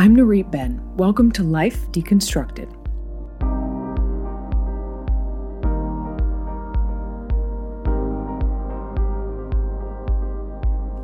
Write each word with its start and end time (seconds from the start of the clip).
I'm 0.00 0.16
Narit 0.16 0.50
Ben. 0.50 0.80
Welcome 0.96 1.30
to 1.32 1.42
Life 1.42 1.92
Deconstructed. 1.92 2.74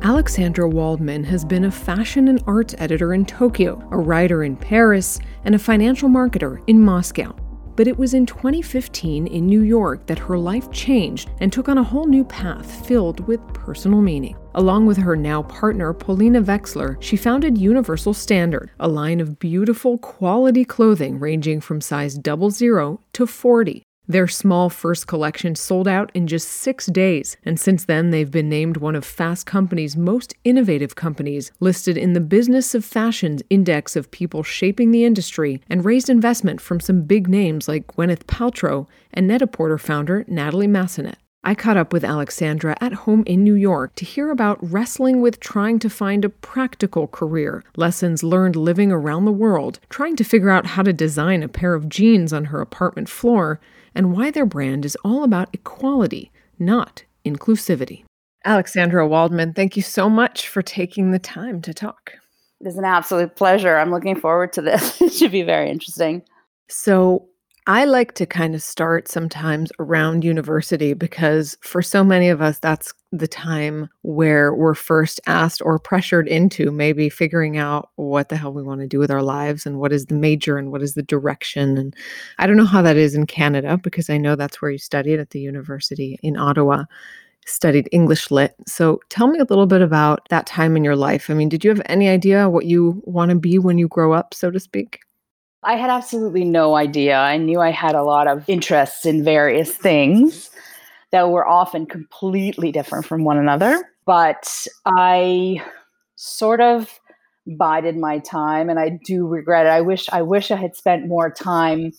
Alexandra 0.01 0.67
Waldman 0.67 1.23
has 1.25 1.45
been 1.45 1.65
a 1.65 1.71
fashion 1.71 2.27
and 2.27 2.43
arts 2.47 2.73
editor 2.79 3.13
in 3.13 3.27
Tokyo, 3.27 3.87
a 3.91 3.99
writer 3.99 4.43
in 4.43 4.55
Paris, 4.55 5.19
and 5.45 5.53
a 5.53 5.59
financial 5.59 6.09
marketer 6.09 6.63
in 6.65 6.81
Moscow. 6.81 7.35
But 7.77 7.87
it 7.87 7.97
was 7.97 8.13
in 8.13 8.25
2015 8.25 9.27
in 9.27 9.45
New 9.45 9.61
York 9.61 10.07
that 10.07 10.19
her 10.19 10.37
life 10.37 10.69
changed 10.71 11.29
and 11.39 11.53
took 11.53 11.69
on 11.69 11.77
a 11.77 11.83
whole 11.83 12.07
new 12.07 12.25
path 12.25 12.85
filled 12.85 13.25
with 13.27 13.39
personal 13.53 14.01
meaning. 14.01 14.35
Along 14.55 14.87
with 14.87 14.97
her 14.97 15.15
now 15.15 15.43
partner, 15.43 15.93
Polina 15.93 16.41
Veksler, 16.41 16.97
she 16.99 17.15
founded 17.15 17.57
Universal 17.57 18.15
Standard, 18.15 18.71
a 18.79 18.87
line 18.87 19.21
of 19.21 19.37
beautiful 19.37 19.99
quality 19.99 20.65
clothing 20.65 21.19
ranging 21.19 21.61
from 21.61 21.79
size 21.79 22.15
double 22.15 22.49
zero 22.49 22.99
to 23.13 23.27
40. 23.27 23.86
Their 24.09 24.29
small 24.29 24.69
first 24.69 25.05
collection 25.05 25.55
sold 25.55 25.85
out 25.85 26.11
in 26.13 26.27
just 26.27 26.47
six 26.47 26.85
days, 26.85 27.35
and 27.43 27.59
since 27.59 27.83
then 27.83 28.09
they've 28.11 28.31
been 28.31 28.47
named 28.47 28.77
one 28.77 28.95
of 28.95 29.03
Fast 29.03 29.45
Company's 29.45 29.97
most 29.97 30.33
innovative 30.45 30.95
companies, 30.95 31.51
listed 31.59 31.97
in 31.97 32.13
the 32.13 32.21
Business 32.21 32.73
of 32.73 32.85
Fashion's 32.85 33.43
index 33.49 33.97
of 33.97 34.09
people 34.09 34.43
shaping 34.43 34.91
the 34.91 35.03
industry, 35.03 35.61
and 35.69 35.83
raised 35.83 36.09
investment 36.09 36.61
from 36.61 36.79
some 36.79 37.01
big 37.01 37.27
names 37.27 37.67
like 37.67 37.87
Gwyneth 37.87 38.23
Paltrow 38.27 38.87
and 39.13 39.27
Net-a-Porter 39.27 39.77
founder 39.77 40.23
Natalie 40.29 40.67
Massenet. 40.67 41.15
I 41.43 41.53
caught 41.53 41.77
up 41.77 41.91
with 41.91 42.03
Alexandra 42.03 42.77
at 42.79 42.93
home 42.93 43.23
in 43.25 43.43
New 43.43 43.53
York 43.53 43.95
to 43.95 44.05
hear 44.05 44.31
about 44.31 44.57
wrestling 44.61 45.21
with 45.21 45.41
trying 45.41 45.79
to 45.79 45.89
find 45.89 46.23
a 46.23 46.29
practical 46.29 47.07
career, 47.07 47.63
lessons 47.75 48.23
learned 48.23 48.55
living 48.55 48.91
around 48.91 49.25
the 49.25 49.31
world, 49.31 49.79
trying 49.89 50.15
to 50.15 50.23
figure 50.23 50.49
out 50.49 50.65
how 50.65 50.83
to 50.83 50.93
design 50.93 51.43
a 51.43 51.47
pair 51.49 51.73
of 51.73 51.89
jeans 51.89 52.31
on 52.31 52.45
her 52.45 52.61
apartment 52.61 53.07
floor, 53.09 53.59
and 53.97 54.15
why 54.15 54.29
their 54.29 54.45
brand 54.45 54.85
is 54.85 54.95
all 55.03 55.23
about 55.23 55.49
equality, 55.53 56.31
not 56.59 57.03
inclusivity. 57.25 58.03
Alexandra 58.45 59.07
Waldman, 59.07 59.53
thank 59.53 59.75
you 59.75 59.81
so 59.81 60.07
much 60.07 60.47
for 60.47 60.61
taking 60.61 61.11
the 61.11 61.19
time 61.19 61.61
to 61.63 61.73
talk. 61.73 62.13
It's 62.61 62.77
an 62.77 62.85
absolute 62.85 63.35
pleasure. 63.35 63.75
I'm 63.75 63.91
looking 63.91 64.15
forward 64.15 64.53
to 64.53 64.61
this. 64.61 65.01
it 65.01 65.13
should 65.13 65.31
be 65.31 65.41
very 65.41 65.71
interesting. 65.71 66.21
So, 66.69 67.27
I 67.69 67.83
like 67.83 68.13
to 68.13 68.25
kind 68.25 68.55
of 68.55 68.63
start 68.63 69.09
sometimes 69.09 69.73
around 69.77 70.23
university 70.23 70.93
because 70.93 71.57
for 71.59 71.81
so 71.81 72.01
many 72.01 72.29
of 72.29 72.41
us, 72.41 72.59
that's 72.59 72.93
the 73.11 73.27
time 73.27 73.89
where 74.03 74.53
we're 74.55 74.73
first 74.73 75.19
asked 75.27 75.61
or 75.61 75.77
pressured 75.77 76.29
into 76.29 76.71
maybe 76.71 77.09
figuring 77.09 77.57
out 77.57 77.89
what 77.97 78.29
the 78.29 78.37
hell 78.37 78.53
we 78.53 78.63
want 78.63 78.79
to 78.79 78.87
do 78.87 78.99
with 78.99 79.11
our 79.11 79.21
lives 79.21 79.65
and 79.65 79.79
what 79.79 79.91
is 79.91 80.05
the 80.05 80.15
major 80.15 80.57
and 80.57 80.71
what 80.71 80.81
is 80.81 80.93
the 80.93 81.03
direction. 81.03 81.77
And 81.77 81.93
I 82.37 82.47
don't 82.47 82.55
know 82.55 82.65
how 82.65 82.81
that 82.83 82.95
is 82.95 83.15
in 83.15 83.25
Canada 83.25 83.77
because 83.77 84.09
I 84.09 84.17
know 84.17 84.37
that's 84.37 84.61
where 84.61 84.71
you 84.71 84.77
studied 84.77 85.19
at 85.19 85.31
the 85.31 85.41
university 85.41 86.17
in 86.23 86.37
Ottawa 86.37 86.85
studied 87.45 87.89
English 87.93 88.29
lit. 88.31 88.55
So 88.65 88.99
tell 89.09 89.27
me 89.27 89.39
a 89.39 89.45
little 89.45 89.67
bit 89.67 89.81
about 89.81 90.27
that 90.29 90.45
time 90.47 90.75
in 90.77 90.83
your 90.83 90.97
life. 90.97 91.29
I 91.29 91.33
mean, 91.33 91.49
did 91.49 91.63
you 91.63 91.69
have 91.69 91.81
any 91.85 92.09
idea 92.09 92.49
what 92.49 92.65
you 92.65 93.01
want 93.05 93.29
to 93.29 93.39
be 93.39 93.57
when 93.57 93.77
you 93.77 93.87
grow 93.87 94.11
up, 94.13 94.33
so 94.33 94.51
to 94.51 94.59
speak? 94.59 94.99
I 95.67 95.75
had 95.75 95.89
absolutely 95.89 96.45
no 96.45 96.75
idea. 96.75 97.17
I 97.17 97.35
knew 97.35 97.59
I 97.59 97.71
had 97.71 97.93
a 97.93 98.01
lot 98.01 98.29
of 98.29 98.47
interests 98.47 99.05
in 99.05 99.21
various 99.21 99.75
things 99.75 100.49
that 101.11 101.29
were 101.29 101.45
often 101.45 101.85
completely 101.85 102.71
different 102.71 103.05
from 103.05 103.25
one 103.25 103.37
another. 103.37 103.83
But 104.05 104.65
I 104.85 105.61
sort 106.15 106.61
of 106.61 106.97
bided 107.59 107.97
my 107.97 108.19
time 108.19 108.69
and 108.69 108.79
I 108.79 108.97
do 109.03 109.27
regret 109.27 109.65
it. 109.65 109.69
I 109.69 109.81
wish 109.81 110.07
I 110.09 110.21
wish 110.21 110.51
I 110.51 110.55
had 110.55 110.73
spent 110.73 111.05
more 111.05 111.29
time 111.29 111.91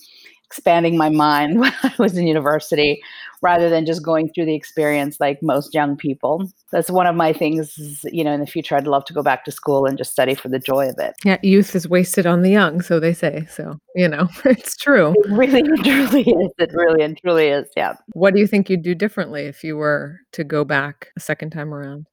expanding 0.51 0.97
my 0.97 1.11
mind 1.11 1.61
when 1.61 1.73
I 1.83 1.93
was 1.99 2.17
in 2.17 2.27
university 2.27 3.03
rather 3.41 3.69
than 3.71 3.87
just 3.87 4.03
going 4.03 4.31
through 4.33 4.47
the 4.47 4.55
experience 4.55 5.19
like 5.21 5.39
most 5.43 5.75
young 5.75 5.97
people. 5.97 6.51
That's 6.73 6.91
one 6.91 7.07
of 7.07 7.15
my 7.15 7.33
things, 7.33 8.05
you 8.11 8.25
know, 8.25 8.33
in 8.33 8.41
the 8.41 8.47
future 8.47 8.75
I'd 8.75 8.87
love 8.87 9.05
to 9.07 9.13
go 9.13 9.23
back 9.23 9.45
to 9.45 9.53
school 9.53 9.87
and 9.87 9.97
just 9.97 10.11
study 10.11 10.35
for 10.35 10.49
the 10.49 10.59
joy 10.59 10.89
of 10.89 10.99
it. 10.99 11.15
Yeah, 11.25 11.37
youth 11.43 11.77
is 11.77 11.89
wasted 11.89 12.27
on 12.27 12.43
the 12.43 12.51
young, 12.51 12.81
so 12.81 12.99
they 12.99 13.13
say. 13.13 13.47
So, 13.51 13.79
you 13.95 14.09
know, 14.09 14.29
it's 14.45 14.77
true. 14.77 15.15
It 15.17 15.31
really 15.31 15.63
truly 15.83 16.23
is. 16.23 16.53
It 16.59 16.73
really 16.73 17.05
and 17.05 17.17
truly 17.19 17.49
is. 17.49 17.69
Yeah. 17.77 17.95
What 18.15 18.35
do 18.35 18.41
you 18.41 18.47
think 18.47 18.69
you'd 18.71 18.83
do 18.83 18.95
differently 18.95 19.43
if 19.43 19.63
you 19.63 19.77
were 19.77 20.21
to 20.33 20.45
go 20.45 20.65
back 20.65 21.09
a 21.17 21.21
second 21.21 21.51
time 21.51 21.73
around? 21.73 22.07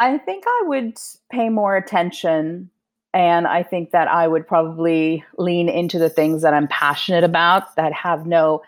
I 0.00 0.18
think 0.18 0.44
I 0.46 0.62
would 0.66 0.98
pay 1.30 1.48
more 1.48 1.76
attention 1.76 2.70
and 3.16 3.46
I 3.46 3.62
think 3.62 3.92
that 3.92 4.08
I 4.08 4.28
would 4.28 4.46
probably 4.46 5.24
lean 5.38 5.70
into 5.70 5.98
the 5.98 6.10
things 6.10 6.42
that 6.42 6.52
I'm 6.52 6.68
passionate 6.68 7.24
about 7.24 7.74
that 7.76 7.94
have 7.94 8.26
no 8.26 8.60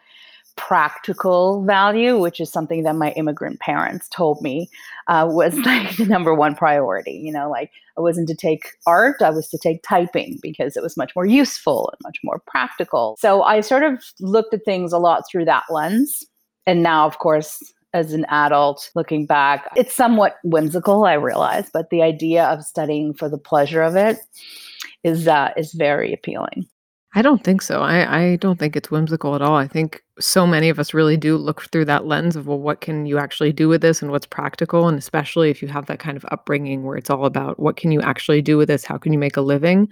practical 0.56 1.62
value, 1.64 2.18
which 2.18 2.40
is 2.40 2.50
something 2.50 2.82
that 2.84 2.96
my 2.96 3.10
immigrant 3.10 3.60
parents 3.60 4.08
told 4.08 4.40
me 4.40 4.70
uh, 5.06 5.28
was 5.30 5.54
like 5.66 5.98
the 5.98 6.06
number 6.06 6.34
one 6.34 6.54
priority. 6.54 7.12
You 7.12 7.30
know, 7.30 7.50
like 7.50 7.70
I 7.98 8.00
wasn't 8.00 8.26
to 8.28 8.34
take 8.34 8.70
art, 8.86 9.20
I 9.20 9.28
was 9.28 9.50
to 9.50 9.58
take 9.58 9.82
typing 9.82 10.38
because 10.40 10.78
it 10.78 10.82
was 10.82 10.96
much 10.96 11.14
more 11.14 11.26
useful 11.26 11.90
and 11.92 12.00
much 12.02 12.16
more 12.24 12.40
practical. 12.46 13.18
So 13.20 13.42
I 13.42 13.60
sort 13.60 13.82
of 13.82 14.02
looked 14.18 14.54
at 14.54 14.64
things 14.64 14.94
a 14.94 14.98
lot 14.98 15.24
through 15.30 15.44
that 15.44 15.64
lens. 15.68 16.24
And 16.66 16.82
now, 16.82 17.04
of 17.06 17.18
course, 17.18 17.62
as 17.94 18.12
an 18.12 18.24
adult 18.28 18.90
looking 18.94 19.26
back, 19.26 19.70
it's 19.76 19.94
somewhat 19.94 20.36
whimsical, 20.44 21.04
I 21.04 21.14
realize, 21.14 21.70
but 21.72 21.90
the 21.90 22.02
idea 22.02 22.44
of 22.44 22.64
studying 22.64 23.14
for 23.14 23.28
the 23.28 23.38
pleasure 23.38 23.82
of 23.82 23.96
it 23.96 24.18
is 25.04 25.28
uh, 25.28 25.50
is 25.56 25.72
very 25.72 26.12
appealing. 26.12 26.66
I 27.14 27.22
don't 27.22 27.42
think 27.42 27.62
so. 27.62 27.80
I, 27.80 28.20
I 28.32 28.36
don't 28.36 28.58
think 28.58 28.76
it's 28.76 28.90
whimsical 28.90 29.34
at 29.34 29.40
all. 29.40 29.56
I 29.56 29.66
think 29.66 30.02
so 30.20 30.46
many 30.46 30.68
of 30.68 30.78
us 30.78 30.92
really 30.92 31.16
do 31.16 31.38
look 31.38 31.62
through 31.62 31.86
that 31.86 32.04
lens 32.04 32.36
of, 32.36 32.46
well, 32.46 32.58
what 32.58 32.82
can 32.82 33.06
you 33.06 33.16
actually 33.16 33.50
do 33.50 33.66
with 33.66 33.80
this 33.80 34.02
and 34.02 34.10
what's 34.10 34.26
practical? 34.26 34.88
And 34.88 34.98
especially 34.98 35.48
if 35.48 35.62
you 35.62 35.68
have 35.68 35.86
that 35.86 36.00
kind 36.00 36.18
of 36.18 36.26
upbringing 36.30 36.84
where 36.84 36.98
it's 36.98 37.08
all 37.08 37.24
about 37.24 37.58
what 37.58 37.76
can 37.76 37.92
you 37.92 38.02
actually 38.02 38.42
do 38.42 38.58
with 38.58 38.68
this? 38.68 38.84
How 38.84 38.98
can 38.98 39.14
you 39.14 39.18
make 39.18 39.38
a 39.38 39.40
living? 39.40 39.88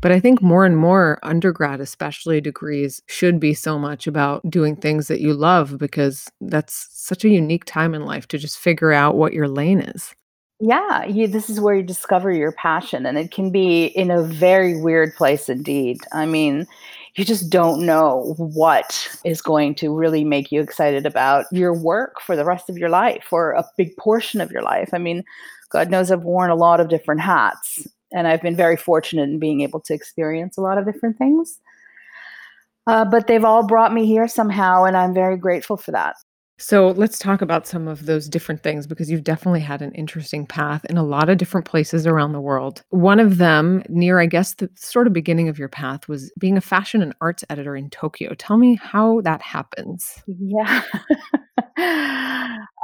But 0.00 0.12
I 0.12 0.20
think 0.20 0.40
more 0.40 0.64
and 0.64 0.76
more 0.76 1.18
undergrad, 1.24 1.80
especially 1.80 2.40
degrees, 2.40 3.02
should 3.08 3.40
be 3.40 3.54
so 3.54 3.76
much 3.76 4.06
about 4.06 4.48
doing 4.48 4.76
things 4.76 5.08
that 5.08 5.20
you 5.20 5.34
love 5.34 5.78
because 5.78 6.30
that's 6.40 6.88
such 6.92 7.24
a 7.24 7.28
unique 7.28 7.64
time 7.64 7.92
in 7.92 8.04
life 8.06 8.28
to 8.28 8.38
just 8.38 8.58
figure 8.58 8.92
out 8.92 9.16
what 9.16 9.32
your 9.32 9.48
lane 9.48 9.80
is. 9.80 10.14
Yeah, 10.64 11.04
you, 11.06 11.26
this 11.26 11.50
is 11.50 11.58
where 11.58 11.74
you 11.74 11.82
discover 11.82 12.30
your 12.30 12.52
passion, 12.52 13.04
and 13.04 13.18
it 13.18 13.32
can 13.32 13.50
be 13.50 13.86
in 13.86 14.12
a 14.12 14.22
very 14.22 14.80
weird 14.80 15.12
place 15.16 15.48
indeed. 15.48 15.98
I 16.12 16.24
mean, 16.24 16.68
you 17.16 17.24
just 17.24 17.50
don't 17.50 17.84
know 17.84 18.36
what 18.38 19.08
is 19.24 19.42
going 19.42 19.74
to 19.76 19.92
really 19.92 20.22
make 20.22 20.52
you 20.52 20.60
excited 20.60 21.04
about 21.04 21.46
your 21.50 21.74
work 21.74 22.20
for 22.20 22.36
the 22.36 22.44
rest 22.44 22.70
of 22.70 22.78
your 22.78 22.90
life 22.90 23.32
or 23.32 23.54
a 23.54 23.64
big 23.76 23.96
portion 23.96 24.40
of 24.40 24.52
your 24.52 24.62
life. 24.62 24.90
I 24.92 24.98
mean, 24.98 25.24
God 25.70 25.90
knows 25.90 26.12
I've 26.12 26.22
worn 26.22 26.50
a 26.50 26.54
lot 26.54 26.78
of 26.78 26.88
different 26.88 27.22
hats, 27.22 27.84
and 28.12 28.28
I've 28.28 28.40
been 28.42 28.54
very 28.54 28.76
fortunate 28.76 29.24
in 29.24 29.40
being 29.40 29.62
able 29.62 29.80
to 29.80 29.94
experience 29.94 30.56
a 30.56 30.60
lot 30.60 30.78
of 30.78 30.84
different 30.84 31.18
things. 31.18 31.58
Uh, 32.86 33.04
but 33.04 33.26
they've 33.26 33.44
all 33.44 33.66
brought 33.66 33.92
me 33.92 34.06
here 34.06 34.28
somehow, 34.28 34.84
and 34.84 34.96
I'm 34.96 35.12
very 35.12 35.36
grateful 35.36 35.76
for 35.76 35.90
that. 35.90 36.14
So 36.58 36.90
let's 36.90 37.18
talk 37.18 37.42
about 37.42 37.66
some 37.66 37.88
of 37.88 38.06
those 38.06 38.28
different 38.28 38.62
things 38.62 38.86
because 38.86 39.10
you've 39.10 39.24
definitely 39.24 39.60
had 39.60 39.82
an 39.82 39.92
interesting 39.92 40.46
path 40.46 40.84
in 40.84 40.96
a 40.96 41.02
lot 41.02 41.28
of 41.28 41.38
different 41.38 41.66
places 41.66 42.06
around 42.06 42.32
the 42.32 42.40
world. 42.40 42.82
One 42.90 43.18
of 43.18 43.38
them, 43.38 43.82
near, 43.88 44.20
I 44.20 44.26
guess, 44.26 44.54
the 44.54 44.70
sort 44.76 45.06
of 45.06 45.12
beginning 45.12 45.48
of 45.48 45.58
your 45.58 45.68
path, 45.68 46.08
was 46.08 46.32
being 46.38 46.56
a 46.56 46.60
fashion 46.60 47.02
and 47.02 47.14
arts 47.20 47.42
editor 47.50 47.74
in 47.74 47.90
Tokyo. 47.90 48.34
Tell 48.34 48.58
me 48.58 48.76
how 48.76 49.22
that 49.22 49.42
happens. 49.42 50.22
Yeah. 50.26 50.82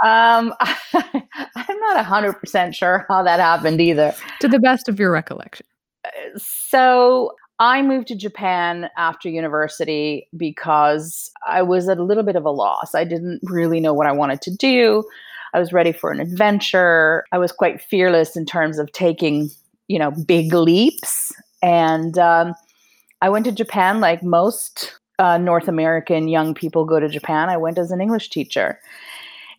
um, 0.03 0.55
I'm 0.63 1.81
not 1.81 2.05
100% 2.05 2.75
sure 2.75 3.07
how 3.09 3.23
that 3.23 3.39
happened 3.39 3.81
either. 3.81 4.15
To 4.41 4.49
the 4.49 4.59
best 4.59 4.89
of 4.89 4.99
your 4.99 5.13
recollection. 5.13 5.67
Uh, 6.05 6.11
so 6.37 7.33
I 7.61 7.83
moved 7.83 8.07
to 8.09 8.15
Japan 8.15 8.89
after 8.97 9.29
university 9.29 10.29
because 10.37 11.31
I 11.47 11.63
was 11.63 11.89
at 11.89 11.99
a 11.99 12.05
little 12.05 12.23
bit 12.23 12.37
of 12.37 12.45
a 12.45 12.51
loss. 12.51 12.95
I 12.95 13.05
didn't 13.05 13.41
really 13.43 13.81
know 13.81 13.93
what 13.93 14.07
I 14.07 14.13
wanted 14.13 14.43
to 14.43 14.55
do. 14.55 15.05
I 15.55 15.59
was 15.59 15.73
ready 15.73 15.93
for 15.93 16.13
an 16.13 16.21
adventure. 16.21 17.25
I 17.33 17.39
was 17.39 17.51
quite 17.51 17.81
fearless 17.81 18.37
in 18.37 18.47
terms 18.47 18.79
of 18.79 18.93
taking, 18.93 19.51
you 19.89 19.99
know, 19.99 20.13
big 20.13 20.53
leaps. 20.53 21.33
And 21.61 22.17
um, 22.19 22.55
I 23.23 23.29
went 23.29 23.45
to 23.47 23.53
Japan 23.53 24.01
like 24.01 24.23
most 24.23 24.97
uh, 25.19 25.39
North 25.39 25.67
American 25.67 26.29
young 26.29 26.55
people 26.55 26.85
go 26.85 27.01
to 27.01 27.09
Japan. 27.09 27.49
I 27.49 27.57
went 27.57 27.79
as 27.79 27.91
an 27.91 28.01
English 28.01 28.31
teacher. 28.31 28.79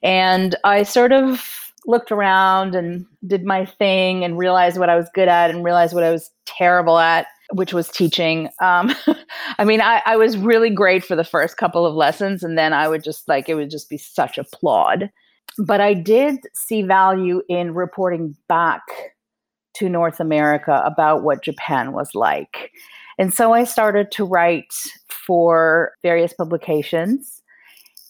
And 0.01 0.55
I 0.63 0.83
sort 0.83 1.11
of 1.11 1.73
looked 1.85 2.11
around 2.11 2.75
and 2.75 3.05
did 3.27 3.43
my 3.43 3.65
thing 3.65 4.23
and 4.23 4.37
realized 4.37 4.77
what 4.77 4.89
I 4.89 4.95
was 4.95 5.09
good 5.13 5.27
at 5.27 5.49
and 5.49 5.65
realized 5.65 5.93
what 5.93 6.03
I 6.03 6.11
was 6.11 6.31
terrible 6.45 6.97
at 6.97 7.27
which 7.53 7.73
was 7.73 7.89
teaching. 7.89 8.49
Um, 8.61 8.93
I 9.57 9.63
mean, 9.65 9.81
I, 9.81 10.01
I 10.05 10.17
was 10.17 10.37
really 10.37 10.69
great 10.69 11.03
for 11.03 11.15
the 11.15 11.23
first 11.23 11.57
couple 11.57 11.85
of 11.85 11.95
lessons, 11.95 12.43
and 12.43 12.57
then 12.57 12.73
I 12.73 12.87
would 12.87 13.03
just 13.03 13.27
like 13.27 13.49
it 13.49 13.55
would 13.55 13.69
just 13.69 13.89
be 13.89 13.97
such 13.97 14.37
a 14.37 14.43
plod. 14.43 15.09
But 15.57 15.81
I 15.81 15.93
did 15.93 16.39
see 16.53 16.83
value 16.83 17.41
in 17.49 17.73
reporting 17.73 18.35
back 18.47 18.81
to 19.75 19.89
North 19.89 20.19
America 20.19 20.81
about 20.85 21.23
what 21.23 21.43
Japan 21.43 21.93
was 21.93 22.09
like. 22.13 22.71
And 23.17 23.33
so 23.33 23.53
I 23.53 23.65
started 23.65 24.11
to 24.13 24.25
write 24.25 24.73
for 25.09 25.91
various 26.01 26.33
publications. 26.33 27.41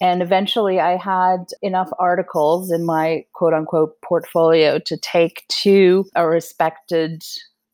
And 0.01 0.21
eventually 0.21 0.79
I 0.79 0.95
had 0.95 1.45
enough 1.61 1.89
articles 1.99 2.71
in 2.71 2.85
my 2.85 3.25
quote 3.33 3.53
unquote 3.53 3.99
portfolio 4.01 4.79
to 4.85 4.97
take 4.97 5.45
to 5.63 6.05
a 6.15 6.27
respected 6.27 7.23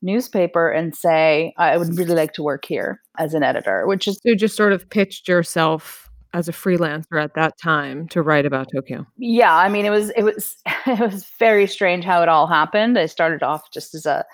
newspaper 0.01 0.69
and 0.69 0.95
say, 0.95 1.53
I 1.57 1.77
would 1.77 1.97
really 1.97 2.15
like 2.15 2.33
to 2.33 2.43
work 2.43 2.65
here 2.65 3.01
as 3.17 3.33
an 3.33 3.43
editor, 3.43 3.87
which 3.87 4.07
is. 4.07 4.19
You 4.23 4.35
just 4.35 4.55
sort 4.55 4.73
of 4.73 4.89
pitched 4.89 5.27
yourself 5.27 6.09
as 6.35 6.49
a 6.49 6.51
freelancer 6.51 7.21
at 7.23 7.33
that 7.35 7.57
time 7.57 8.09
to 8.09 8.21
write 8.21 8.45
about 8.45 8.67
Tokyo. 8.69 9.05
Yeah, 9.17 9.55
I 9.55 9.69
mean 9.69 9.85
it 9.85 9.89
was 9.89 10.09
it 10.11 10.23
was 10.23 10.57
it 10.85 10.99
was 10.99 11.25
very 11.39 11.65
strange 11.65 12.03
how 12.03 12.21
it 12.21 12.29
all 12.29 12.45
happened. 12.45 12.99
I 12.99 13.05
started 13.05 13.41
off 13.41 13.71
just 13.71 13.95
as 13.95 14.05
a 14.05 14.25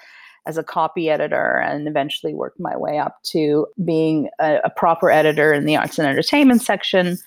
as 0.47 0.57
a 0.57 0.63
copy 0.63 1.09
editor 1.09 1.59
and 1.59 1.87
eventually 1.87 2.33
worked 2.33 2.59
my 2.59 2.75
way 2.75 2.97
up 2.97 3.17
to 3.23 3.67
being 3.85 4.29
a, 4.39 4.57
a 4.63 4.71
proper 4.71 5.11
editor 5.11 5.53
in 5.53 5.65
the 5.65 5.77
arts 5.77 5.99
and 5.99 6.07
entertainment 6.07 6.63
section 6.63 7.17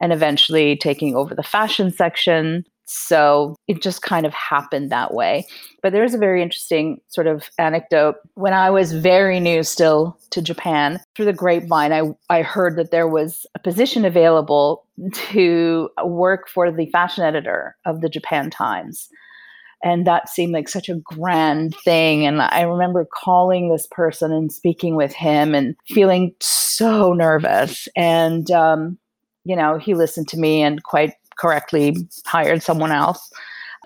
and 0.00 0.12
eventually 0.14 0.76
taking 0.76 1.14
over 1.14 1.34
the 1.34 1.42
fashion 1.42 1.92
section 1.92 2.64
so 2.86 3.56
it 3.66 3.82
just 3.82 4.02
kind 4.02 4.26
of 4.26 4.34
happened 4.34 4.90
that 4.90 5.14
way. 5.14 5.46
But 5.82 5.92
there's 5.92 6.14
a 6.14 6.18
very 6.18 6.42
interesting 6.42 7.00
sort 7.08 7.26
of 7.26 7.48
anecdote. 7.58 8.16
When 8.34 8.52
I 8.52 8.70
was 8.70 8.92
very 8.92 9.40
new 9.40 9.62
still 9.62 10.18
to 10.30 10.42
Japan, 10.42 11.00
through 11.14 11.26
the 11.26 11.32
grapevine, 11.32 11.92
I, 11.92 12.02
I 12.28 12.42
heard 12.42 12.76
that 12.76 12.90
there 12.90 13.08
was 13.08 13.46
a 13.54 13.58
position 13.58 14.04
available 14.04 14.86
to 15.12 15.88
work 16.04 16.48
for 16.48 16.70
the 16.70 16.86
fashion 16.86 17.24
editor 17.24 17.76
of 17.84 18.00
the 18.00 18.08
Japan 18.08 18.50
Times. 18.50 19.08
And 19.82 20.06
that 20.06 20.30
seemed 20.30 20.54
like 20.54 20.68
such 20.68 20.88
a 20.88 20.96
grand 21.04 21.74
thing. 21.84 22.26
And 22.26 22.40
I 22.40 22.62
remember 22.62 23.06
calling 23.12 23.68
this 23.68 23.86
person 23.90 24.32
and 24.32 24.50
speaking 24.50 24.96
with 24.96 25.12
him 25.12 25.54
and 25.54 25.76
feeling 25.88 26.34
so 26.40 27.12
nervous. 27.12 27.86
And, 27.94 28.50
um, 28.50 28.98
you 29.44 29.54
know, 29.54 29.76
he 29.76 29.92
listened 29.92 30.28
to 30.28 30.38
me 30.38 30.62
and 30.62 30.82
quite 30.82 31.12
correctly 31.38 31.96
hired 32.26 32.62
someone 32.62 32.92
else. 32.92 33.30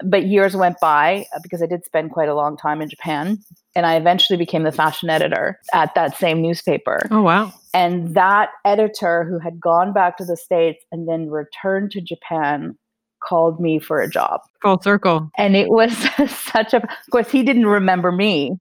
But 0.04 0.26
years 0.26 0.54
went 0.54 0.78
by 0.80 1.26
uh, 1.34 1.40
because 1.42 1.60
I 1.60 1.66
did 1.66 1.84
spend 1.84 2.12
quite 2.12 2.28
a 2.28 2.34
long 2.34 2.56
time 2.56 2.80
in 2.80 2.88
Japan. 2.88 3.38
And 3.74 3.84
I 3.84 3.96
eventually 3.96 4.36
became 4.36 4.62
the 4.62 4.72
fashion 4.72 5.10
editor 5.10 5.58
at 5.72 5.94
that 5.94 6.16
same 6.16 6.40
newspaper. 6.40 7.00
Oh, 7.10 7.22
wow. 7.22 7.52
And 7.74 8.14
that 8.14 8.50
editor 8.64 9.24
who 9.24 9.38
had 9.38 9.60
gone 9.60 9.92
back 9.92 10.16
to 10.18 10.24
the 10.24 10.36
States 10.36 10.84
and 10.92 11.08
then 11.08 11.30
returned 11.30 11.90
to 11.92 12.00
Japan 12.00 12.76
called 13.20 13.60
me 13.60 13.78
for 13.78 14.00
a 14.00 14.08
job. 14.08 14.40
Full 14.62 14.80
circle. 14.80 15.30
And 15.36 15.56
it 15.56 15.68
was 15.68 15.96
such 16.28 16.72
a, 16.72 16.78
of 16.78 17.10
course, 17.10 17.30
he 17.30 17.42
didn't 17.42 17.66
remember 17.66 18.12
me, 18.12 18.56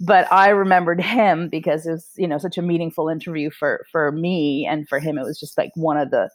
but 0.00 0.30
I 0.32 0.48
remembered 0.48 1.00
him 1.00 1.48
because 1.48 1.86
it 1.86 1.92
was, 1.92 2.08
you 2.16 2.26
know, 2.26 2.38
such 2.38 2.58
a 2.58 2.62
meaningful 2.62 3.08
interview 3.08 3.50
for 3.50 3.84
for 3.92 4.12
me 4.12 4.66
and 4.66 4.88
for 4.88 4.98
him. 4.98 5.18
It 5.18 5.24
was 5.24 5.38
just 5.38 5.58
like 5.58 5.70
one 5.74 5.98
of 5.98 6.10
the 6.10 6.30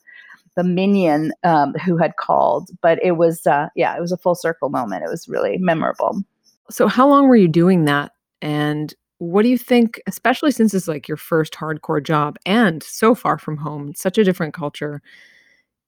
the 0.55 0.63
minion 0.63 1.31
um, 1.43 1.73
who 1.85 1.97
had 1.97 2.17
called. 2.17 2.69
But 2.81 2.99
it 3.03 3.13
was, 3.13 3.45
uh, 3.45 3.67
yeah, 3.75 3.95
it 3.95 4.01
was 4.01 4.11
a 4.11 4.17
full 4.17 4.35
circle 4.35 4.69
moment. 4.69 5.03
It 5.03 5.09
was 5.09 5.27
really 5.27 5.57
memorable. 5.57 6.23
So, 6.69 6.87
how 6.87 7.07
long 7.07 7.27
were 7.27 7.35
you 7.35 7.47
doing 7.47 7.85
that? 7.85 8.11
And 8.41 8.93
what 9.19 9.43
do 9.43 9.49
you 9.49 9.57
think, 9.57 10.01
especially 10.07 10.51
since 10.51 10.73
it's 10.73 10.87
like 10.87 11.07
your 11.07 11.17
first 11.17 11.53
hardcore 11.53 12.03
job 12.03 12.37
and 12.45 12.83
so 12.83 13.15
far 13.15 13.37
from 13.37 13.57
home, 13.57 13.93
such 13.95 14.17
a 14.17 14.23
different 14.23 14.53
culture? 14.53 15.01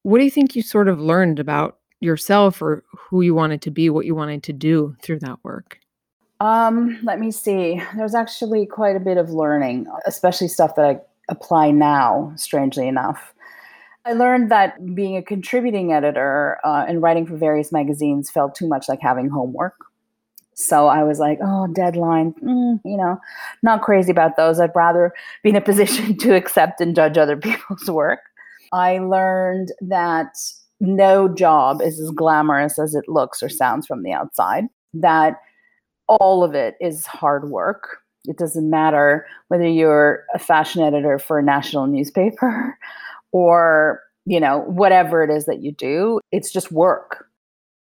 What 0.04 0.19
do 0.19 0.24
you 0.24 0.31
think 0.31 0.56
you 0.56 0.62
sort 0.62 0.88
of 0.88 1.00
learned 1.00 1.40
about 1.40 1.80
yourself 2.00 2.62
or 2.62 2.84
who 2.96 3.22
you 3.22 3.34
wanted 3.34 3.62
to 3.64 3.72
be, 3.72 3.90
what 3.90 4.06
you 4.06 4.16
wanted 4.16 4.44
to 4.44 4.54
do 4.54 4.96
through 5.02 5.19
that 5.19 5.40
work? 5.44 5.80
Um, 6.40 7.00
let 7.04 7.19
me 7.19 7.31
see. 7.31 7.81
There's 7.96 8.16
actually 8.16 8.66
quite 8.66 8.96
a 8.96 9.00
bit 9.00 9.18
of 9.18 9.31
learning, 9.31 9.88
especially 10.06 10.48
stuff 10.48 10.75
that 10.75 10.86
I 10.86 11.00
apply 11.30 11.72
now, 11.72 12.31
strangely 12.36 12.88
enough. 12.88 13.34
I 14.07 14.13
learned 14.13 14.50
that 14.51 14.95
being 14.95 15.18
a 15.18 15.21
contributing 15.21 15.92
editor 15.92 16.59
uh, 16.63 16.86
and 16.88 17.01
writing 17.01 17.25
for 17.25 17.36
various 17.36 17.74
magazines 17.74 18.30
felt 18.30 18.56
too 18.56 18.65
much 18.65 18.88
like 18.88 19.01
having 19.01 19.27
homework. 19.27 19.75
So 20.54 20.88
I 20.88 21.04
was 21.04 21.19
like, 21.19 21.39
oh, 21.44 21.68
deadline, 21.68 22.33
mm, 22.42 22.80
you 22.86 22.95
know, 22.95 23.19
not 23.63 23.81
crazy 23.81 24.09
about 24.09 24.38
those. 24.38 24.62
I'd 24.62 24.71
rather 24.74 25.13
be 25.44 25.50
in 25.50 25.57
a 25.57 25.62
position 25.71 26.18
to 26.19 26.36
accept 26.36 26.80
and 26.80 26.95
judge 26.95 27.18
other 27.18 27.36
people's 27.38 27.89
work. 27.89 28.21
I 28.71 29.00
learned 29.00 29.74
that 29.81 30.38
no 30.80 31.27
job 31.27 31.81
is 31.81 32.00
as 32.00 32.12
glamorous 32.12 32.80
as 32.80 32.95
it 32.95 33.09
looks 33.09 33.44
or 33.44 33.50
sounds 33.50 33.86
from 33.86 34.04
the 34.04 34.13
outside, 34.13 34.65
that 34.94 35.36
all 36.07 36.45
of 36.45 36.56
it 36.56 36.75
is 36.80 37.06
hard 37.06 37.50
work. 37.50 37.98
It 38.24 38.38
doesn't 38.38 38.69
matter 38.69 39.25
whether 39.50 39.68
you're 39.68 40.24
a 40.33 40.39
fashion 40.39 40.81
editor 40.81 41.19
for 41.19 41.39
a 41.39 41.44
national 41.44 41.88
newspaper 41.88 42.77
or 43.32 44.02
you 44.26 44.40
know 44.40 44.60
whatever 44.68 45.24
it 45.24 45.30
is 45.30 45.46
that 45.46 45.62
you 45.62 45.72
do 45.72 46.20
it's 46.32 46.52
just 46.52 46.72
work. 46.72 47.26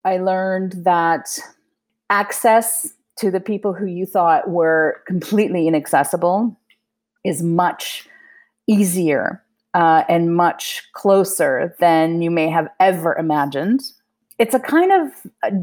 I 0.04 0.18
learned 0.18 0.84
that 0.84 1.38
access 2.10 2.92
to 3.18 3.30
the 3.30 3.40
people 3.40 3.72
who 3.72 3.86
you 3.86 4.06
thought 4.06 4.48
were 4.48 5.02
completely 5.06 5.66
inaccessible 5.66 6.56
is 7.24 7.42
much 7.42 8.06
easier 8.68 9.42
uh, 9.74 10.04
and 10.08 10.36
much 10.36 10.84
closer 10.92 11.74
than 11.80 12.22
you 12.22 12.30
may 12.30 12.48
have 12.48 12.68
ever 12.78 13.16
imagined. 13.16 13.80
It's 14.38 14.54
a 14.54 14.60
kind 14.60 14.92
of 14.92 15.10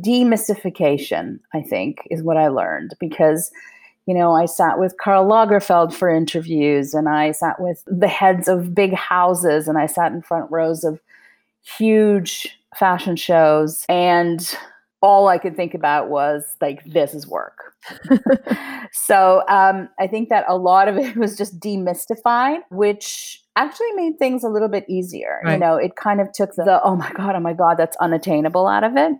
demystification 0.01 1.39
i 1.53 1.61
think 1.61 2.07
is 2.09 2.23
what 2.23 2.37
i 2.37 2.47
learned 2.47 2.93
because 2.99 3.51
you 4.05 4.13
know, 4.13 4.33
I 4.33 4.45
sat 4.45 4.79
with 4.79 4.95
Karl 4.97 5.25
Lagerfeld 5.25 5.93
for 5.93 6.09
interviews 6.09 6.93
and 6.93 7.07
I 7.07 7.31
sat 7.31 7.59
with 7.59 7.83
the 7.87 8.07
heads 8.07 8.47
of 8.47 8.75
big 8.75 8.93
houses 8.93 9.67
and 9.67 9.77
I 9.77 9.85
sat 9.85 10.11
in 10.11 10.21
front 10.21 10.51
rows 10.51 10.83
of 10.83 10.99
huge 11.63 12.49
fashion 12.75 13.15
shows 13.15 13.85
and 13.87 14.55
all 15.01 15.27
I 15.27 15.37
could 15.37 15.57
think 15.57 15.73
about 15.73 16.09
was 16.09 16.55
like 16.61 16.83
this 16.85 17.13
is 17.13 17.27
work. 17.27 17.73
so 18.93 19.43
um, 19.49 19.89
I 19.99 20.07
think 20.07 20.29
that 20.29 20.45
a 20.47 20.57
lot 20.57 20.87
of 20.87 20.97
it 20.97 21.15
was 21.17 21.37
just 21.37 21.59
demystified, 21.59 22.59
which 22.71 23.41
actually 23.57 23.91
made 23.95 24.17
things 24.17 24.43
a 24.43 24.49
little 24.49 24.69
bit 24.69 24.85
easier. 24.87 25.41
Right. 25.43 25.53
You 25.53 25.59
know, 25.59 25.75
it 25.75 25.97
kind 25.97 26.21
of 26.21 26.31
took 26.31 26.55
the 26.55 26.81
oh 26.83 26.95
my 26.95 27.11
god, 27.11 27.35
oh 27.35 27.41
my 27.41 27.53
god, 27.53 27.75
that's 27.77 27.97
unattainable 27.97 28.65
out 28.65 28.85
of 28.85 28.95
it. 28.95 29.11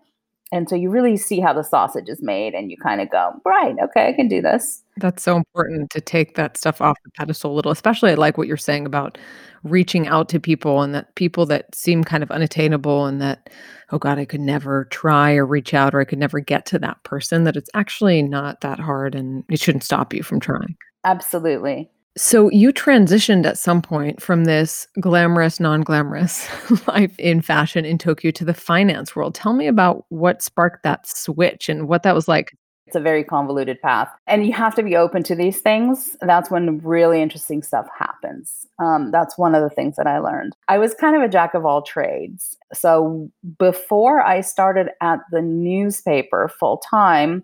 And 0.54 0.70
so 0.70 0.76
you 0.76 0.92
really 0.92 1.18
see 1.18 1.40
how 1.40 1.52
the 1.52 1.64
sausage 1.64 2.08
is 2.08 2.22
made 2.22 2.54
and 2.54 2.70
you 2.70 2.78
kind 2.78 3.02
of 3.02 3.10
go, 3.10 3.32
right, 3.44 3.76
okay, 3.84 4.08
I 4.08 4.14
can 4.14 4.28
do 4.28 4.40
this. 4.40 4.84
That's 4.98 5.24
so 5.24 5.36
important 5.36 5.90
to 5.90 6.00
take 6.00 6.36
that 6.36 6.58
stuff 6.58 6.80
off 6.80 6.96
the 7.04 7.10
pedestal 7.18 7.52
a 7.52 7.56
little, 7.56 7.72
especially 7.72 8.12
I 8.12 8.14
like 8.14 8.38
what 8.38 8.48
you're 8.48 8.56
saying 8.56 8.86
about 8.86 9.18
reaching 9.64 10.08
out 10.08 10.30
to 10.30 10.40
people 10.40 10.84
and 10.84 10.94
that 10.94 11.16
people 11.16 11.48
that 11.48 11.74
seem 11.74 12.04
kind 12.04 12.22
of 12.22 12.30
unattainable 12.30 13.08
and 13.08 13.20
that, 13.20 13.50
oh 13.92 13.98
God, 13.98 14.20
I 14.20 14.26
could 14.26 14.42
never 14.42 14.86
try 14.86 15.34
or 15.34 15.48
reach 15.48 15.74
out 15.74 15.96
or 15.96 16.02
I 16.02 16.06
could 16.06 16.20
never 16.20 16.40
get 16.40 16.68
to 16.68 16.78
that 16.80 17.02
person, 17.04 17.46
that 17.46 17.56
it's 17.56 17.72
actually 17.74 18.22
not 18.22 18.62
that 18.62 18.80
hard 18.80 19.16
and 19.16 19.44
it 19.50 19.60
shouldn't 19.60 19.84
stop 19.84 20.14
you 20.14 20.22
from 20.22 20.40
trying. 20.40 20.76
Absolutely. 21.04 21.90
So 22.16 22.50
you 22.52 22.72
transitioned 22.72 23.46
at 23.46 23.58
some 23.58 23.82
point 23.82 24.22
from 24.22 24.44
this 24.44 24.88
glamorous, 25.00 25.60
non-glamorous 25.60 26.48
life 26.88 27.18
in 27.20 27.42
fashion 27.42 27.86
in 27.86 27.98
Tokyo 27.98 28.30
to 28.32 28.46
the 28.46 28.54
finance 28.54 29.16
world. 29.16 29.34
Tell 29.34 29.54
me 29.54 29.66
about 29.66 30.06
what 30.10 30.42
sparked 30.42 30.84
that 30.84 31.08
switch 31.08 31.70
and 31.70 31.88
what 31.88 32.04
that 32.04 32.14
was 32.14 32.28
like. 32.28 32.56
It's 32.86 32.96
a 32.96 33.00
very 33.00 33.24
convoluted 33.24 33.82
path, 33.82 34.10
and 34.28 34.46
you 34.46 34.54
have 34.54 34.76
to 34.76 34.84
be 34.84 34.96
open 34.96 35.24
to 35.24 35.34
these 35.34 35.62
things. 35.62 36.16
That's 36.22 36.52
when 36.52 36.78
really 36.80 37.24
interesting 37.24 37.64
stuff 37.64 37.88
happens. 37.98 38.68
Um, 38.78 39.10
that's 39.10 39.36
one 39.36 39.56
of 39.56 39.64
the 39.64 39.70
things 39.74 39.96
that 39.96 40.06
I 40.06 40.20
learned. 40.20 40.54
I 40.68 40.78
was 40.78 40.94
kind 40.94 41.16
of 41.16 41.24
a 41.24 41.28
jack 41.28 41.56
of 41.56 41.66
all 41.66 41.82
trades. 41.82 42.56
So 42.72 43.32
before 43.58 44.22
I 44.22 44.42
started 44.42 44.90
at 45.02 45.22
the 45.32 45.42
newspaper 45.42 46.52
full 46.60 46.78
time, 46.78 47.44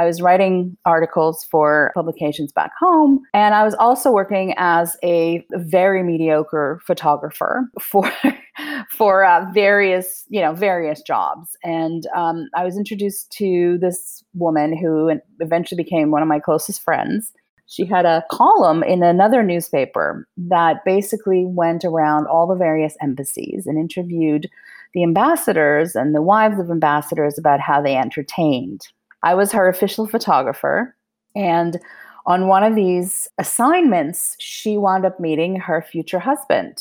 I 0.00 0.06
was 0.06 0.22
writing 0.22 0.78
articles 0.86 1.44
for 1.44 1.92
publications 1.94 2.52
back 2.52 2.70
home, 2.80 3.20
and 3.34 3.54
I 3.54 3.64
was 3.64 3.74
also 3.74 4.10
working 4.10 4.54
as 4.56 4.96
a 5.04 5.44
very 5.52 6.02
mediocre 6.02 6.80
photographer 6.86 7.68
for 7.78 8.10
for 8.96 9.26
uh, 9.26 9.44
various 9.52 10.24
you 10.30 10.40
know 10.40 10.54
various 10.54 11.02
jobs. 11.02 11.54
And 11.62 12.06
um, 12.16 12.48
I 12.54 12.64
was 12.64 12.78
introduced 12.78 13.30
to 13.32 13.76
this 13.78 14.24
woman 14.32 14.74
who 14.74 15.20
eventually 15.38 15.82
became 15.82 16.10
one 16.10 16.22
of 16.22 16.28
my 16.28 16.40
closest 16.40 16.80
friends. 16.80 17.32
She 17.66 17.84
had 17.84 18.06
a 18.06 18.24
column 18.30 18.82
in 18.82 19.02
another 19.02 19.42
newspaper 19.42 20.26
that 20.48 20.82
basically 20.86 21.44
went 21.46 21.84
around 21.84 22.26
all 22.26 22.46
the 22.46 22.56
various 22.56 22.96
embassies 23.02 23.66
and 23.66 23.76
interviewed 23.76 24.48
the 24.94 25.02
ambassadors 25.02 25.94
and 25.94 26.14
the 26.14 26.22
wives 26.22 26.58
of 26.58 26.70
ambassadors 26.70 27.38
about 27.38 27.60
how 27.60 27.82
they 27.82 27.96
entertained 27.96 28.88
I 29.22 29.34
was 29.34 29.52
her 29.52 29.68
official 29.68 30.06
photographer. 30.06 30.96
And 31.36 31.78
on 32.26 32.48
one 32.48 32.62
of 32.62 32.74
these 32.74 33.28
assignments, 33.38 34.36
she 34.38 34.76
wound 34.76 35.04
up 35.04 35.20
meeting 35.20 35.56
her 35.56 35.82
future 35.82 36.18
husband. 36.18 36.78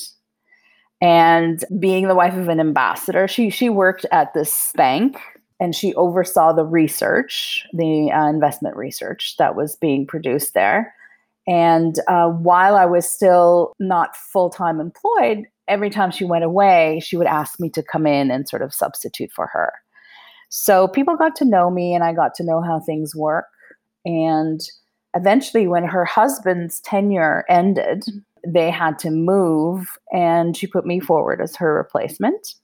And 1.02 1.64
being 1.80 2.08
the 2.08 2.16
wife 2.16 2.36
of 2.36 2.50
an 2.50 2.60
ambassador, 2.60 3.28
she 3.28 3.50
she 3.50 3.70
worked 3.70 4.06
at 4.12 4.34
this 4.34 4.74
bank 4.76 5.18
and 5.60 5.74
she 5.74 5.94
oversaw 5.96 6.52
the 6.54 6.66
research, 6.66 7.66
the 7.74 8.12
uh, 8.12 8.30
investment 8.30 8.76
research 8.76 9.36
that 9.38 9.56
was 9.56 9.76
being 9.78 10.06
produced 10.06 10.54
there. 10.54 10.94
And 11.48 12.00
uh, 12.08 12.28
while 12.28 12.76
I 12.76 12.86
was 12.86 13.10
still 13.10 13.74
not 13.80 14.16
full 14.16 14.50
time 14.50 14.80
employed, 14.80 15.46
every 15.68 15.90
time 15.90 16.12
she 16.12 16.26
went 16.26 16.44
away, 16.44 17.02
she 17.04 17.18
would 17.18 17.28
ask 17.28 17.60
me 17.60 17.70
to 17.72 17.84
come 17.84 18.06
in 18.06 18.30
and 18.30 18.48
sort 18.48 18.62
of 18.62 18.74
substitute 18.74 19.32
for 19.32 19.48
her. 19.48 19.74
So 20.50 20.88
people 20.88 21.16
got 21.16 21.36
to 21.38 21.46
know 21.46 21.70
me 21.70 21.94
and 21.94 22.04
I 22.04 22.14
got 22.14 22.34
to 22.36 22.44
know 22.44 22.62
how 22.62 22.80
things 22.80 23.16
work. 23.16 23.46
And 24.06 24.60
eventually, 25.16 25.68
when 25.68 25.84
her 25.84 26.06
husband's 26.06 26.80
tenure 26.82 27.46
ended, 27.50 28.04
they 28.46 28.72
had 28.72 28.98
to 29.00 29.12
move 29.12 29.98
and 30.12 30.56
she 30.56 30.68
put 30.68 30.86
me 30.86 31.00
forward 31.00 31.42
as 31.42 31.56
her 31.56 31.74
replacement. 31.74 32.56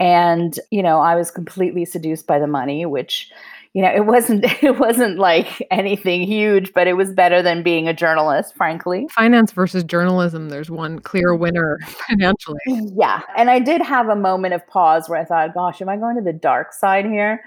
And, 0.00 0.58
you 0.70 0.82
know, 0.82 1.00
I 1.00 1.14
was 1.14 1.30
completely 1.30 1.84
seduced 1.84 2.26
by 2.26 2.38
the 2.38 2.46
money, 2.46 2.84
which 2.84 3.30
you 3.74 3.82
know 3.82 3.92
it 3.92 4.06
wasn't 4.06 4.44
it 4.62 4.78
wasn't 4.78 5.18
like 5.18 5.66
anything 5.70 6.22
huge 6.22 6.72
but 6.72 6.86
it 6.86 6.94
was 6.94 7.12
better 7.12 7.42
than 7.42 7.62
being 7.62 7.86
a 7.86 7.92
journalist 7.92 8.56
frankly. 8.56 9.06
Finance 9.10 9.52
versus 9.52 9.84
journalism 9.84 10.48
there's 10.48 10.70
one 10.70 11.00
clear 11.00 11.34
winner 11.34 11.78
financially. 12.08 12.60
Yeah 12.66 13.20
and 13.36 13.50
i 13.50 13.58
did 13.58 13.82
have 13.82 14.08
a 14.08 14.16
moment 14.16 14.54
of 14.54 14.66
pause 14.66 15.08
where 15.08 15.20
i 15.20 15.24
thought 15.24 15.52
gosh 15.52 15.82
am 15.82 15.88
i 15.90 15.96
going 15.96 16.16
to 16.16 16.22
the 16.22 16.32
dark 16.32 16.72
side 16.72 17.04
here? 17.04 17.42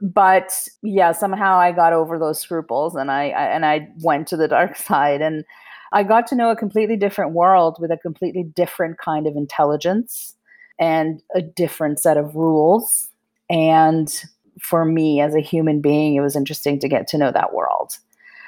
But 0.00 0.52
yeah 0.82 1.12
somehow 1.12 1.56
i 1.56 1.72
got 1.72 1.92
over 1.92 2.18
those 2.18 2.40
scruples 2.40 2.94
and 2.94 3.10
I, 3.10 3.30
I 3.30 3.44
and 3.46 3.66
i 3.66 3.88
went 4.02 4.28
to 4.28 4.36
the 4.36 4.48
dark 4.48 4.76
side 4.88 5.20
and 5.20 5.44
i 5.92 6.02
got 6.02 6.26
to 6.28 6.36
know 6.36 6.50
a 6.50 6.56
completely 6.56 6.96
different 6.96 7.32
world 7.32 7.76
with 7.80 7.90
a 7.90 7.98
completely 7.98 8.44
different 8.44 8.98
kind 8.98 9.26
of 9.26 9.36
intelligence 9.36 10.34
and 10.78 11.22
a 11.34 11.40
different 11.40 12.00
set 12.00 12.16
of 12.16 12.34
rules 12.34 13.08
and 13.48 14.24
for 14.60 14.84
me 14.84 15.20
as 15.20 15.34
a 15.34 15.40
human 15.40 15.80
being, 15.80 16.14
it 16.14 16.20
was 16.20 16.36
interesting 16.36 16.78
to 16.80 16.88
get 16.88 17.06
to 17.08 17.18
know 17.18 17.30
that 17.32 17.54
world. 17.54 17.98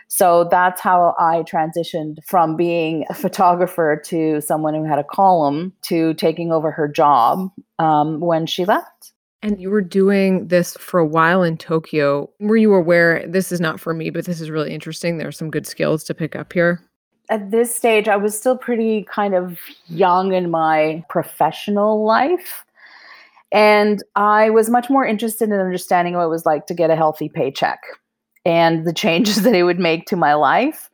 So 0.08 0.46
that's 0.50 0.80
how 0.80 1.14
I 1.18 1.42
transitioned 1.42 2.24
from 2.24 2.56
being 2.56 3.04
a 3.10 3.14
photographer 3.14 4.00
to 4.06 4.40
someone 4.40 4.74
who 4.74 4.84
had 4.84 4.98
a 4.98 5.04
column 5.04 5.72
to 5.82 6.14
taking 6.14 6.52
over 6.52 6.70
her 6.70 6.86
job 6.86 7.50
um, 7.78 8.20
when 8.20 8.46
she 8.46 8.64
left. 8.64 9.12
And 9.42 9.60
you 9.60 9.70
were 9.70 9.82
doing 9.82 10.48
this 10.48 10.76
for 10.78 10.98
a 10.98 11.06
while 11.06 11.42
in 11.42 11.56
Tokyo. 11.56 12.30
Were 12.40 12.56
you 12.56 12.74
aware 12.74 13.24
this 13.26 13.52
is 13.52 13.60
not 13.60 13.80
for 13.80 13.94
me, 13.94 14.10
but 14.10 14.24
this 14.24 14.40
is 14.40 14.50
really 14.50 14.72
interesting? 14.72 15.18
There 15.18 15.28
are 15.28 15.32
some 15.32 15.50
good 15.50 15.66
skills 15.66 16.04
to 16.04 16.14
pick 16.14 16.34
up 16.34 16.52
here. 16.52 16.80
At 17.28 17.50
this 17.50 17.74
stage, 17.74 18.06
I 18.08 18.16
was 18.16 18.38
still 18.38 18.56
pretty 18.56 19.04
kind 19.04 19.34
of 19.34 19.58
young 19.88 20.32
in 20.32 20.50
my 20.50 21.04
professional 21.08 22.04
life. 22.04 22.64
And 23.52 24.02
I 24.16 24.50
was 24.50 24.68
much 24.68 24.90
more 24.90 25.06
interested 25.06 25.50
in 25.50 25.54
understanding 25.58 26.14
what 26.14 26.24
it 26.24 26.30
was 26.30 26.46
like 26.46 26.66
to 26.66 26.74
get 26.74 26.90
a 26.90 26.96
healthy 26.96 27.28
paycheck 27.28 27.80
and 28.44 28.86
the 28.86 28.92
changes 28.92 29.42
that 29.44 29.54
it 29.54 29.64
would 29.64 29.78
make 29.78 30.06
to 30.06 30.16
my 30.16 30.34
life. 30.34 30.90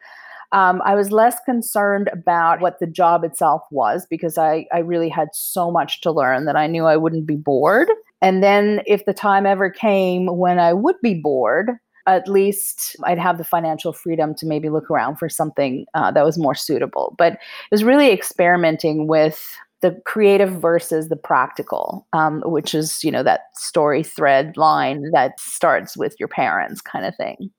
Um, 0.53 0.83
I 0.85 0.95
was 0.95 1.11
less 1.11 1.39
concerned 1.47 2.11
about 2.13 2.61
what 2.61 2.79
the 2.79 2.87
job 2.87 3.25
itself 3.25 3.63
was 3.71 4.07
because 4.09 4.37
I, 4.37 4.67
I 4.73 4.81
really 4.81 5.09
had 5.09 5.29
so 5.33 5.71
much 5.71 6.03
to 6.03 6.13
learn 6.13 6.45
that 6.45 6.57
I 6.57 6.67
knew 6.67 6.85
I 6.85 6.99
wouldn't 6.99 7.27
be 7.27 7.37
bored. 7.37 7.89
And 8.21 8.43
then, 8.43 8.83
if 8.87 9.07
the 9.07 9.15
time 9.15 9.47
ever 9.47 9.71
came 9.71 10.27
when 10.27 10.59
I 10.59 10.75
would 10.75 10.97
be 11.03 11.15
bored, 11.15 11.71
at 12.07 12.29
least 12.29 12.97
I'd 13.05 13.19
have 13.19 13.39
the 13.39 13.45
financial 13.45 13.93
freedom 13.93 14.35
to 14.37 14.47
maybe 14.47 14.69
look 14.69 14.91
around 14.91 15.17
for 15.17 15.29
something 15.29 15.87
uh, 15.95 16.11
that 16.11 16.25
was 16.25 16.39
more 16.39 16.55
suitable. 16.55 17.15
But 17.17 17.35
it 17.35 17.39
was 17.71 17.83
really 17.83 18.11
experimenting 18.11 19.07
with 19.07 19.57
the 19.83 20.01
creative 20.07 20.61
versus 20.61 21.09
the 21.09 21.17
practical, 21.17 22.07
um, 22.13 22.43
which 22.47 22.75
is, 22.75 23.05
you 23.05 23.11
know, 23.11 23.23
that 23.23 23.43
story 23.55 24.03
thread 24.03 24.57
line 24.57 25.11
that 25.13 25.39
starts 25.39 25.97
with 25.97 26.17
your 26.19 26.29
parents 26.29 26.81
kind 26.81 27.05
of 27.05 27.15
thing. 27.17 27.51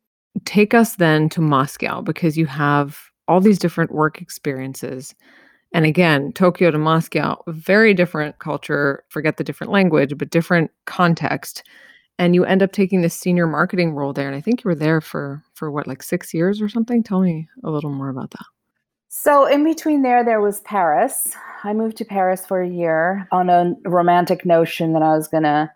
Take 0.46 0.74
us 0.74 0.96
then 0.96 1.30
to 1.30 1.42
Moscow 1.42 2.02
because 2.02 2.38
you 2.38 2.46
have 2.48 2.98
all 3.28 3.40
these 3.40 3.60
different 3.60 3.92
work 3.92 4.22
experiences. 4.22 5.14
And 5.74 5.86
again, 5.86 6.32
Tokyo 6.34 6.72
to 6.72 6.78
Moscow, 6.78 7.42
very 7.48 7.94
different 7.94 8.40
culture, 8.40 9.04
forget 9.10 9.38
the 9.38 9.44
different 9.44 9.72
language, 9.72 10.18
but 10.18 10.30
different 10.30 10.72
context. 10.86 11.64
And 12.20 12.36
you 12.36 12.46
end 12.46 12.62
up 12.62 12.72
taking 12.72 13.02
this 13.02 13.16
senior 13.16 13.48
marketing 13.48 13.94
role 13.94 14.14
there. 14.14 14.28
And 14.28 14.36
I 14.36 14.42
think 14.42 14.64
you 14.64 14.70
were 14.70 14.76
there 14.76 15.02
for 15.02 15.44
for 15.56 15.72
what, 15.72 15.88
like 15.88 16.04
six 16.04 16.34
years 16.34 16.62
or 16.62 16.70
something? 16.70 17.04
Tell 17.04 17.22
me 17.22 17.48
a 17.64 17.72
little 17.72 17.92
more 17.92 18.10
about 18.10 18.32
that. 18.32 18.46
So, 19.16 19.46
in 19.46 19.64
between 19.64 20.02
there, 20.02 20.26
there 20.26 20.42
was 20.42 20.60
Paris. 20.62 21.36
I 21.64 21.74
moved 21.74 21.98
to 21.98 22.04
Paris 22.04 22.48
for 22.48 22.62
a 22.62 22.68
year 22.68 23.28
on 23.32 23.48
a 23.48 23.76
romantic 23.86 24.44
notion 24.44 24.94
that 24.94 25.04
I 25.04 25.16
was 25.16 25.28
going 25.28 25.44
to 25.44 25.72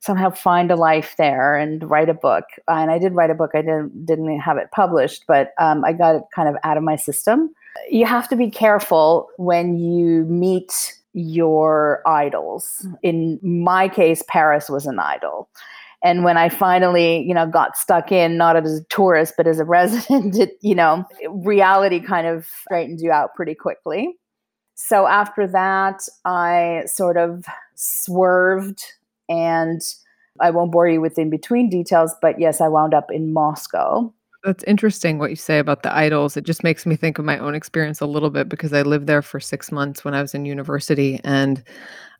somehow 0.00 0.30
find 0.30 0.72
a 0.72 0.76
life 0.76 1.14
there 1.16 1.56
and 1.56 1.88
write 1.88 2.08
a 2.08 2.14
book. 2.14 2.44
And 2.66 2.90
I 2.90 2.98
did 2.98 3.14
write 3.14 3.30
a 3.30 3.34
book. 3.34 3.52
I 3.54 3.62
didn't 3.62 4.04
didn't 4.04 4.40
have 4.40 4.56
it 4.56 4.72
published, 4.72 5.24
but 5.28 5.54
um, 5.56 5.84
I 5.84 5.92
got 5.92 6.16
it 6.16 6.22
kind 6.34 6.48
of 6.48 6.56
out 6.64 6.76
of 6.76 6.82
my 6.82 6.96
system. 6.96 7.54
You 7.88 8.06
have 8.06 8.28
to 8.28 8.36
be 8.36 8.50
careful 8.50 9.28
when 9.38 9.78
you 9.78 10.24
meet 10.24 10.98
your 11.12 12.02
idols. 12.06 12.84
In 13.04 13.38
my 13.40 13.88
case, 13.88 14.24
Paris 14.26 14.68
was 14.68 14.86
an 14.86 14.98
idol. 14.98 15.48
And 16.02 16.24
when 16.24 16.36
I 16.36 16.48
finally, 16.48 17.22
you 17.22 17.34
know, 17.34 17.46
got 17.46 17.76
stuck 17.76 18.10
in, 18.10 18.36
not 18.36 18.56
as 18.56 18.80
a 18.80 18.84
tourist, 18.84 19.34
but 19.36 19.46
as 19.46 19.58
a 19.58 19.64
resident, 19.66 20.36
it, 20.38 20.52
you 20.62 20.74
know, 20.74 21.04
reality 21.28 22.00
kind 22.00 22.26
of 22.26 22.46
straightens 22.62 23.02
you 23.02 23.10
out 23.10 23.34
pretty 23.34 23.54
quickly. 23.54 24.16
So 24.74 25.06
after 25.06 25.46
that, 25.48 26.00
I 26.24 26.84
sort 26.86 27.18
of 27.18 27.44
swerved 27.74 28.82
and 29.28 29.82
I 30.40 30.50
won't 30.50 30.72
bore 30.72 30.88
you 30.88 31.02
with 31.02 31.18
in 31.18 31.28
between 31.28 31.68
details, 31.68 32.14
but 32.22 32.40
yes, 32.40 32.62
I 32.62 32.68
wound 32.68 32.94
up 32.94 33.10
in 33.10 33.32
Moscow 33.32 34.12
that's 34.42 34.64
interesting 34.64 35.18
what 35.18 35.30
you 35.30 35.36
say 35.36 35.58
about 35.58 35.82
the 35.82 35.94
idols. 35.94 36.36
It 36.36 36.44
just 36.44 36.64
makes 36.64 36.86
me 36.86 36.96
think 36.96 37.18
of 37.18 37.26
my 37.26 37.38
own 37.38 37.54
experience 37.54 38.00
a 38.00 38.06
little 38.06 38.30
bit 38.30 38.48
because 38.48 38.72
I 38.72 38.82
lived 38.82 39.06
there 39.06 39.20
for 39.20 39.38
six 39.38 39.70
months 39.70 40.02
when 40.04 40.14
I 40.14 40.22
was 40.22 40.34
in 40.34 40.46
university. 40.46 41.20
And 41.24 41.62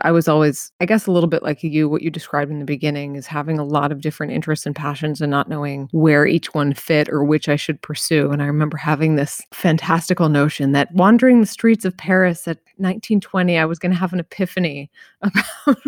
I 0.03 0.13
was 0.13 0.29
always, 0.29 0.71
I 0.81 0.87
guess, 0.87 1.07
a 1.07 1.13
little 1.13 1.29
bit 1.29 1.43
like 1.43 1.63
you. 1.63 1.89
What 1.89 2.03
you 2.03 2.11
described 2.11 2.51
in 2.51 2.59
the 2.59 2.67
beginning 2.67 3.17
is 3.17 3.27
having 3.27 3.59
a 3.59 3.65
lot 3.65 3.91
of 3.91 4.03
different 4.03 4.33
interests 4.33 4.67
and 4.67 4.77
passions 4.77 5.23
and 5.23 5.31
not 5.31 5.49
knowing 5.49 5.89
where 5.93 6.27
each 6.27 6.53
one 6.55 6.75
fit 6.75 7.09
or 7.09 7.25
which 7.25 7.49
I 7.49 7.57
should 7.57 7.81
pursue. 7.81 8.31
And 8.31 8.43
I 8.43 8.47
remember 8.47 8.77
having 8.77 9.17
this 9.17 9.41
fantastical 9.55 10.29
notion 10.29 10.73
that 10.73 10.93
wandering 10.93 11.41
the 11.41 11.47
streets 11.47 11.87
of 11.87 11.97
Paris 11.97 12.47
at 12.47 12.59
1920, 12.77 13.59
I 13.59 13.65
was 13.65 13.79
going 13.79 13.93
to 13.93 13.99
have 13.99 14.13
an 14.13 14.21
epiphany 14.21 14.91
about, 15.23 15.79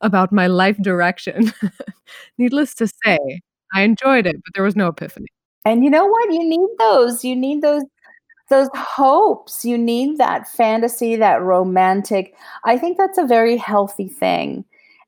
about 0.00 0.32
my 0.32 0.46
life 0.46 0.76
direction. 0.80 1.52
Needless 2.38 2.74
to 2.76 2.88
say, 3.04 3.18
I 3.74 3.82
enjoyed 3.82 4.26
it, 4.26 4.36
but 4.36 4.54
there 4.54 4.64
was 4.64 4.76
no 4.76 4.88
epiphany. 4.88 5.26
And 5.66 5.82
you 5.82 5.90
know 5.90 6.06
what? 6.06 6.32
You 6.32 6.48
need 6.48 6.68
those. 6.78 7.24
You 7.24 7.36
need 7.36 7.60
those 7.60 7.82
those 8.48 8.68
hopes. 8.74 9.64
You 9.64 9.76
need 9.76 10.18
that 10.18 10.46
fantasy, 10.48 11.16
that 11.16 11.42
romantic. 11.42 12.36
I 12.64 12.78
think 12.78 12.96
that's 12.96 13.18
a 13.18 13.26
very 13.26 13.56
healthy 13.56 14.08
thing. 14.08 14.64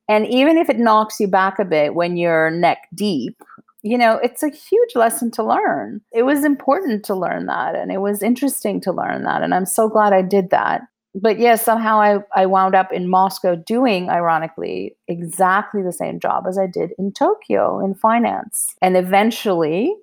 And 0.09 0.27
even 0.27 0.59
if 0.59 0.69
it 0.69 0.81
knocks 0.81 1.21
you 1.21 1.29
back 1.29 1.61
a 1.61 1.65
bit 1.65 1.95
when 1.95 2.17
you're 2.17 2.51
neck 2.51 2.89
deep, 2.97 3.41
you 3.83 3.97
know, 3.97 4.15
it's 4.17 4.43
a 4.43 4.51
huge 4.51 4.97
lesson 4.97 5.31
to 5.33 5.45
learn. 5.45 6.01
It 6.13 6.25
was 6.25 6.45
important 6.45 7.05
to 7.05 7.15
learn 7.15 7.47
that 7.47 7.77
and 7.77 7.93
it 7.93 8.01
was 8.01 8.23
interesting 8.25 8.81
to 8.81 8.93
learn 8.93 9.23
that. 9.23 9.45
And 9.45 9.55
I'm 9.55 9.67
so 9.67 9.89
glad 9.89 10.13
I 10.13 10.23
did 10.23 10.51
that. 10.51 10.83
But 11.15 11.39
yes, 11.39 11.65
somehow 11.65 12.01
I, 12.01 12.19
I 12.35 12.47
wound 12.47 12.75
up 12.75 12.93
in 12.93 13.09
Moscow 13.09 13.55
doing, 13.55 14.11
ironically, 14.11 14.97
exactly 15.07 15.83
the 15.83 15.93
same 15.93 16.19
job 16.19 16.45
as 16.49 16.59
I 16.59 16.67
did 16.67 16.91
in 16.99 17.13
Tokyo 17.13 17.79
in 17.85 17.95
finance. 17.95 18.75
And 18.83 18.97
eventually, 18.97 19.95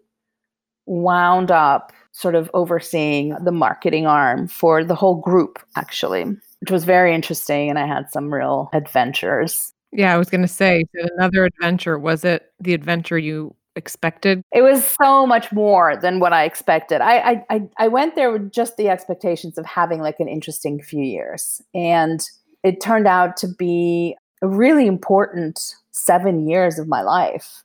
wound 0.86 1.52
up 1.52 1.92
sort 2.12 2.36
of 2.36 2.50
overseeing 2.54 3.36
the 3.44 3.52
marketing 3.52 4.08
arm 4.08 4.48
for 4.48 4.84
the 4.84 4.96
whole 4.96 5.16
group, 5.16 5.60
actually, 5.76 6.24
which 6.60 6.72
was 6.72 6.86
very 6.86 7.14
interesting. 7.14 7.70
And 7.70 7.78
I 7.78 7.86
had 7.86 8.10
some 8.10 8.34
real 8.34 8.70
adventures. 8.74 9.74
Yeah, 9.92 10.14
I 10.14 10.18
was 10.18 10.30
going 10.30 10.42
to 10.42 10.48
say 10.48 10.86
another 10.94 11.46
adventure. 11.46 12.00
Was 12.00 12.24
it 12.24 12.52
the 12.60 12.74
adventure 12.74 13.18
you 13.18 13.54
expected? 13.76 14.42
It 14.54 14.62
was 14.62 14.86
so 15.02 15.28
much 15.28 15.52
more 15.52 15.98
than 15.98 16.20
what 16.20 16.32
I 16.32 16.46
expected. 16.46 17.02
I, 17.02 17.44
I, 17.50 17.62
I 17.78 17.88
went 17.90 18.16
there 18.16 18.32
with 18.32 18.52
just 18.52 18.78
the 18.78 18.90
expectations 18.90 19.58
of 19.58 19.66
having 19.66 20.00
like 20.00 20.20
an 20.20 20.30
interesting 20.30 20.82
few 20.82 21.04
years. 21.04 21.62
And 21.74 22.26
it 22.64 22.82
turned 22.82 23.08
out 23.08 23.36
to 23.38 23.48
be 23.48 24.16
a 24.42 24.48
really 24.48 24.88
important 24.88 25.76
seven 25.92 26.48
years 26.48 26.80
of 26.80 26.88
my 26.88 27.02
life 27.02 27.65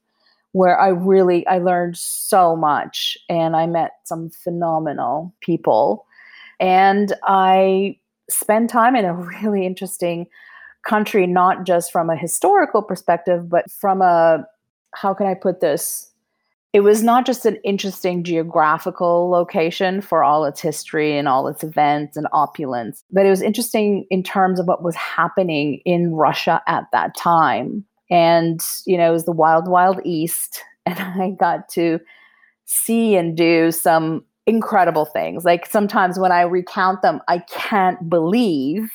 where 0.53 0.79
I 0.79 0.89
really 0.89 1.47
I 1.47 1.59
learned 1.59 1.97
so 1.97 2.57
much 2.57 3.17
and 3.29 3.55
I 3.55 3.67
met 3.67 3.93
some 4.05 4.31
phenomenal 4.31 5.35
people. 5.41 6.07
And 6.59 7.13
I 7.25 7.99
spent 8.29 8.71
time 8.71 8.97
in 8.97 9.05
a 9.05 9.15
really 9.43 9.67
interesting 9.67 10.27
country 10.87 11.27
not 11.27 11.67
just 11.67 11.93
from 11.93 12.09
a 12.09 12.17
historical 12.17 12.81
perspective 12.83 13.51
but 13.51 13.71
from 13.71 14.01
a 14.01 14.43
how 14.95 15.15
can 15.15 15.27
I 15.27 15.35
put 15.35 15.61
this? 15.61 16.11
It 16.73 16.81
was 16.81 17.03
not 17.03 17.27
just 17.27 17.47
an 17.47 17.59
interesting 17.65 18.23
geographical 18.23 19.29
location 19.29 20.01
for 20.01 20.23
all 20.23 20.45
its 20.45 20.61
history 20.61 21.19
and 21.19 21.27
all 21.27 21.49
its 21.49 21.65
events 21.65 22.17
and 22.17 22.29
opulence, 22.33 23.05
but 23.11 23.27
it 23.27 23.31
was 23.31 23.43
interesting 23.43 24.07
in 24.09 24.23
terms 24.23 24.61
of 24.61 24.67
what 24.67 24.83
was 24.83 24.95
happening 24.95 25.81
in 25.85 26.13
Russia 26.13 26.63
at 26.67 26.85
that 26.93 27.17
time 27.17 27.85
And, 28.11 28.61
you 28.87 28.97
know, 28.97 29.09
it 29.11 29.13
was 29.13 29.25
the 29.25 29.33
wild, 29.33 29.69
wild 29.69 30.01
east. 30.05 30.63
And 30.87 30.99
I 30.99 31.31
got 31.39 31.69
to 31.75 32.01
see 32.65 33.15
and 33.15 33.37
do 33.37 33.71
some 33.71 34.25
incredible 34.47 35.05
things. 35.05 35.45
Like 35.45 35.67
sometimes 35.67 36.19
when 36.19 36.33
I 36.33 36.41
recount 36.41 37.03
them, 37.03 37.21
I 37.29 37.41
can't 37.51 38.09
believe 38.09 38.91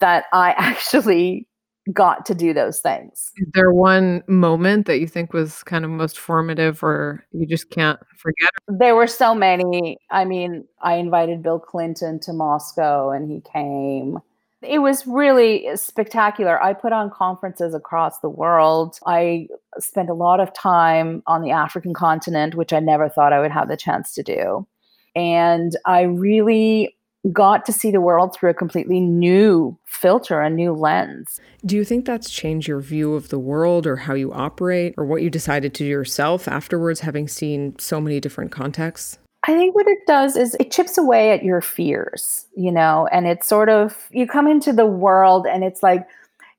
that 0.00 0.24
I 0.32 0.52
actually 0.58 1.46
got 1.92 2.26
to 2.26 2.34
do 2.34 2.52
those 2.52 2.80
things. 2.80 3.32
Is 3.36 3.48
there 3.54 3.72
one 3.72 4.22
moment 4.26 4.86
that 4.86 4.98
you 4.98 5.06
think 5.06 5.32
was 5.32 5.62
kind 5.62 5.84
of 5.84 5.90
most 5.90 6.18
formative 6.18 6.82
or 6.82 7.24
you 7.32 7.46
just 7.46 7.70
can't 7.70 7.98
forget? 8.16 8.50
There 8.66 8.94
were 8.94 9.06
so 9.06 9.34
many. 9.34 9.98
I 10.10 10.24
mean, 10.24 10.64
I 10.82 10.94
invited 10.94 11.42
Bill 11.42 11.58
Clinton 11.58 12.20
to 12.20 12.32
Moscow 12.32 13.10
and 13.10 13.30
he 13.30 13.40
came. 13.40 14.18
It 14.62 14.80
was 14.80 15.06
really 15.06 15.68
spectacular. 15.76 16.60
I 16.60 16.72
put 16.72 16.92
on 16.92 17.10
conferences 17.10 17.74
across 17.74 18.18
the 18.18 18.28
world. 18.28 18.98
I 19.06 19.46
spent 19.78 20.10
a 20.10 20.14
lot 20.14 20.40
of 20.40 20.52
time 20.52 21.22
on 21.28 21.42
the 21.42 21.52
African 21.52 21.94
continent, 21.94 22.56
which 22.56 22.72
I 22.72 22.80
never 22.80 23.08
thought 23.08 23.32
I 23.32 23.40
would 23.40 23.52
have 23.52 23.68
the 23.68 23.76
chance 23.76 24.14
to 24.14 24.22
do. 24.22 24.66
And 25.14 25.76
I 25.86 26.02
really 26.02 26.96
got 27.32 27.66
to 27.66 27.72
see 27.72 27.90
the 27.90 28.00
world 28.00 28.34
through 28.34 28.50
a 28.50 28.54
completely 28.54 29.00
new 29.00 29.78
filter, 29.86 30.40
a 30.40 30.50
new 30.50 30.72
lens. 30.72 31.40
Do 31.64 31.76
you 31.76 31.84
think 31.84 32.04
that's 32.04 32.30
changed 32.30 32.68
your 32.68 32.80
view 32.80 33.14
of 33.14 33.28
the 33.28 33.38
world 33.38 33.86
or 33.86 33.96
how 33.96 34.14
you 34.14 34.32
operate 34.32 34.94
or 34.96 35.04
what 35.04 35.22
you 35.22 35.30
decided 35.30 35.74
to 35.74 35.84
do 35.84 35.88
yourself 35.88 36.48
afterwards, 36.48 37.00
having 37.00 37.28
seen 37.28 37.78
so 37.78 38.00
many 38.00 38.20
different 38.20 38.50
contexts? 38.52 39.18
I 39.44 39.54
think 39.54 39.74
what 39.74 39.86
it 39.86 40.06
does 40.06 40.36
is 40.36 40.56
it 40.58 40.70
chips 40.70 40.98
away 40.98 41.30
at 41.32 41.44
your 41.44 41.60
fears, 41.60 42.46
you 42.56 42.72
know, 42.72 43.08
and 43.12 43.26
it's 43.26 43.46
sort 43.46 43.68
of, 43.68 44.08
you 44.10 44.26
come 44.26 44.46
into 44.46 44.72
the 44.72 44.86
world 44.86 45.46
and 45.46 45.62
it's 45.64 45.82
like, 45.82 46.06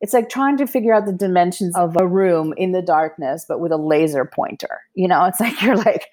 it's 0.02 0.14
like 0.14 0.30
trying 0.30 0.58
to 0.58 0.66
figure 0.66 0.94
out 0.94 1.06
the 1.06 1.14
dimensions 1.14 1.76
of 1.76 1.96
a 2.00 2.08
room 2.08 2.54
in 2.58 2.72
the 2.72 2.82
darkness 2.82 3.46
but 3.48 3.60
with 3.60 3.72
a 3.72 3.78
laser 3.78 4.26
pointer 4.26 4.82
you 4.96 5.08
know? 5.08 5.26
It's 5.26 5.40
like 5.40 5.62
you're 5.62 5.78
like 5.78 6.12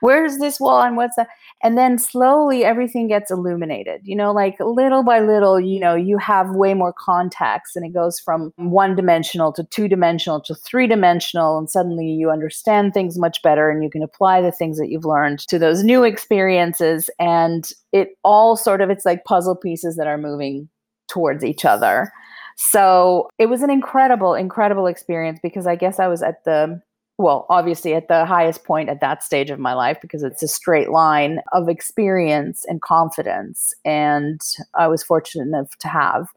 where's 0.00 0.38
this 0.38 0.58
wall 0.58 0.82
and 0.82 0.96
what's 0.96 1.16
that? 1.16 1.28
And 1.62 1.78
then 1.78 1.98
slowly 1.98 2.64
everything 2.64 3.08
gets 3.08 3.30
illuminated 3.30 4.00
you 4.04 4.16
know? 4.16 4.32
Like 4.32 4.56
little 4.60 5.02
by 5.02 5.20
little 5.20 5.60
you 5.60 5.80
know 5.80 5.94
you 5.94 6.18
have 6.18 6.50
way 6.50 6.74
more 6.74 6.92
context 6.92 7.76
and 7.76 7.84
it 7.84 7.92
goes 7.92 8.18
from 8.18 8.52
one 8.56 8.94
dimensional 8.94 9.52
to 9.52 9.64
two 9.64 9.88
dimensional 9.88 10.40
to 10.42 10.54
three 10.54 10.86
dimensional 10.86 11.58
and 11.58 11.70
suddenly 11.70 12.06
you 12.06 12.30
understand 12.30 12.94
things 12.94 13.18
much 13.18 13.42
better 13.42 13.70
and 13.70 13.82
you 13.82 13.90
can 13.90 14.02
apply 14.02 14.40
the 14.40 14.52
things 14.52 14.78
that 14.78 14.88
you've 14.88 15.04
learned 15.04 15.40
to 15.40 15.58
those 15.58 15.82
new 15.82 16.04
experiences. 16.04 17.10
And 17.18 17.68
it 17.92 18.16
all 18.24 18.56
sort 18.56 18.80
of 18.80 18.90
it's 18.90 19.04
like 19.04 19.24
puzzle 19.24 19.56
pieces 19.56 19.96
that 19.96 20.06
are 20.06 20.18
moving 20.18 20.68
towards 21.08 21.44
each 21.44 21.64
other 21.64 22.10
so 22.56 23.28
it 23.38 23.46
was 23.46 23.62
an 23.62 23.70
incredible, 23.70 24.34
incredible 24.34 24.86
experience 24.86 25.38
because 25.42 25.66
I 25.66 25.76
guess 25.76 25.98
I 25.98 26.08
was 26.08 26.22
at 26.22 26.44
the, 26.44 26.80
well, 27.18 27.46
obviously 27.48 27.94
at 27.94 28.08
the 28.08 28.24
highest 28.24 28.64
point 28.64 28.88
at 28.88 29.00
that 29.00 29.22
stage 29.22 29.50
of 29.50 29.58
my 29.58 29.74
life 29.74 29.98
because 30.00 30.22
it's 30.22 30.42
a 30.42 30.48
straight 30.48 30.90
line 30.90 31.40
of 31.52 31.68
experience 31.68 32.64
and 32.66 32.80
confidence. 32.82 33.74
And 33.84 34.40
I 34.74 34.88
was 34.88 35.02
fortunate 35.02 35.44
enough 35.44 35.76
to 35.78 35.88
have 35.88 36.28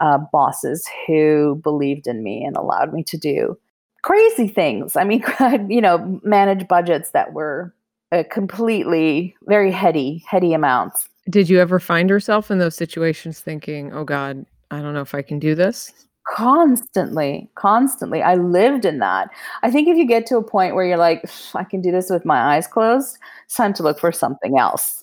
uh, 0.00 0.18
bosses 0.32 0.88
who 1.06 1.60
believed 1.62 2.06
in 2.06 2.22
me 2.22 2.44
and 2.44 2.56
allowed 2.56 2.92
me 2.92 3.02
to 3.04 3.16
do 3.16 3.58
crazy 4.02 4.48
things. 4.48 4.96
I 4.96 5.04
mean, 5.04 5.24
you 5.68 5.80
know, 5.80 6.20
manage 6.22 6.68
budgets 6.68 7.10
that 7.10 7.32
were 7.32 7.74
uh, 8.12 8.22
completely 8.30 9.36
very 9.46 9.70
heady, 9.70 10.24
heady 10.26 10.54
amounts. 10.54 11.08
Did 11.28 11.48
you 11.48 11.60
ever 11.60 11.78
find 11.78 12.08
yourself 12.08 12.50
in 12.50 12.58
those 12.58 12.74
situations 12.74 13.40
thinking, 13.40 13.92
oh 13.92 14.04
God, 14.04 14.46
I 14.70 14.80
don't 14.80 14.94
know 14.94 15.00
if 15.00 15.14
I 15.14 15.22
can 15.22 15.38
do 15.38 15.54
this? 15.54 15.92
Constantly, 16.28 17.48
constantly. 17.54 18.22
I 18.22 18.34
lived 18.34 18.84
in 18.84 18.98
that. 18.98 19.30
I 19.62 19.70
think 19.70 19.88
if 19.88 19.96
you 19.96 20.06
get 20.06 20.26
to 20.26 20.36
a 20.36 20.42
point 20.42 20.74
where 20.74 20.84
you're 20.84 20.98
like, 20.98 21.24
I 21.54 21.64
can 21.64 21.80
do 21.80 21.90
this 21.90 22.10
with 22.10 22.26
my 22.26 22.54
eyes 22.54 22.66
closed, 22.66 23.16
it's 23.46 23.54
time 23.54 23.72
to 23.74 23.82
look 23.82 23.98
for 23.98 24.12
something 24.12 24.58
else. 24.58 25.00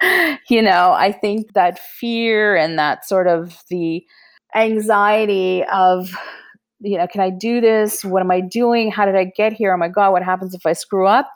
you 0.48 0.62
know, 0.62 0.92
I 0.92 1.12
think 1.12 1.52
that 1.52 1.78
fear 1.78 2.56
and 2.56 2.78
that 2.78 3.06
sort 3.06 3.26
of 3.26 3.62
the 3.68 4.02
anxiety 4.54 5.62
of, 5.64 6.10
you 6.80 6.96
know, 6.96 7.06
can 7.06 7.20
I 7.20 7.28
do 7.28 7.60
this? 7.60 8.02
What 8.02 8.22
am 8.22 8.30
I 8.30 8.40
doing? 8.40 8.90
How 8.90 9.04
did 9.04 9.14
I 9.14 9.24
get 9.24 9.52
here? 9.52 9.74
Oh 9.74 9.76
my 9.76 9.88
God, 9.88 10.12
what 10.12 10.22
happens 10.22 10.54
if 10.54 10.64
I 10.64 10.72
screw 10.72 11.06
up? 11.06 11.30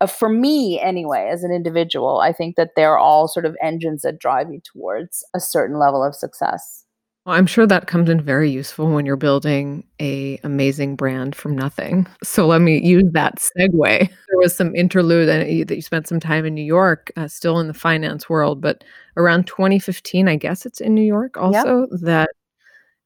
Uh, 0.00 0.06
for 0.06 0.30
me, 0.30 0.80
anyway, 0.80 1.28
as 1.30 1.44
an 1.44 1.52
individual, 1.52 2.20
I 2.20 2.32
think 2.32 2.56
that 2.56 2.70
they're 2.74 2.98
all 2.98 3.28
sort 3.28 3.44
of 3.44 3.54
engines 3.62 4.00
that 4.02 4.18
drive 4.18 4.50
you 4.50 4.60
towards 4.60 5.24
a 5.34 5.40
certain 5.40 5.78
level 5.78 6.02
of 6.02 6.14
success. 6.14 6.84
Well, 7.24 7.36
I'm 7.36 7.46
sure 7.46 7.68
that 7.68 7.86
comes 7.86 8.10
in 8.10 8.20
very 8.20 8.50
useful 8.50 8.90
when 8.90 9.06
you're 9.06 9.14
building 9.16 9.84
a 10.00 10.40
amazing 10.42 10.96
brand 10.96 11.36
from 11.36 11.54
nothing. 11.54 12.08
So 12.24 12.48
let 12.48 12.62
me 12.62 12.80
use 12.82 13.04
that 13.12 13.36
segue. 13.36 13.78
There 13.78 14.38
was 14.38 14.56
some 14.56 14.74
interlude 14.74 15.28
that 15.28 15.48
you, 15.48 15.64
that 15.64 15.76
you 15.76 15.82
spent 15.82 16.08
some 16.08 16.18
time 16.18 16.44
in 16.44 16.54
New 16.54 16.64
York, 16.64 17.12
uh, 17.16 17.28
still 17.28 17.60
in 17.60 17.68
the 17.68 17.74
finance 17.74 18.28
world, 18.28 18.60
but 18.60 18.82
around 19.16 19.46
2015, 19.46 20.26
I 20.26 20.34
guess 20.34 20.66
it's 20.66 20.80
in 20.80 20.94
New 20.94 21.02
York 21.02 21.36
also, 21.36 21.82
yep. 21.82 22.00
that 22.02 22.30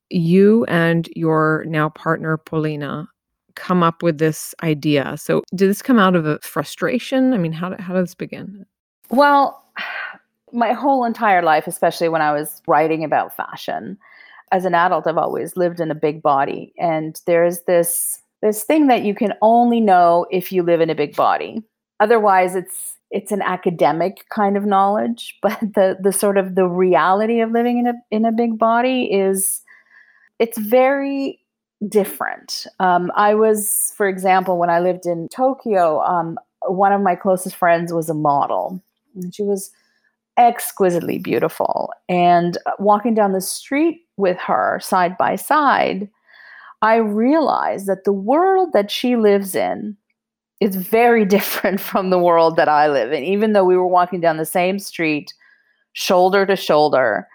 you 0.09 0.65
and 0.65 1.09
your 1.15 1.65
now 1.67 1.91
partner 1.91 2.39
Polina 2.39 3.09
come 3.55 3.83
up 3.83 4.03
with 4.03 4.17
this 4.17 4.55
idea. 4.63 5.17
So 5.19 5.43
did 5.55 5.69
this 5.69 5.83
come 5.83 5.99
out 5.99 6.17
of 6.17 6.25
a 6.25 6.39
frustration? 6.41 7.35
I 7.35 7.39
mean, 7.39 7.53
how 7.53 7.69
did, 7.69 7.81
how 7.81 7.93
did 7.93 8.05
this 8.05 8.15
begin? 8.15 8.65
Well, 9.11 9.66
my 10.57 10.73
whole 10.73 11.05
entire 11.05 11.43
life, 11.43 11.67
especially 11.67 12.09
when 12.09 12.23
I 12.23 12.33
was 12.33 12.63
writing 12.67 13.05
about 13.05 13.37
fashion, 13.37 13.99
as 14.53 14.65
an 14.65 14.75
adult, 14.75 15.07
I've 15.07 15.19
always 15.19 15.57
lived 15.57 15.81
in 15.81 15.91
a 15.91 15.95
big 15.95 16.23
body. 16.23 16.73
And 16.79 17.21
there's 17.27 17.63
this 17.63 18.21
this 18.43 18.65
thing 18.65 18.87
that 18.89 19.03
you 19.03 19.15
can 19.15 19.33
only 19.43 19.81
know 19.81 20.27
if 20.31 20.53
you 20.53 20.63
live 20.63 20.81
in 20.81 20.91
a 20.91 20.95
big 20.95 21.17
body. 21.17 21.63
Otherwise, 22.01 22.55
it's 22.55 22.97
it's 23.11 23.33
an 23.33 23.43
academic 23.43 24.27
kind 24.31 24.57
of 24.57 24.65
knowledge, 24.65 25.39
but 25.43 25.59
the 25.61 25.99
the 26.01 26.13
sort 26.13 26.39
of 26.39 26.55
the 26.55 26.67
reality 26.67 27.41
of 27.41 27.51
living 27.51 27.79
in 27.79 27.87
a 27.87 27.95
in 28.11 28.25
a 28.25 28.33
big 28.33 28.59
body 28.59 29.05
is 29.05 29.63
it's 30.39 30.59
very 30.59 31.41
different. 31.89 32.67
Um, 32.81 33.11
I 33.15 33.35
was, 33.35 33.93
for 33.97 34.09
example, 34.09 34.59
when 34.59 34.71
I 34.71 34.81
lived 34.81 35.07
in 35.07 35.29
Tokyo, 35.29 36.03
um, 36.03 36.39
one 36.67 36.93
of 36.93 37.03
my 37.03 37.15
closest 37.15 37.57
friends 37.57 37.93
was 37.93 38.09
a 38.09 38.15
model, 38.15 38.83
and 39.15 39.35
she 39.35 39.43
was 39.43 39.71
exquisitely 40.39 41.19
beautiful. 41.19 41.93
And 42.09 42.59
walking 42.79 43.15
down 43.15 43.33
the 43.33 43.41
street 43.41 44.03
with 44.17 44.39
her 44.39 44.81
side 44.83 45.17
by 45.17 45.37
side, 45.37 46.09
I 46.83 46.97
realized 46.97 47.87
that 47.87 48.05
the 48.05 48.13
world 48.13 48.73
that 48.73 48.91
she 48.91 49.17
lives 49.17 49.55
in 49.55 49.97
is 50.61 50.77
very 50.77 51.25
different 51.37 51.81
from 51.81 52.11
the 52.11 52.19
world 52.19 52.57
that 52.57 52.69
I 52.69 52.89
live 52.89 53.13
in. 53.13 53.25
Even 53.25 53.53
though 53.53 53.65
we 53.65 53.77
were 53.77 53.87
walking 53.87 54.21
down 54.21 54.37
the 54.37 54.45
same 54.45 54.79
street, 54.79 55.33
shoulder 55.93 56.45
to 56.47 56.57
shoulder, 56.57 57.27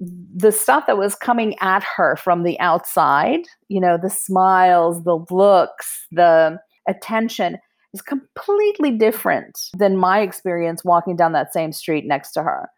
the 0.00 0.50
stuff 0.50 0.86
that 0.86 0.98
was 0.98 1.14
coming 1.14 1.56
at 1.60 1.84
her 1.84 2.16
from 2.16 2.42
the 2.42 2.58
outside, 2.58 3.42
you 3.68 3.80
know, 3.80 3.96
the 3.96 4.10
smiles, 4.10 5.04
the 5.04 5.24
looks, 5.30 6.06
the 6.10 6.58
attention, 6.88 7.58
is 7.94 8.02
completely 8.02 8.90
different 8.90 9.70
than 9.78 9.96
my 9.96 10.20
experience 10.20 10.84
walking 10.84 11.16
down 11.16 11.32
that 11.32 11.52
same 11.52 11.72
street 11.72 12.04
next 12.04 12.32
to 12.32 12.42
her. 12.42 12.68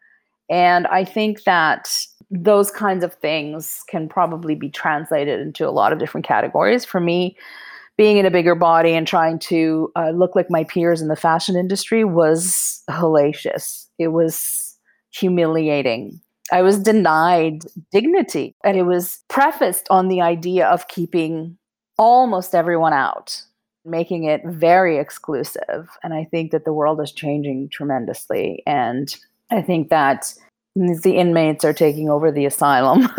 And 0.49 0.87
I 0.87 1.03
think 1.03 1.43
that 1.43 1.89
those 2.31 2.71
kinds 2.71 3.03
of 3.03 3.13
things 3.15 3.83
can 3.89 4.07
probably 4.07 4.55
be 4.55 4.69
translated 4.69 5.41
into 5.41 5.67
a 5.67 5.71
lot 5.71 5.91
of 5.91 5.99
different 5.99 6.25
categories. 6.25 6.85
For 6.85 7.01
me, 7.01 7.35
being 7.97 8.17
in 8.17 8.25
a 8.25 8.31
bigger 8.31 8.55
body 8.55 8.93
and 8.93 9.07
trying 9.07 9.39
to 9.39 9.91
uh, 9.95 10.11
look 10.11 10.35
like 10.35 10.49
my 10.49 10.63
peers 10.63 11.01
in 11.01 11.07
the 11.07 11.15
fashion 11.15 11.55
industry 11.55 12.05
was 12.05 12.81
hellacious. 12.89 13.87
It 13.97 14.09
was 14.09 14.77
humiliating. 15.11 16.21
I 16.51 16.61
was 16.61 16.79
denied 16.79 17.63
dignity, 17.91 18.55
and 18.63 18.77
it 18.77 18.83
was 18.83 19.19
prefaced 19.27 19.87
on 19.89 20.07
the 20.07 20.21
idea 20.21 20.67
of 20.67 20.87
keeping 20.87 21.57
almost 21.97 22.53
everyone 22.55 22.93
out 22.93 23.41
making 23.87 24.25
it 24.25 24.41
very 24.45 24.97
exclusive. 24.97 25.89
And 26.03 26.13
I 26.13 26.25
think 26.25 26.51
that 26.51 26.65
the 26.65 26.73
world 26.73 27.01
is 27.01 27.11
changing 27.11 27.69
tremendously. 27.69 28.61
And 28.67 29.15
I 29.49 29.61
think 29.61 29.89
that 29.89 30.33
the 30.75 31.17
inmates 31.17 31.65
are 31.65 31.73
taking 31.73 32.09
over 32.09 32.31
the 32.31 32.45
asylum. 32.45 33.07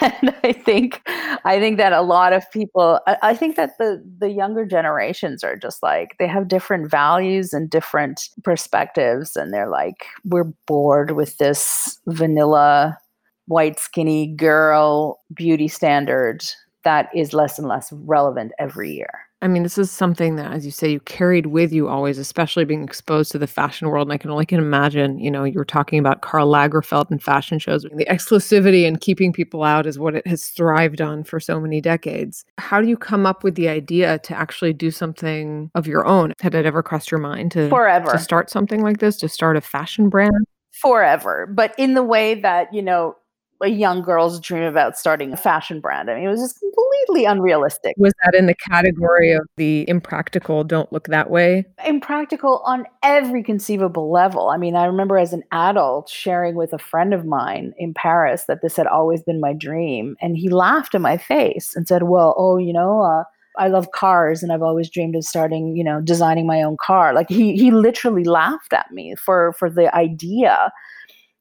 and 0.00 0.34
I 0.42 0.52
think 0.52 1.02
I 1.44 1.58
think 1.60 1.78
that 1.78 1.92
a 1.92 2.02
lot 2.02 2.32
of 2.32 2.50
people 2.50 3.00
I, 3.06 3.16
I, 3.22 3.36
think 3.36 3.56
that 3.56 3.78
the 3.78 4.02
the 4.18 4.30
younger 4.30 4.66
generations 4.66 5.44
are 5.44 5.56
just 5.56 5.82
like 5.82 6.16
they 6.18 6.26
have 6.26 6.48
different 6.48 6.90
values 6.90 7.52
and 7.52 7.70
different 7.70 8.28
perspectives 8.42 9.36
and 9.36 9.52
they're 9.52 9.68
like 9.68 10.06
we're 10.24 10.52
bored 10.66 11.12
with 11.12 11.38
this 11.38 12.00
vanilla 12.06 12.98
white 13.46 13.78
skinny 13.78 14.34
girl 14.34 15.20
beauty 15.32 15.68
standard 15.68 16.44
that 16.84 17.08
is 17.14 17.32
less 17.32 17.58
and 17.58 17.68
less 17.68 17.92
relevant 17.92 18.52
every 18.58 18.92
year. 18.92 19.10
I 19.44 19.46
mean, 19.46 19.62
this 19.62 19.76
is 19.76 19.90
something 19.90 20.36
that, 20.36 20.54
as 20.54 20.64
you 20.64 20.72
say, 20.72 20.90
you 20.90 21.00
carried 21.00 21.48
with 21.48 21.70
you 21.70 21.86
always, 21.86 22.16
especially 22.16 22.64
being 22.64 22.82
exposed 22.82 23.30
to 23.32 23.38
the 23.38 23.46
fashion 23.46 23.90
world. 23.90 24.08
And 24.08 24.12
I 24.14 24.16
can 24.16 24.30
only 24.30 24.46
can 24.46 24.58
imagine, 24.58 25.18
you 25.18 25.30
know, 25.30 25.44
you 25.44 25.58
were 25.58 25.66
talking 25.66 25.98
about 25.98 26.22
Karl 26.22 26.50
Lagerfeld 26.50 27.10
and 27.10 27.22
fashion 27.22 27.58
shows. 27.58 27.82
The 27.82 28.06
exclusivity 28.06 28.88
and 28.88 28.98
keeping 28.98 29.34
people 29.34 29.62
out 29.62 29.84
is 29.84 29.98
what 29.98 30.14
it 30.14 30.26
has 30.26 30.46
thrived 30.46 31.02
on 31.02 31.24
for 31.24 31.38
so 31.40 31.60
many 31.60 31.82
decades. 31.82 32.46
How 32.56 32.80
do 32.80 32.88
you 32.88 32.96
come 32.96 33.26
up 33.26 33.44
with 33.44 33.54
the 33.54 33.68
idea 33.68 34.18
to 34.20 34.34
actually 34.34 34.72
do 34.72 34.90
something 34.90 35.70
of 35.74 35.86
your 35.86 36.06
own? 36.06 36.32
Had 36.40 36.54
it 36.54 36.64
ever 36.64 36.82
crossed 36.82 37.10
your 37.10 37.20
mind 37.20 37.52
to 37.52 37.68
forever 37.68 38.12
to 38.12 38.18
start 38.18 38.48
something 38.48 38.82
like 38.82 39.00
this, 39.00 39.18
to 39.18 39.28
start 39.28 39.58
a 39.58 39.60
fashion 39.60 40.08
brand? 40.08 40.46
Forever, 40.72 41.46
but 41.52 41.74
in 41.76 41.92
the 41.92 42.02
way 42.02 42.34
that 42.40 42.72
you 42.72 42.80
know 42.80 43.14
a 43.62 43.68
young 43.68 44.02
girl's 44.02 44.40
dream 44.40 44.64
about 44.64 44.96
starting 44.96 45.32
a 45.32 45.36
fashion 45.36 45.80
brand. 45.80 46.10
I 46.10 46.14
mean, 46.14 46.24
it 46.24 46.28
was 46.28 46.40
just 46.40 46.58
completely 46.60 47.24
unrealistic. 47.24 47.94
Was 47.96 48.12
that 48.24 48.34
in 48.34 48.46
the 48.46 48.54
category 48.54 49.32
of 49.32 49.46
the 49.56 49.88
impractical, 49.88 50.64
don't 50.64 50.92
look 50.92 51.06
that 51.08 51.30
way? 51.30 51.64
Impractical 51.84 52.62
on 52.64 52.86
every 53.02 53.42
conceivable 53.42 54.10
level. 54.10 54.50
I 54.50 54.56
mean, 54.56 54.76
I 54.76 54.84
remember 54.84 55.18
as 55.18 55.32
an 55.32 55.42
adult 55.52 56.08
sharing 56.08 56.54
with 56.54 56.72
a 56.72 56.78
friend 56.78 57.14
of 57.14 57.24
mine 57.24 57.72
in 57.78 57.94
Paris 57.94 58.44
that 58.48 58.62
this 58.62 58.76
had 58.76 58.86
always 58.86 59.22
been 59.22 59.40
my 59.40 59.52
dream. 59.52 60.16
And 60.20 60.36
he 60.36 60.48
laughed 60.48 60.94
in 60.94 61.02
my 61.02 61.16
face 61.16 61.74
and 61.74 61.88
said, 61.88 62.04
Well, 62.04 62.34
oh, 62.36 62.58
you 62.58 62.72
know, 62.72 63.02
uh, 63.02 63.24
I 63.56 63.68
love 63.68 63.92
cars 63.92 64.42
and 64.42 64.52
I've 64.52 64.62
always 64.62 64.90
dreamed 64.90 65.14
of 65.14 65.24
starting, 65.24 65.76
you 65.76 65.84
know, 65.84 66.00
designing 66.00 66.46
my 66.46 66.62
own 66.62 66.76
car. 66.80 67.14
Like 67.14 67.28
he 67.28 67.56
he 67.56 67.70
literally 67.70 68.24
laughed 68.24 68.72
at 68.72 68.90
me 68.90 69.14
for 69.14 69.52
for 69.58 69.70
the 69.70 69.94
idea 69.94 70.72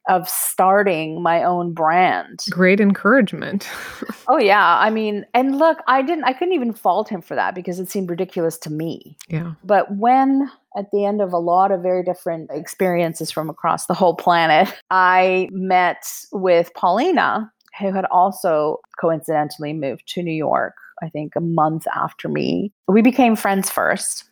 of 0.10 0.28
starting 0.28 1.22
my 1.22 1.44
own 1.44 1.74
brand. 1.74 2.42
Great 2.50 2.80
encouragement. 2.80 3.70
oh 4.28 4.38
yeah, 4.38 4.78
I 4.80 4.90
mean, 4.90 5.26
and 5.34 5.58
look, 5.58 5.80
I 5.88 6.02
didn't 6.02 6.26
I 6.26 6.34
couldn't 6.34 6.54
even 6.54 6.74
fault 6.74 7.10
him 7.10 7.22
for 7.22 7.36
that 7.36 7.56
because 7.56 7.80
it 7.80 7.90
seemed 7.90 8.10
ridiculous 8.10 8.58
to 8.60 8.70
me. 8.70 9.18
Yeah. 9.28 9.54
But 9.64 9.96
when 9.96 10.50
at 10.76 10.92
the 10.92 11.06
end 11.06 11.22
of 11.22 11.32
a 11.32 11.38
lot 11.38 11.72
of 11.72 11.82
very 11.82 12.04
different 12.04 12.50
experiences 12.52 13.32
from 13.32 13.50
across 13.50 13.86
the 13.86 13.94
whole 13.94 14.16
planet, 14.16 14.74
I 14.90 15.48
met 15.52 16.04
with 16.32 16.74
Polina, 16.74 17.52
who 17.80 17.92
had 17.94 18.06
also 18.06 18.80
coincidentally 19.00 19.74
moved 19.74 20.08
to 20.08 20.24
New 20.24 20.34
York, 20.34 20.74
I 21.02 21.10
think 21.10 21.36
a 21.36 21.42
month 21.42 21.86
after 21.96 22.28
me. 22.28 22.72
We 22.88 23.02
became 23.02 23.36
friends 23.36 23.70
first. 23.70 24.26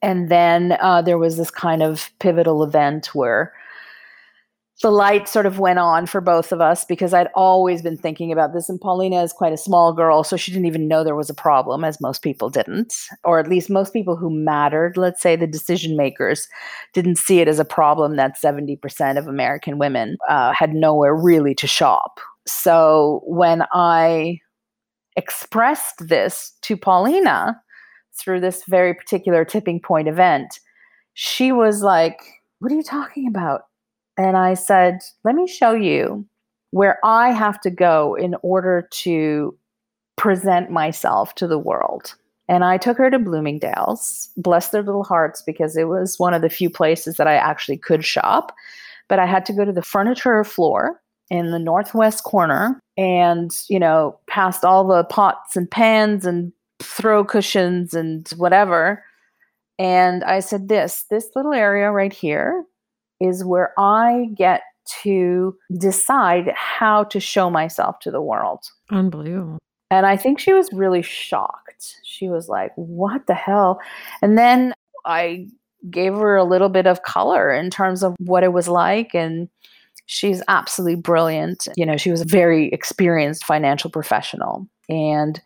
And 0.00 0.30
then 0.30 0.76
uh, 0.80 1.02
there 1.02 1.18
was 1.18 1.36
this 1.36 1.50
kind 1.50 1.82
of 1.82 2.10
pivotal 2.20 2.62
event 2.62 3.14
where 3.14 3.52
the 4.82 4.90
light 4.92 5.28
sort 5.28 5.46
of 5.46 5.58
went 5.58 5.80
on 5.80 6.06
for 6.06 6.20
both 6.20 6.52
of 6.52 6.60
us 6.60 6.84
because 6.84 7.12
I'd 7.12 7.30
always 7.34 7.82
been 7.82 7.96
thinking 7.96 8.30
about 8.30 8.52
this. 8.52 8.68
And 8.68 8.80
Polina 8.80 9.22
is 9.22 9.32
quite 9.32 9.52
a 9.52 9.56
small 9.56 9.92
girl, 9.92 10.22
so 10.22 10.36
she 10.36 10.52
didn't 10.52 10.66
even 10.66 10.86
know 10.86 11.02
there 11.02 11.16
was 11.16 11.30
a 11.30 11.34
problem, 11.34 11.82
as 11.82 12.00
most 12.00 12.22
people 12.22 12.48
didn't, 12.48 12.94
or 13.24 13.40
at 13.40 13.48
least 13.48 13.70
most 13.70 13.92
people 13.92 14.14
who 14.14 14.30
mattered, 14.30 14.96
let's 14.96 15.20
say 15.20 15.34
the 15.34 15.48
decision 15.48 15.96
makers, 15.96 16.46
didn't 16.94 17.16
see 17.18 17.40
it 17.40 17.48
as 17.48 17.58
a 17.58 17.64
problem 17.64 18.16
that 18.16 18.40
70% 18.40 19.18
of 19.18 19.26
American 19.26 19.78
women 19.78 20.16
uh, 20.28 20.52
had 20.52 20.74
nowhere 20.74 21.14
really 21.14 21.54
to 21.56 21.66
shop. 21.66 22.20
So 22.46 23.22
when 23.26 23.64
I 23.72 24.38
expressed 25.16 26.08
this 26.08 26.52
to 26.62 26.76
Polina 26.76 27.60
through 28.20 28.40
this 28.40 28.62
very 28.68 28.94
particular 28.94 29.44
tipping 29.44 29.80
point 29.80 30.06
event, 30.06 30.60
she 31.14 31.50
was 31.50 31.82
like, 31.82 32.20
What 32.60 32.70
are 32.70 32.76
you 32.76 32.84
talking 32.84 33.26
about? 33.26 33.62
And 34.18 34.36
I 34.36 34.54
said, 34.54 34.98
let 35.24 35.36
me 35.36 35.46
show 35.46 35.72
you 35.72 36.26
where 36.72 36.98
I 37.04 37.30
have 37.30 37.60
to 37.62 37.70
go 37.70 38.14
in 38.16 38.34
order 38.42 38.86
to 38.90 39.56
present 40.16 40.70
myself 40.70 41.36
to 41.36 41.46
the 41.46 41.58
world. 41.58 42.14
And 42.48 42.64
I 42.64 42.78
took 42.78 42.98
her 42.98 43.10
to 43.10 43.18
Bloomingdale's, 43.18 44.30
bless 44.36 44.70
their 44.70 44.82
little 44.82 45.04
hearts, 45.04 45.42
because 45.42 45.76
it 45.76 45.84
was 45.84 46.18
one 46.18 46.34
of 46.34 46.42
the 46.42 46.50
few 46.50 46.68
places 46.68 47.16
that 47.16 47.28
I 47.28 47.34
actually 47.34 47.76
could 47.76 48.04
shop. 48.04 48.54
But 49.08 49.18
I 49.18 49.26
had 49.26 49.46
to 49.46 49.52
go 49.52 49.64
to 49.64 49.72
the 49.72 49.82
furniture 49.82 50.42
floor 50.44 51.00
in 51.30 51.50
the 51.50 51.58
northwest 51.58 52.24
corner 52.24 52.80
and, 52.96 53.50
you 53.68 53.78
know, 53.78 54.18
past 54.26 54.64
all 54.64 54.86
the 54.86 55.04
pots 55.04 55.56
and 55.56 55.70
pans 55.70 56.26
and 56.26 56.52
throw 56.80 57.24
cushions 57.24 57.94
and 57.94 58.28
whatever. 58.36 59.04
And 59.78 60.24
I 60.24 60.40
said, 60.40 60.68
This, 60.68 61.04
this 61.10 61.30
little 61.36 61.52
area 61.52 61.90
right 61.90 62.12
here 62.12 62.64
is 63.20 63.44
where 63.44 63.72
I 63.78 64.26
get 64.34 64.62
to 65.02 65.56
decide 65.78 66.52
how 66.54 67.04
to 67.04 67.20
show 67.20 67.50
myself 67.50 67.98
to 68.00 68.10
the 68.10 68.22
world. 68.22 68.64
Unbelievable. 68.90 69.58
And 69.90 70.06
I 70.06 70.16
think 70.16 70.38
she 70.38 70.52
was 70.52 70.72
really 70.72 71.02
shocked. 71.02 71.96
She 72.04 72.28
was 72.28 72.48
like, 72.48 72.72
What 72.76 73.26
the 73.26 73.34
hell? 73.34 73.80
And 74.22 74.36
then 74.36 74.74
I 75.04 75.48
gave 75.90 76.14
her 76.14 76.36
a 76.36 76.44
little 76.44 76.68
bit 76.68 76.86
of 76.86 77.02
color 77.02 77.52
in 77.52 77.70
terms 77.70 78.02
of 78.02 78.14
what 78.18 78.42
it 78.42 78.52
was 78.52 78.68
like. 78.68 79.14
And 79.14 79.48
she's 80.06 80.42
absolutely 80.48 80.96
brilliant. 80.96 81.68
You 81.76 81.86
know, 81.86 81.96
she 81.96 82.10
was 82.10 82.20
a 82.20 82.26
very 82.26 82.68
experienced 82.68 83.44
financial 83.44 83.90
professional. 83.90 84.68
And 84.88 85.40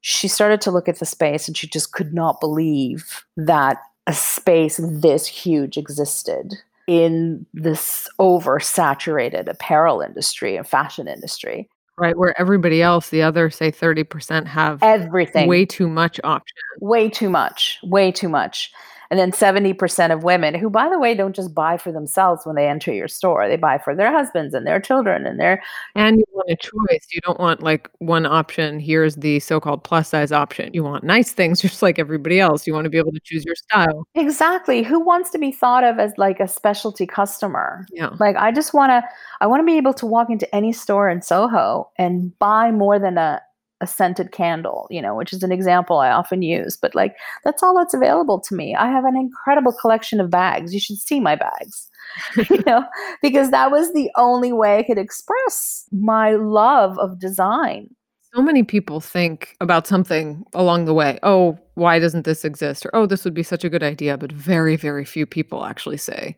she 0.00 0.28
started 0.28 0.60
to 0.62 0.70
look 0.70 0.88
at 0.88 1.00
the 1.00 1.06
space 1.06 1.48
and 1.48 1.56
she 1.56 1.66
just 1.66 1.92
could 1.92 2.14
not 2.14 2.40
believe 2.40 3.24
that 3.36 3.78
a 4.06 4.14
space 4.14 4.80
this 4.82 5.26
huge 5.26 5.76
existed 5.76 6.54
in 6.88 7.46
this 7.52 8.08
oversaturated 8.18 9.46
apparel 9.46 10.00
industry 10.00 10.56
and 10.56 10.66
fashion 10.66 11.06
industry. 11.06 11.68
Right, 11.98 12.16
where 12.16 12.38
everybody 12.40 12.80
else, 12.80 13.10
the 13.10 13.22
other 13.22 13.50
say 13.50 13.70
30% 13.70 14.46
have 14.46 14.82
everything 14.82 15.48
way 15.48 15.66
too 15.66 15.88
much 15.88 16.18
option. 16.24 16.56
Way 16.80 17.10
too 17.10 17.28
much, 17.28 17.78
way 17.82 18.10
too 18.10 18.28
much. 18.28 18.72
And 19.10 19.18
then 19.18 19.32
70% 19.32 20.12
of 20.12 20.22
women, 20.22 20.54
who, 20.54 20.68
by 20.68 20.88
the 20.88 20.98
way, 20.98 21.14
don't 21.14 21.34
just 21.34 21.54
buy 21.54 21.78
for 21.78 21.92
themselves 21.92 22.44
when 22.44 22.56
they 22.56 22.68
enter 22.68 22.92
your 22.92 23.08
store, 23.08 23.48
they 23.48 23.56
buy 23.56 23.78
for 23.78 23.94
their 23.94 24.12
husbands 24.12 24.52
and 24.52 24.66
their 24.66 24.80
children 24.80 25.26
and 25.26 25.40
their. 25.40 25.62
And 25.94 26.18
you 26.18 26.24
want 26.32 26.50
a 26.50 26.56
choice. 26.56 27.06
You 27.10 27.20
don't 27.22 27.40
want 27.40 27.62
like 27.62 27.90
one 27.98 28.26
option. 28.26 28.78
Here's 28.78 29.16
the 29.16 29.40
so 29.40 29.60
called 29.60 29.82
plus 29.82 30.10
size 30.10 30.30
option. 30.30 30.74
You 30.74 30.84
want 30.84 31.04
nice 31.04 31.32
things 31.32 31.60
just 31.62 31.80
like 31.80 31.98
everybody 31.98 32.38
else. 32.38 32.66
You 32.66 32.74
want 32.74 32.84
to 32.84 32.90
be 32.90 32.98
able 32.98 33.12
to 33.12 33.20
choose 33.24 33.44
your 33.44 33.54
style. 33.54 34.06
Exactly. 34.14 34.82
Who 34.82 35.00
wants 35.00 35.30
to 35.30 35.38
be 35.38 35.52
thought 35.52 35.84
of 35.84 35.98
as 35.98 36.12
like 36.18 36.40
a 36.40 36.48
specialty 36.48 37.06
customer? 37.06 37.86
Yeah. 37.90 38.10
Like, 38.20 38.36
I 38.36 38.52
just 38.52 38.74
want 38.74 38.90
to, 38.90 39.02
I 39.40 39.46
want 39.46 39.60
to 39.60 39.66
be 39.66 39.78
able 39.78 39.94
to 39.94 40.06
walk 40.06 40.28
into 40.28 40.52
any 40.54 40.72
store 40.72 41.08
in 41.08 41.22
Soho 41.22 41.90
and 41.96 42.38
buy 42.38 42.70
more 42.70 42.98
than 42.98 43.16
a, 43.16 43.40
a 43.80 43.86
scented 43.86 44.32
candle, 44.32 44.86
you 44.90 45.00
know, 45.00 45.14
which 45.14 45.32
is 45.32 45.42
an 45.42 45.52
example 45.52 45.98
I 45.98 46.10
often 46.10 46.42
use, 46.42 46.76
but 46.76 46.94
like 46.94 47.14
that's 47.44 47.62
all 47.62 47.76
that's 47.76 47.94
available 47.94 48.40
to 48.40 48.54
me. 48.54 48.74
I 48.74 48.86
have 48.86 49.04
an 49.04 49.16
incredible 49.16 49.72
collection 49.72 50.20
of 50.20 50.30
bags. 50.30 50.74
You 50.74 50.80
should 50.80 50.98
see 50.98 51.20
my 51.20 51.36
bags. 51.36 51.88
you 52.50 52.62
know, 52.66 52.84
because 53.22 53.50
that 53.50 53.70
was 53.70 53.92
the 53.92 54.10
only 54.16 54.52
way 54.52 54.78
I 54.78 54.82
could 54.82 54.98
express 54.98 55.88
my 55.92 56.32
love 56.32 56.98
of 56.98 57.18
design. 57.18 57.94
So 58.34 58.42
many 58.42 58.62
people 58.62 59.00
think 59.00 59.56
about 59.60 59.86
something 59.86 60.44
along 60.54 60.84
the 60.84 60.94
way. 60.94 61.18
Oh, 61.22 61.58
why 61.74 61.98
doesn't 61.98 62.24
this 62.24 62.44
exist? 62.44 62.84
Or, 62.84 62.90
oh, 62.94 63.06
this 63.06 63.24
would 63.24 63.34
be 63.34 63.42
such 63.42 63.64
a 63.64 63.70
good 63.70 63.82
idea. 63.82 64.18
But 64.18 64.32
very, 64.32 64.76
very 64.76 65.04
few 65.04 65.24
people 65.24 65.64
actually 65.64 65.96
say, 65.96 66.36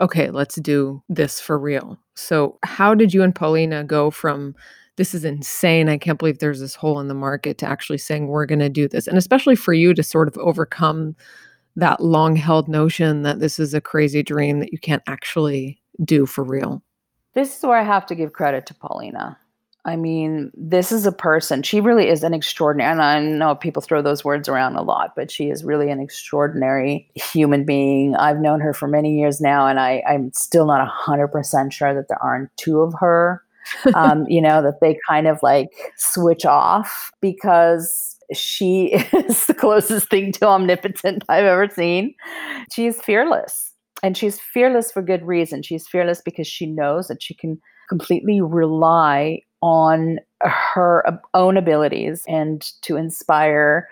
okay, 0.00 0.30
let's 0.30 0.56
do 0.56 1.02
this 1.08 1.40
for 1.40 1.56
real. 1.56 1.98
So, 2.16 2.58
how 2.64 2.94
did 2.94 3.14
you 3.14 3.22
and 3.22 3.34
Polina 3.34 3.84
go 3.84 4.10
from 4.10 4.56
this 5.00 5.14
is 5.14 5.24
insane. 5.24 5.88
I 5.88 5.96
can't 5.96 6.18
believe 6.18 6.40
there's 6.40 6.60
this 6.60 6.74
hole 6.74 7.00
in 7.00 7.08
the 7.08 7.14
market 7.14 7.56
to 7.56 7.66
actually 7.66 7.96
saying 7.96 8.26
we're 8.26 8.44
going 8.44 8.58
to 8.58 8.68
do 8.68 8.86
this. 8.86 9.06
And 9.06 9.16
especially 9.16 9.56
for 9.56 9.72
you 9.72 9.94
to 9.94 10.02
sort 10.02 10.28
of 10.28 10.36
overcome 10.36 11.16
that 11.74 12.02
long 12.02 12.36
held 12.36 12.68
notion 12.68 13.22
that 13.22 13.40
this 13.40 13.58
is 13.58 13.72
a 13.72 13.80
crazy 13.80 14.22
dream 14.22 14.60
that 14.60 14.72
you 14.72 14.78
can't 14.78 15.02
actually 15.06 15.80
do 16.04 16.26
for 16.26 16.44
real. 16.44 16.82
This 17.32 17.56
is 17.56 17.62
where 17.62 17.78
I 17.78 17.82
have 17.82 18.04
to 18.08 18.14
give 18.14 18.34
credit 18.34 18.66
to 18.66 18.74
Polina. 18.74 19.38
I 19.86 19.96
mean, 19.96 20.52
this 20.54 20.92
is 20.92 21.06
a 21.06 21.12
person, 21.12 21.62
she 21.62 21.80
really 21.80 22.08
is 22.08 22.22
an 22.22 22.34
extraordinary, 22.34 22.92
and 22.92 23.00
I 23.00 23.22
know 23.22 23.54
people 23.54 23.80
throw 23.80 24.02
those 24.02 24.22
words 24.22 24.50
around 24.50 24.76
a 24.76 24.82
lot, 24.82 25.14
but 25.16 25.30
she 25.30 25.48
is 25.48 25.64
really 25.64 25.90
an 25.90 26.00
extraordinary 26.00 27.10
human 27.14 27.64
being. 27.64 28.14
I've 28.16 28.40
known 28.40 28.60
her 28.60 28.74
for 28.74 28.86
many 28.86 29.18
years 29.18 29.40
now, 29.40 29.66
and 29.66 29.80
I, 29.80 30.02
I'm 30.06 30.30
still 30.34 30.66
not 30.66 30.86
100% 30.86 31.72
sure 31.72 31.94
that 31.94 32.08
there 32.08 32.22
aren't 32.22 32.54
two 32.58 32.82
of 32.82 32.92
her 33.00 33.42
um, 33.94 34.26
you 34.28 34.40
know, 34.40 34.62
that 34.62 34.80
they 34.80 34.98
kind 35.08 35.26
of 35.26 35.38
like 35.42 35.68
switch 35.96 36.44
off 36.44 37.12
because 37.20 38.16
she 38.32 38.86
is 39.12 39.46
the 39.46 39.54
closest 39.54 40.08
thing 40.10 40.32
to 40.32 40.46
omnipotent 40.46 41.24
I've 41.28 41.44
ever 41.44 41.68
seen. 41.68 42.14
She 42.72 42.86
is 42.86 43.00
fearless. 43.00 43.72
And 44.02 44.16
she's 44.16 44.40
fearless 44.40 44.90
for 44.90 45.02
good 45.02 45.26
reason. 45.26 45.62
She's 45.62 45.86
fearless 45.86 46.22
because 46.24 46.46
she 46.46 46.64
knows 46.64 47.08
that 47.08 47.22
she 47.22 47.34
can 47.34 47.60
completely 47.88 48.40
rely 48.40 49.42
on 49.60 50.18
her 50.40 51.20
own 51.34 51.56
abilities 51.56 52.24
and 52.26 52.62
to 52.82 52.96
inspire 52.96 53.88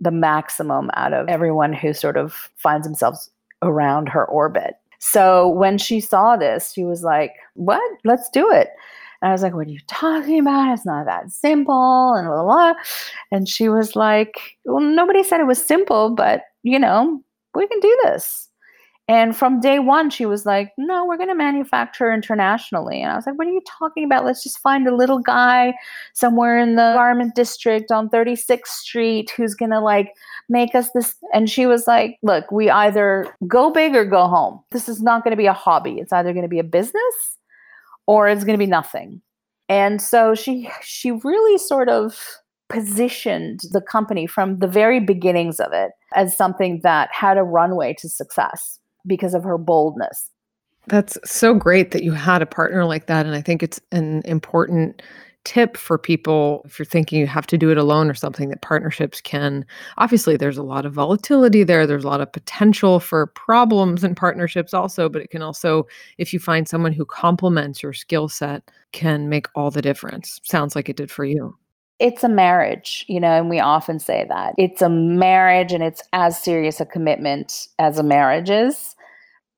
the 0.00 0.10
maximum 0.10 0.90
out 0.94 1.12
of 1.12 1.28
everyone 1.28 1.72
who 1.72 1.92
sort 1.92 2.16
of 2.16 2.50
finds 2.56 2.86
themselves 2.86 3.30
around 3.62 4.08
her 4.08 4.24
orbit. 4.24 4.74
So 5.00 5.48
when 5.48 5.78
she 5.78 5.98
saw 5.98 6.36
this, 6.36 6.72
she 6.72 6.84
was 6.84 7.02
like, 7.02 7.34
What? 7.54 7.82
Let's 8.04 8.28
do 8.30 8.50
it. 8.52 8.68
And 9.22 9.30
I 9.30 9.32
was 9.32 9.42
like, 9.42 9.54
What 9.54 9.66
are 9.66 9.70
you 9.70 9.80
talking 9.88 10.38
about? 10.38 10.72
It's 10.72 10.86
not 10.86 11.06
that 11.06 11.32
simple. 11.32 12.14
And 12.14 12.26
blah, 12.28 12.42
blah, 12.42 12.72
blah. 12.72 12.82
And 13.32 13.48
she 13.48 13.68
was 13.68 13.96
like, 13.96 14.58
Well, 14.64 14.84
nobody 14.84 15.24
said 15.24 15.40
it 15.40 15.46
was 15.46 15.64
simple, 15.64 16.10
but 16.10 16.42
you 16.62 16.78
know, 16.78 17.20
we 17.54 17.66
can 17.66 17.80
do 17.80 17.98
this. 18.04 18.49
And 19.10 19.36
from 19.36 19.58
day 19.58 19.80
one, 19.80 20.08
she 20.08 20.24
was 20.24 20.46
like, 20.46 20.72
No, 20.78 21.04
we're 21.04 21.16
going 21.16 21.30
to 21.30 21.34
manufacture 21.34 22.12
internationally. 22.12 23.02
And 23.02 23.10
I 23.10 23.16
was 23.16 23.26
like, 23.26 23.36
What 23.36 23.48
are 23.48 23.50
you 23.50 23.62
talking 23.66 24.04
about? 24.04 24.24
Let's 24.24 24.44
just 24.44 24.60
find 24.60 24.86
a 24.86 24.94
little 24.94 25.18
guy 25.18 25.74
somewhere 26.14 26.56
in 26.60 26.76
the 26.76 26.92
garment 26.94 27.34
district 27.34 27.90
on 27.90 28.08
36th 28.08 28.68
Street 28.68 29.32
who's 29.36 29.56
going 29.56 29.72
to 29.72 29.80
like 29.80 30.12
make 30.48 30.76
us 30.76 30.92
this. 30.92 31.16
And 31.34 31.50
she 31.50 31.66
was 31.66 31.88
like, 31.88 32.18
Look, 32.22 32.52
we 32.52 32.70
either 32.70 33.26
go 33.48 33.72
big 33.72 33.96
or 33.96 34.04
go 34.04 34.28
home. 34.28 34.60
This 34.70 34.88
is 34.88 35.02
not 35.02 35.24
going 35.24 35.32
to 35.32 35.36
be 35.36 35.46
a 35.46 35.52
hobby. 35.52 35.98
It's 35.98 36.12
either 36.12 36.32
going 36.32 36.44
to 36.44 36.48
be 36.48 36.60
a 36.60 36.64
business 36.64 37.36
or 38.06 38.28
it's 38.28 38.44
going 38.44 38.56
to 38.56 38.64
be 38.64 38.70
nothing. 38.70 39.20
And 39.68 40.00
so 40.00 40.36
she 40.36 40.70
she 40.82 41.10
really 41.10 41.58
sort 41.58 41.88
of 41.88 42.16
positioned 42.68 43.62
the 43.72 43.80
company 43.80 44.28
from 44.28 44.60
the 44.60 44.68
very 44.68 45.00
beginnings 45.00 45.58
of 45.58 45.72
it 45.72 45.90
as 46.14 46.36
something 46.36 46.78
that 46.84 47.08
had 47.12 47.38
a 47.38 47.42
runway 47.42 47.92
to 47.94 48.08
success 48.08 48.79
because 49.06 49.34
of 49.34 49.44
her 49.44 49.58
boldness. 49.58 50.30
That's 50.86 51.18
so 51.24 51.54
great 51.54 51.90
that 51.90 52.02
you 52.02 52.12
had 52.12 52.42
a 52.42 52.46
partner 52.46 52.84
like 52.84 53.06
that. 53.06 53.26
And 53.26 53.34
I 53.34 53.42
think 53.42 53.62
it's 53.62 53.80
an 53.92 54.22
important 54.24 55.02
tip 55.44 55.76
for 55.76 55.96
people 55.96 56.62
if 56.66 56.78
you're 56.78 56.84
thinking 56.84 57.18
you 57.18 57.26
have 57.26 57.46
to 57.46 57.56
do 57.56 57.70
it 57.70 57.78
alone 57.78 58.10
or 58.10 58.14
something 58.14 58.50
that 58.50 58.60
partnerships 58.60 59.22
can 59.22 59.64
obviously 59.96 60.36
there's 60.36 60.58
a 60.58 60.62
lot 60.62 60.84
of 60.84 60.92
volatility 60.92 61.64
there 61.64 61.86
there's 61.86 62.04
a 62.04 62.08
lot 62.08 62.20
of 62.20 62.30
potential 62.30 63.00
for 63.00 63.28
problems 63.28 64.04
in 64.04 64.14
partnerships 64.14 64.74
also 64.74 65.08
but 65.08 65.22
it 65.22 65.30
can 65.30 65.40
also 65.40 65.86
if 66.18 66.34
you 66.34 66.38
find 66.38 66.68
someone 66.68 66.92
who 66.92 67.06
complements 67.06 67.82
your 67.82 67.94
skill 67.94 68.28
set 68.28 68.62
can 68.92 69.30
make 69.30 69.46
all 69.54 69.70
the 69.70 69.80
difference 69.80 70.40
sounds 70.44 70.76
like 70.76 70.90
it 70.90 70.96
did 70.96 71.10
for 71.10 71.24
you 71.24 71.56
it's 72.00 72.24
a 72.24 72.28
marriage, 72.28 73.04
you 73.08 73.20
know, 73.20 73.32
and 73.32 73.50
we 73.50 73.60
often 73.60 73.98
say 73.98 74.26
that. 74.28 74.54
It's 74.56 74.80
a 74.80 74.88
marriage 74.88 75.70
and 75.72 75.84
it's 75.84 76.02
as 76.14 76.42
serious 76.42 76.80
a 76.80 76.86
commitment 76.86 77.68
as 77.78 77.98
a 77.98 78.02
marriage 78.02 78.48
is. 78.48 78.96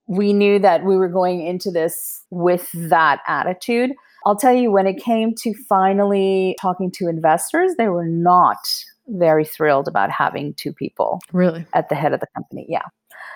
We 0.08 0.32
knew 0.32 0.58
that 0.58 0.84
we 0.84 0.96
were 0.96 1.08
going 1.08 1.46
into 1.46 1.70
this 1.70 2.24
with 2.30 2.68
that 2.74 3.20
attitude. 3.28 3.92
I'll 4.26 4.36
tell 4.36 4.52
you, 4.52 4.70
when 4.70 4.86
it 4.86 5.02
came 5.02 5.34
to 5.36 5.54
finally 5.68 6.56
talking 6.60 6.90
to 6.96 7.08
investors, 7.08 7.72
they 7.78 7.88
were 7.88 8.06
not 8.06 8.58
very 9.08 9.44
thrilled 9.44 9.88
about 9.88 10.10
having 10.10 10.54
two 10.54 10.72
people 10.72 11.20
really 11.32 11.64
at 11.74 11.88
the 11.88 11.94
head 11.94 12.12
of 12.12 12.20
the 12.20 12.28
company. 12.34 12.66
Yeah. 12.68 12.82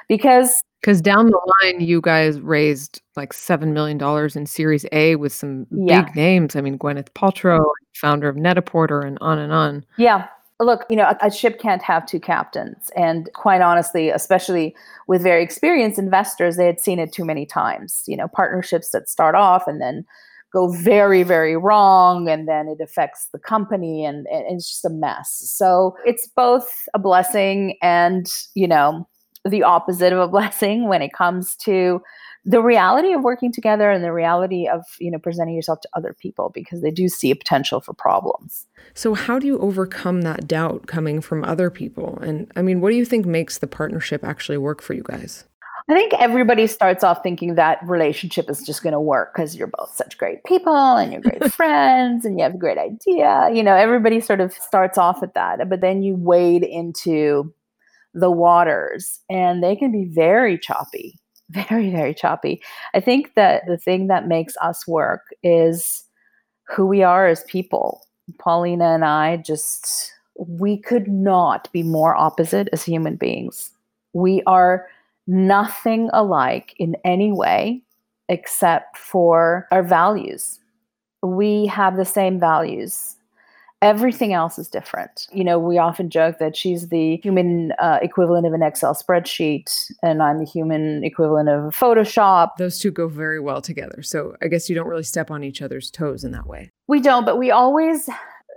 Because 0.08 0.62
because 0.80 1.00
down 1.00 1.26
the 1.26 1.52
line, 1.62 1.80
you 1.80 2.00
guys 2.00 2.40
raised 2.40 3.00
like 3.16 3.32
$7 3.32 3.72
million 3.72 4.00
in 4.36 4.46
Series 4.46 4.86
A 4.92 5.16
with 5.16 5.32
some 5.32 5.66
Yeah. 5.72 6.02
big 6.04 6.14
names. 6.14 6.54
I 6.54 6.60
mean, 6.60 6.78
Gwyneth 6.78 7.08
Paltrow, 7.14 7.64
founder 7.94 8.28
of 8.28 8.36
Net-a-Porter, 8.36 9.00
and 9.00 9.18
on 9.20 9.38
and 9.38 9.52
on. 9.52 9.84
Yeah. 9.96 10.28
Look, 10.60 10.84
you 10.88 10.96
know, 10.96 11.04
a, 11.20 11.26
a 11.26 11.30
ship 11.30 11.58
can't 11.58 11.82
have 11.82 12.06
two 12.06 12.20
captains. 12.20 12.90
And 12.94 13.28
quite 13.34 13.62
honestly, 13.62 14.10
especially 14.10 14.76
with 15.08 15.22
very 15.22 15.42
experienced 15.42 15.98
investors, 15.98 16.56
they 16.56 16.66
had 16.66 16.78
seen 16.78 16.98
it 17.00 17.12
too 17.12 17.24
many 17.24 17.46
times. 17.46 18.04
You 18.06 18.16
know, 18.16 18.28
partnerships 18.28 18.90
that 18.92 19.08
start 19.08 19.34
off 19.34 19.66
and 19.66 19.80
then 19.80 20.04
go 20.52 20.68
very, 20.72 21.24
very 21.24 21.56
wrong, 21.56 22.28
and 22.28 22.46
then 22.46 22.68
it 22.68 22.80
affects 22.80 23.28
the 23.32 23.38
company, 23.40 24.04
and, 24.04 24.26
and 24.28 24.44
it's 24.56 24.70
just 24.70 24.84
a 24.84 24.90
mess. 24.90 25.32
So 25.32 25.96
it's 26.06 26.28
both 26.28 26.70
a 26.94 26.98
blessing 26.98 27.76
and, 27.82 28.26
you 28.54 28.68
know, 28.68 29.06
the 29.50 29.62
opposite 29.62 30.12
of 30.12 30.18
a 30.18 30.28
blessing 30.36 30.88
when 30.88 31.02
it 31.02 31.12
comes 31.12 31.56
to 31.56 32.00
the 32.46 32.62
reality 32.62 33.12
of 33.12 33.22
working 33.22 33.52
together 33.52 33.90
and 33.90 34.04
the 34.04 34.12
reality 34.12 34.68
of 34.68 34.82
you 35.00 35.10
know 35.10 35.18
presenting 35.18 35.54
yourself 35.54 35.80
to 35.80 35.88
other 35.94 36.14
people 36.14 36.50
because 36.54 36.80
they 36.80 36.92
do 36.92 37.08
see 37.08 37.30
a 37.30 37.36
potential 37.36 37.80
for 37.80 37.92
problems 37.92 38.66
So, 38.94 39.14
how 39.14 39.38
do 39.38 39.46
you 39.46 39.58
overcome 39.58 40.22
that 40.22 40.46
doubt 40.46 40.86
coming 40.86 41.20
from 41.20 41.44
other 41.44 41.70
people? 41.70 42.18
And 42.22 42.50
I 42.56 42.62
mean, 42.62 42.80
what 42.80 42.90
do 42.90 42.96
you 42.96 43.04
think 43.04 43.26
makes 43.26 43.58
the 43.58 43.66
partnership 43.66 44.24
actually 44.24 44.58
work 44.58 44.80
for 44.80 44.94
you 44.94 45.02
guys? 45.02 45.44
i 45.88 45.94
think 45.94 46.12
everybody 46.14 46.66
starts 46.66 47.04
off 47.04 47.22
thinking 47.22 47.54
that 47.54 47.78
relationship 47.84 48.50
is 48.50 48.64
just 48.66 48.82
going 48.82 48.92
to 48.92 49.00
work 49.00 49.32
because 49.34 49.54
you're 49.54 49.70
both 49.78 49.94
such 49.94 50.18
great 50.18 50.42
people 50.44 50.96
and 50.96 51.12
you're 51.12 51.20
great 51.20 51.52
friends 51.60 52.24
and 52.24 52.38
you 52.38 52.42
have 52.42 52.54
a 52.54 52.58
great 52.58 52.78
idea 52.78 53.48
you 53.52 53.62
know 53.62 53.74
everybody 53.74 54.20
sort 54.20 54.40
of 54.40 54.52
starts 54.52 54.98
off 54.98 55.20
with 55.20 55.32
that 55.34 55.68
but 55.68 55.80
then 55.80 56.02
you 56.02 56.16
wade 56.16 56.64
into 56.64 57.52
the 58.18 58.30
waters 58.30 59.20
and 59.28 59.62
they 59.62 59.76
can 59.76 59.92
be 59.92 60.04
very 60.06 60.58
choppy 60.58 61.18
very 61.50 61.90
very 61.90 62.14
choppy. 62.14 62.60
I 62.94 63.00
think 63.00 63.34
that 63.34 63.62
the 63.66 63.78
thing 63.78 64.08
that 64.08 64.26
makes 64.26 64.54
us 64.60 64.86
work 64.86 65.22
is 65.42 66.04
who 66.68 66.86
we 66.86 67.02
are 67.02 67.26
as 67.26 67.44
people. 67.44 68.02
Polina 68.40 68.86
and 68.86 69.04
i 69.04 69.36
just 69.36 70.12
we 70.38 70.76
could 70.76 71.08
not 71.08 71.70
be 71.72 71.82
more 71.82 72.16
opposite 72.16 72.68
as 72.72 72.82
human 72.82 73.16
beings. 73.16 73.70
We 74.12 74.42
are 74.46 74.86
nothing 75.26 76.10
alike 76.12 76.74
in 76.78 76.96
any 77.04 77.32
way 77.32 77.82
except 78.28 78.98
for 78.98 79.68
our 79.70 79.82
values. 79.82 80.58
We 81.22 81.66
have 81.66 81.96
the 81.96 82.04
same 82.04 82.40
values 82.40 83.15
everything 83.82 84.32
else 84.32 84.58
is 84.58 84.68
different 84.68 85.26
you 85.32 85.44
know 85.44 85.58
we 85.58 85.76
often 85.76 86.08
joke 86.08 86.38
that 86.38 86.56
she's 86.56 86.88
the 86.88 87.16
human 87.18 87.72
uh, 87.78 87.98
equivalent 88.00 88.46
of 88.46 88.52
an 88.54 88.62
excel 88.62 88.94
spreadsheet 88.94 89.92
and 90.02 90.22
i'm 90.22 90.38
the 90.38 90.46
human 90.46 91.04
equivalent 91.04 91.48
of 91.48 91.74
photoshop 91.74 92.50
Those 92.58 92.78
two 92.78 92.90
go 92.90 93.06
very 93.08 93.38
well 93.38 93.60
together. 93.60 94.02
So, 94.02 94.36
I 94.42 94.48
guess 94.48 94.68
you 94.68 94.74
don't 94.74 94.88
really 94.88 95.02
step 95.02 95.30
on 95.30 95.44
each 95.44 95.60
other's 95.60 95.90
toes 95.90 96.24
in 96.24 96.32
that 96.32 96.46
way. 96.46 96.70
we 96.86 97.00
don't 97.00 97.24
but 97.24 97.38
we 97.38 97.50
always 97.50 98.08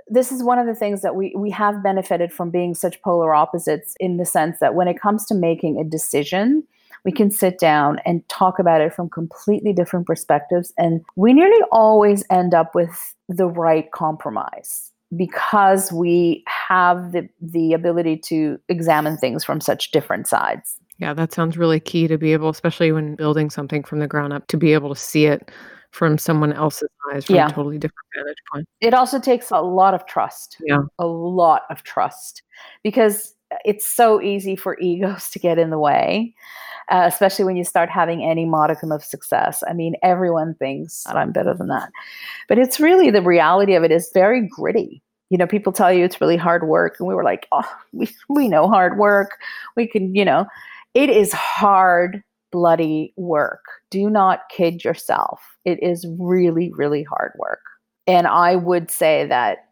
this 0.08 0.32
is 0.32 0.42
one 0.42 0.58
of 0.58 0.66
the 0.66 0.74
things 0.74 1.02
that 1.02 1.16
we 1.16 1.34
we 1.36 1.50
have 1.52 1.84
benefited 1.84 2.32
from 2.32 2.50
being 2.50 2.74
such 2.74 3.02
polar 3.02 3.34
opposites 3.36 3.96
in 4.00 4.18
the 4.18 4.26
sense 4.26 4.60
that 4.60 4.74
when 4.74 4.88
it 4.88 5.00
comes 5.00 5.26
to 5.26 5.36
making 5.36 5.80
a 5.80 5.84
decision 5.84 6.64
we 7.06 7.12
can 7.12 7.32
sit 7.32 7.60
down 7.60 8.00
and 8.06 8.28
talk 8.28 8.60
about 8.60 8.82
it 8.82 8.94
from 8.94 9.10
completely 9.10 9.74
different 9.74 10.08
perspectives 10.08 10.74
and 10.78 11.04
we 11.16 11.34
nearly 11.34 11.62
always 11.72 12.24
end 12.30 12.54
up 12.54 12.74
with 12.74 13.16
the 13.28 13.48
right 13.48 13.92
compromise 13.92 14.92
because 15.18 15.92
we 15.92 16.44
have 16.48 17.12
the 17.12 17.28
the 17.42 17.74
ability 17.74 18.18
to 18.18 18.60
examine 18.70 19.18
things 19.18 19.44
from 19.44 19.60
such 19.62 19.92
different 19.92 20.28
sides 20.28 20.78
Yeah, 21.00 21.14
that 21.14 21.32
sounds 21.34 21.58
really 21.58 21.80
key 21.80 22.08
to 22.08 22.18
be 22.18 22.34
able, 22.34 22.50
especially 22.50 22.92
when 22.92 23.16
building 23.16 23.50
something 23.50 23.84
from 23.84 24.00
the 24.00 24.08
ground 24.08 24.34
up, 24.34 24.48
to 24.48 24.58
be 24.58 24.74
able 24.74 24.90
to 24.94 25.00
see 25.00 25.26
it 25.26 25.50
from 25.92 26.18
someone 26.18 26.54
else's 26.54 26.90
eyes 27.12 27.26
from 27.26 27.36
Yeah. 27.36 27.48
a 27.48 27.52
totally 27.52 27.78
different 27.80 28.08
vantage 28.16 28.38
point. 28.54 28.68
it 28.82 28.94
also 28.94 29.20
takes 29.20 29.50
a 29.50 29.60
lot 29.62 29.94
of 29.96 30.06
trust 30.06 30.58
Yeah. 30.66 30.82
a 31.00 31.08
lot 31.08 31.64
of 31.72 31.82
trust 31.84 32.44
because 32.84 33.34
it's 33.66 33.86
so 33.86 34.22
easy 34.22 34.56
for 34.56 34.78
egos 34.82 35.30
to 35.32 35.40
get 35.40 35.58
in 35.58 35.70
the 35.70 35.80
way 35.80 36.34
uh, 36.90 37.04
especially 37.06 37.46
when 37.46 37.56
you 37.56 37.64
start 37.64 37.90
having 37.90 38.24
any 38.24 38.46
modicum 38.46 38.92
of 38.92 39.04
success. 39.04 39.64
I 39.68 39.74
mean 39.74 39.96
everyone 40.02 40.56
thinks 40.56 41.06
i'm 41.08 41.32
better 41.32 41.54
than 41.54 41.68
that. 41.68 41.92
But 42.48 42.58
it's 42.58 42.80
really 42.80 43.12
the 43.12 43.22
reality 43.22 43.76
of 43.76 43.84
it 43.84 43.92
is 43.92 44.10
very 44.14 44.48
gritty. 44.48 45.02
You 45.30 45.38
know 45.38 45.48
people 45.48 45.72
tell 45.72 45.94
you 45.94 46.04
it's 46.04 46.20
really 46.20 46.38
hard 46.38 46.68
work 46.68 46.96
and 47.00 47.08
we 47.08 47.14
were 47.14 47.24
like 47.24 47.48
oh 47.52 47.70
we, 47.94 48.10
we 48.28 48.48
know 48.48 48.68
hard 48.68 48.98
work. 48.98 49.38
We 49.76 49.88
can 49.88 50.14
you 50.16 50.26
know. 50.26 50.46
It 50.96 51.10
is 51.10 51.32
hard 51.32 52.24
bloody 52.52 53.14
work. 53.16 53.64
Do 53.92 54.10
not 54.10 54.50
kid 54.50 54.84
yourself. 54.84 55.40
It 55.66 55.82
is 55.84 56.06
really 56.18 56.72
really 56.74 57.04
hard 57.04 57.34
work. 57.38 57.62
And 58.08 58.26
I 58.26 58.56
would 58.56 58.90
say 58.90 59.28
that 59.28 59.70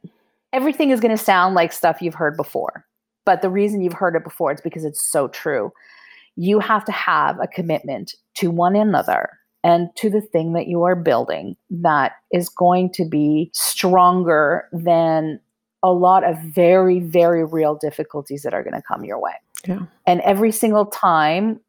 everything 0.54 0.92
is 0.92 1.00
going 1.00 1.16
to 1.16 1.24
sound 1.24 1.56
like 1.56 1.74
stuff 1.74 2.02
you've 2.02 2.14
heard 2.14 2.38
before. 2.38 2.86
But 3.28 3.42
the 3.42 3.50
reason 3.50 3.82
you've 3.82 3.92
heard 3.92 4.16
it 4.16 4.24
before 4.24 4.54
is 4.54 4.62
because 4.62 4.86
it's 4.86 5.02
so 5.02 5.28
true. 5.28 5.74
You 6.38 6.60
have 6.60 6.86
to 6.86 6.94
have 6.94 7.38
a 7.42 7.48
commitment 7.48 8.16
to 8.36 8.50
one 8.50 8.74
another 8.74 9.32
and 9.66 9.90
to 9.98 10.10
the 10.10 10.22
thing 10.22 10.54
that 10.54 10.68
you 10.68 10.84
are 10.84 10.96
building 10.96 11.58
that 11.70 12.14
is 12.32 12.48
going 12.48 12.90
to 12.94 13.04
be 13.04 13.52
stronger 13.54 14.70
than 14.72 15.42
a 15.84 15.92
lot 15.92 16.24
of 16.24 16.38
very, 16.56 17.02
very 17.02 17.44
real 17.44 17.76
difficulties 17.76 18.44
that 18.44 18.54
are 18.54 18.64
going 18.64 18.76
to 18.76 18.82
come 18.82 19.04
your 19.04 19.20
way. 19.20 19.34
Yeah. 19.68 19.82
And 20.06 20.22
every 20.22 20.54
single 20.54 20.86
time 20.86 21.60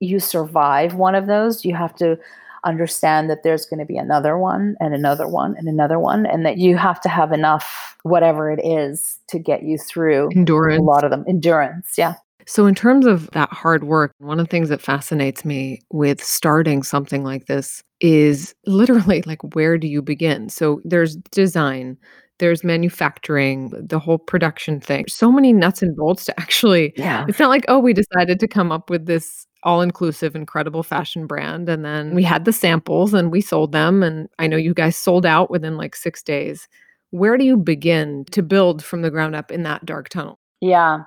you 0.00 0.18
survive 0.18 0.94
one 0.94 1.14
of 1.14 1.28
those, 1.28 1.64
you 1.64 1.76
have 1.76 1.94
to 1.96 2.18
understand 2.66 3.30
that 3.30 3.42
there's 3.42 3.64
going 3.66 3.80
to 3.80 3.86
be 3.86 3.96
another 3.96 4.36
one 4.36 4.76
and 4.80 4.94
another 4.94 5.26
one 5.28 5.54
and 5.56 5.68
another 5.68 5.98
one, 5.98 6.26
and 6.26 6.44
that 6.44 6.58
you 6.58 6.76
have 6.76 7.00
to 7.02 7.08
have 7.08 7.32
enough, 7.32 7.96
whatever 8.02 8.50
it 8.50 8.60
is, 8.64 9.18
to 9.28 9.38
get 9.38 9.62
you 9.62 9.78
through 9.78 10.30
a 10.36 10.82
lot 10.82 11.04
of 11.04 11.10
them. 11.10 11.24
Endurance, 11.28 11.94
yeah. 11.96 12.14
So, 12.48 12.66
in 12.66 12.74
terms 12.76 13.06
of 13.06 13.28
that 13.32 13.52
hard 13.52 13.84
work, 13.84 14.12
one 14.18 14.38
of 14.38 14.46
the 14.46 14.50
things 14.50 14.68
that 14.68 14.80
fascinates 14.80 15.44
me 15.44 15.80
with 15.90 16.22
starting 16.22 16.82
something 16.84 17.24
like 17.24 17.46
this 17.46 17.82
is 18.00 18.54
literally 18.66 19.22
like, 19.26 19.42
where 19.54 19.78
do 19.78 19.88
you 19.88 20.00
begin? 20.00 20.48
So, 20.48 20.80
there's 20.84 21.16
design, 21.32 21.96
there's 22.38 22.62
manufacturing, 22.62 23.70
the 23.70 23.98
whole 23.98 24.18
production 24.18 24.78
thing. 24.80 25.06
So 25.08 25.32
many 25.32 25.52
nuts 25.52 25.82
and 25.82 25.96
bolts 25.96 26.26
to 26.26 26.38
actually, 26.40 26.92
Yeah. 26.96 27.24
it's 27.28 27.38
not 27.40 27.48
like, 27.48 27.64
oh, 27.66 27.78
we 27.80 27.92
decided 27.92 28.38
to 28.40 28.46
come 28.48 28.70
up 28.70 28.90
with 28.90 29.06
this 29.06 29.46
all 29.66 29.82
inclusive, 29.82 30.36
incredible 30.36 30.84
fashion 30.84 31.26
brand. 31.26 31.68
And 31.68 31.84
then 31.84 32.14
we 32.14 32.22
had 32.22 32.44
the 32.44 32.52
samples 32.52 33.12
and 33.12 33.32
we 33.32 33.40
sold 33.40 33.72
them. 33.72 34.02
And 34.02 34.28
I 34.38 34.46
know 34.46 34.56
you 34.56 34.72
guys 34.72 34.96
sold 34.96 35.26
out 35.26 35.50
within 35.50 35.76
like 35.76 35.96
six 35.96 36.22
days. 36.22 36.68
Where 37.10 37.36
do 37.36 37.44
you 37.44 37.56
begin 37.56 38.24
to 38.30 38.42
build 38.42 38.82
from 38.82 39.02
the 39.02 39.10
ground 39.10 39.34
up 39.34 39.50
in 39.50 39.64
that 39.64 39.84
dark 39.84 40.08
tunnel? 40.08 40.38
Yeah, 40.60 41.00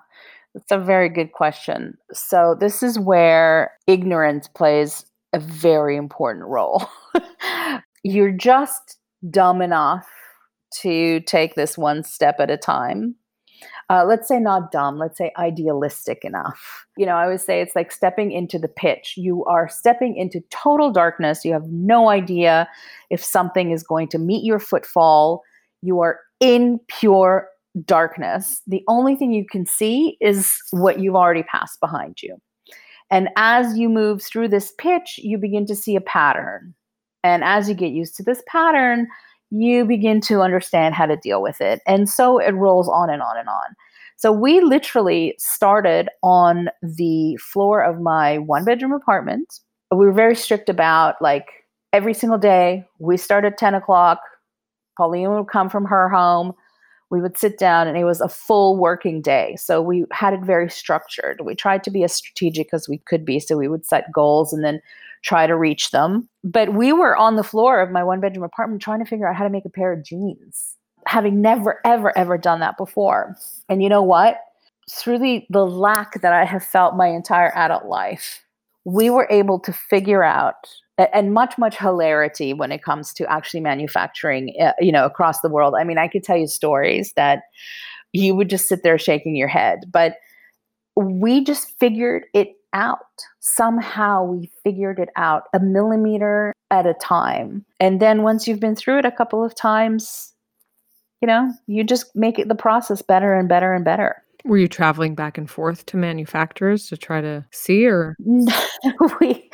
that's 0.54 0.72
a 0.72 0.78
very 0.78 1.08
good 1.08 1.32
question. 1.32 1.98
So, 2.13 2.56
this 2.60 2.84
is 2.84 3.00
where 3.00 3.72
ignorance 3.88 4.48
plays 4.48 5.06
a 5.34 5.39
very 5.39 5.95
important 5.95 6.45
role. 6.45 6.88
You're 8.04 8.32
just 8.32 8.98
dumb 9.30 9.62
enough 9.62 10.08
to 10.82 11.22
take 11.22 11.56
this 11.56 11.78
one 11.78 12.04
step 12.04 12.39
at 12.39 12.52
a 12.52 12.58
time 12.58 13.15
uh, 13.89 14.06
let's 14.06 14.28
say 14.28 14.39
not 14.39 14.71
dumb, 14.71 14.99
let's 14.99 15.17
say 15.17 15.32
idealistic 15.38 16.23
enough. 16.23 16.86
You 16.95 17.06
know, 17.08 17.15
I 17.15 17.28
would 17.28 17.41
say 17.41 17.62
it's 17.62 17.75
like 17.75 17.91
stepping 17.91 18.32
into 18.32 18.60
the 18.60 18.67
pitch. 18.67 19.15
You 19.17 19.43
are 19.45 19.67
stepping 19.67 20.15
into 20.15 20.41
total 20.52 20.91
darkness. 20.91 21.43
You 21.43 21.54
have 21.54 21.67
no 21.67 22.10
idea 22.10 22.69
if 23.10 23.23
something 23.23 23.71
is 23.71 23.82
going 23.82 24.08
to 24.10 24.19
meet 24.19 24.43
your 24.43 24.60
footfall. 24.60 25.41
You 25.82 26.02
are 26.02 26.19
in 26.39 26.80
pure 26.88 27.49
darkness. 27.86 28.62
The 28.67 28.84
only 28.88 29.15
thing 29.15 29.34
you 29.34 29.45
can 29.45 29.65
see 29.65 30.17
is 30.21 30.56
what 30.71 30.99
you've 30.99 31.15
already 31.15 31.43
passed 31.43 31.80
behind 31.80 32.21
you. 32.21 32.38
And 33.12 33.30
as 33.38 33.78
you 33.78 33.89
move 33.89 34.21
through 34.21 34.49
this 34.49 34.71
pitch, 34.78 35.17
you 35.17 35.39
begin 35.39 35.65
to 35.65 35.75
see 35.75 35.95
a 35.95 36.02
pattern. 36.02 36.75
And 37.23 37.43
as 37.43 37.67
you 37.67 37.73
get 37.73 37.91
used 37.91 38.15
to 38.17 38.23
this 38.23 38.43
pattern, 38.47 39.08
you 39.52 39.86
begin 39.86 40.22
to 40.22 40.42
understand 40.42 40.96
how 40.96 41.06
to 41.06 41.18
deal 41.18 41.42
with 41.42 41.62
it. 41.62 41.82
And 41.88 42.10
so 42.10 42.38
it 42.40 42.52
rolls 42.52 42.88
on 42.88 43.10
and 43.10 43.22
on 43.22 43.38
and 43.38 43.50
on. 43.50 43.76
So 44.18 44.32
we 44.32 44.60
literally 44.60 45.34
started 45.38 46.10
on 46.24 46.70
the 46.82 47.38
floor 47.38 47.82
of 47.82 48.02
my 48.02 48.38
one 48.38 48.66
bedroom 48.66 48.92
apartment. 48.92 49.62
We 49.92 50.06
were 50.06 50.12
very 50.12 50.36
strict 50.36 50.70
about 50.70 51.16
like 51.22 51.48
every 51.94 52.14
single 52.14 52.38
day. 52.38 52.86
We 53.00 53.18
start 53.18 53.46
at 53.46 53.58
10 53.58 53.76
o'clock. 53.76 54.20
Polina 54.98 55.38
would 55.38 55.48
come 55.48 55.70
from 55.70 55.86
her 55.86 56.10
home. 56.10 56.52
We 57.10 57.22
would 57.22 57.38
sit 57.38 57.58
down 57.58 57.88
and 57.88 57.98
it 57.98 58.04
was 58.04 58.22
a 58.22 58.28
full 58.28 58.78
working 58.78 59.22
day. 59.22 59.56
So 59.56 59.82
we 59.82 60.06
had 60.12 60.34
it 60.34 60.42
very 60.42 60.70
structured. 60.70 61.42
We 61.44 61.56
tried 61.56 61.84
to 61.86 61.90
be 61.90 62.04
as 62.04 62.14
strategic 62.14 62.74
as 62.74 62.88
we 62.88 63.00
could 63.08 63.26
be. 63.26 63.40
So 63.40 63.58
we 63.58 63.68
would 63.68 63.86
set 63.86 64.12
goals 64.14 64.54
and 64.54 64.64
then 64.64 64.82
try 65.24 65.48
to 65.48 65.56
reach 65.56 65.92
them. 65.92 66.28
But 66.44 66.74
we 66.74 66.94
were 66.94 67.16
on 67.16 67.36
the 67.36 67.44
floor 67.44 67.82
of 67.82 67.92
my 67.92 68.04
one 68.04 68.20
bedroom 68.20 68.44
apartment 68.44 68.82
trying 68.82 69.00
to 69.00 69.06
figure 69.06 69.28
out 69.28 69.36
how 69.36 69.44
to 69.44 69.50
make 69.50 69.66
a 69.66 69.70
pair 69.70 69.92
of 69.92 70.04
jeans, 70.04 70.76
having 71.08 71.42
never, 71.42 71.80
ever, 71.86 72.18
ever 72.18 72.38
done 72.38 72.60
that 72.62 72.78
before. 72.78 73.36
And 73.68 73.84
you 73.84 73.90
know 73.90 74.04
what? 74.04 74.40
Through 74.90 75.20
the, 75.20 75.46
the 75.50 75.66
lack 75.66 76.22
that 76.22 76.34
I 76.34 76.46
have 76.46 76.64
felt 76.64 76.96
my 76.96 77.08
entire 77.08 77.52
adult 77.56 77.86
life, 77.86 78.44
we 78.86 79.10
were 79.10 79.28
able 79.30 79.60
to 79.60 79.74
figure 79.74 80.24
out 80.24 80.68
and 81.14 81.34
much 81.34 81.58
much 81.58 81.78
hilarity 81.78 82.54
when 82.54 82.72
it 82.72 82.84
comes 82.84 83.14
to 83.14 83.32
actually 83.32 83.62
manufacturing 83.62 84.54
uh, 84.62 84.74
you 84.80 84.92
know 84.92 85.06
across 85.06 85.40
the 85.42 85.50
world 85.50 85.74
i 85.80 85.84
mean 85.84 85.98
i 85.98 86.08
could 86.08 86.24
tell 86.24 86.36
you 86.36 86.48
stories 86.48 87.14
that 87.16 87.44
you 88.12 88.36
would 88.36 88.50
just 88.50 88.68
sit 88.68 88.84
there 88.84 88.98
shaking 88.98 89.36
your 89.36 89.48
head 89.48 89.80
but 89.92 90.16
we 90.96 91.44
just 91.44 91.78
figured 91.80 92.26
it 92.34 92.50
out. 92.74 93.00
Somehow 93.40 94.24
we 94.24 94.50
figured 94.64 95.00
it 95.00 95.10
out 95.16 95.44
a 95.54 95.60
millimeter 95.60 96.54
at 96.72 96.86
a 96.86 96.94
time. 96.96 97.66
And 97.80 98.00
then 98.00 98.24
once 98.24 98.48
you've 98.48 98.60
been 98.60 98.76
through 98.76 99.00
it 99.00 99.06
a 99.06 99.12
couple 99.12 99.44
of 99.44 99.56
times, 99.56 100.34
you 101.22 101.28
know, 101.28 101.52
you 101.68 101.84
just 101.84 102.16
make 102.16 102.40
it 102.40 102.48
the 102.48 102.56
process 102.56 103.02
better 103.02 103.34
and 103.34 103.50
better 103.50 103.74
and 103.74 103.84
better. 103.84 104.24
Were 104.46 104.58
you 104.58 104.70
traveling 104.70 105.16
back 105.16 105.38
and 105.38 105.50
forth 105.50 105.86
to 105.88 105.98
manufacturers 105.98 106.88
to 106.88 106.98
try 106.98 107.20
to 107.20 107.46
see 107.52 107.86
or 107.86 108.16
we 109.20 109.50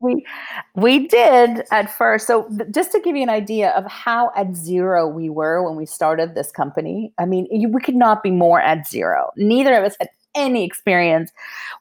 we 0.00 0.26
we 0.74 1.06
did 1.06 1.62
at 1.70 1.90
first. 1.96 2.26
So 2.26 2.48
just 2.74 2.90
to 2.92 3.00
give 3.00 3.14
you 3.14 3.22
an 3.22 3.28
idea 3.28 3.70
of 3.70 3.86
how 3.86 4.32
at 4.36 4.56
zero 4.56 5.06
we 5.06 5.30
were 5.30 5.62
when 5.62 5.76
we 5.76 5.86
started 5.86 6.34
this 6.34 6.50
company. 6.50 7.12
I 7.18 7.26
mean, 7.26 7.46
we 7.50 7.80
could 7.80 7.94
not 7.94 8.24
be 8.24 8.32
more 8.32 8.60
at 8.60 8.88
zero. 8.88 9.30
Neither 9.36 9.74
of 9.74 9.84
us 9.84 9.96
had 10.00 10.08
any 10.38 10.64
experience 10.64 11.30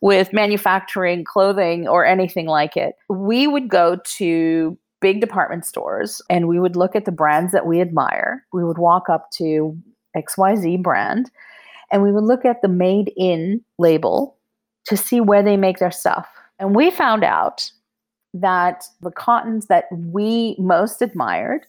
with 0.01 0.33
manufacturing 0.33 1.23
clothing 1.23 1.87
or 1.87 2.05
anything 2.05 2.47
like 2.47 2.75
it, 2.75 2.95
we 3.09 3.47
would 3.47 3.69
go 3.69 3.97
to 4.17 4.77
big 4.99 5.21
department 5.21 5.65
stores 5.65 6.21
and 6.29 6.47
we 6.47 6.59
would 6.59 6.75
look 6.75 6.95
at 6.95 7.05
the 7.05 7.11
brands 7.11 7.51
that 7.51 7.65
we 7.65 7.81
admire. 7.81 8.43
We 8.51 8.63
would 8.63 8.77
walk 8.77 9.09
up 9.09 9.29
to 9.33 9.77
XYZ 10.15 10.81
brand 10.81 11.29
and 11.91 12.03
we 12.03 12.11
would 12.11 12.23
look 12.23 12.45
at 12.45 12.61
the 12.61 12.67
made 12.67 13.13
in 13.15 13.63
label 13.77 14.37
to 14.85 14.97
see 14.97 15.21
where 15.21 15.43
they 15.43 15.57
make 15.57 15.79
their 15.79 15.91
stuff. 15.91 16.27
And 16.59 16.75
we 16.75 16.89
found 16.89 17.23
out 17.23 17.71
that 18.33 18.85
the 19.01 19.11
cottons 19.11 19.67
that 19.67 19.85
we 19.91 20.55
most 20.59 21.01
admired 21.01 21.65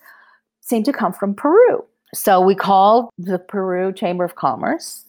seemed 0.61 0.85
to 0.87 0.93
come 0.93 1.13
from 1.13 1.35
Peru. 1.35 1.85
So 2.15 2.41
we 2.41 2.55
called 2.55 3.11
the 3.19 3.39
Peru 3.39 3.93
Chamber 3.93 4.25
of 4.25 4.35
Commerce 4.35 5.05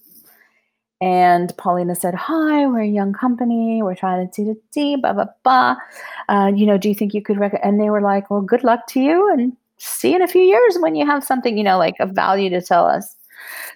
and 1.01 1.55
Polina 1.57 1.95
said, 1.95 2.13
Hi, 2.13 2.67
we're 2.67 2.81
a 2.81 2.87
young 2.87 3.13
company. 3.13 3.81
We're 3.81 3.95
trying 3.95 4.29
to 4.29 4.41
do 4.41 4.53
the 4.53 4.59
D, 4.71 4.97
blah, 4.97 5.13
blah, 5.13 5.25
blah. 5.43 5.75
Uh, 6.27 6.51
you 6.53 6.65
know, 6.65 6.77
do 6.77 6.89
you 6.89 6.95
think 6.95 7.13
you 7.13 7.21
could? 7.21 7.39
Rec-? 7.39 7.59
And 7.63 7.79
they 7.79 7.89
were 7.89 8.01
like, 8.01 8.29
Well, 8.29 8.41
good 8.41 8.63
luck 8.63 8.87
to 8.89 8.99
you 8.99 9.31
and 9.31 9.55
see 9.77 10.13
in 10.13 10.21
a 10.21 10.27
few 10.27 10.41
years 10.41 10.77
when 10.79 10.95
you 10.95 11.05
have 11.05 11.23
something, 11.23 11.57
you 11.57 11.63
know, 11.63 11.77
like 11.77 11.95
of 11.99 12.11
value 12.11 12.49
to 12.49 12.61
tell 12.61 12.85
us. 12.85 13.15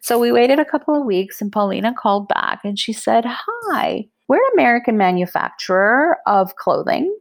So 0.02 0.20
we 0.20 0.34
waited 0.34 0.60
a 0.60 0.66
couple 0.66 1.00
of 1.00 1.06
weeks 1.06 1.42
and 1.42 1.52
Polina 1.52 1.94
called 1.98 2.28
back 2.28 2.60
and 2.66 2.78
she 2.78 2.92
said, 2.92 3.24
Hi, 3.26 4.06
we're 4.28 4.38
an 4.38 4.52
American 4.54 4.98
manufacturer 4.98 6.18
of 6.28 6.56
clothing. 6.58 7.16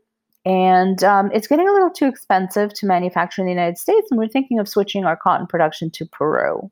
And 0.45 1.05
um, 1.05 1.31
it's 1.33 1.47
getting 1.47 1.69
a 1.69 1.73
little 1.73 1.91
too 1.91 2.07
expensive 2.07 2.75
to 2.75 2.87
manufacture 2.87 3.43
in 3.43 3.47
the 3.47 3.53
United 3.53 3.79
States. 3.79 4.09
And 4.11 4.19
we're 4.19 4.27
thinking 4.27 4.59
of 4.59 4.69
switching 4.69 5.05
our 5.05 5.17
cotton 5.17 5.47
production 5.47 5.89
to 5.93 6.07
Peru. 6.07 6.69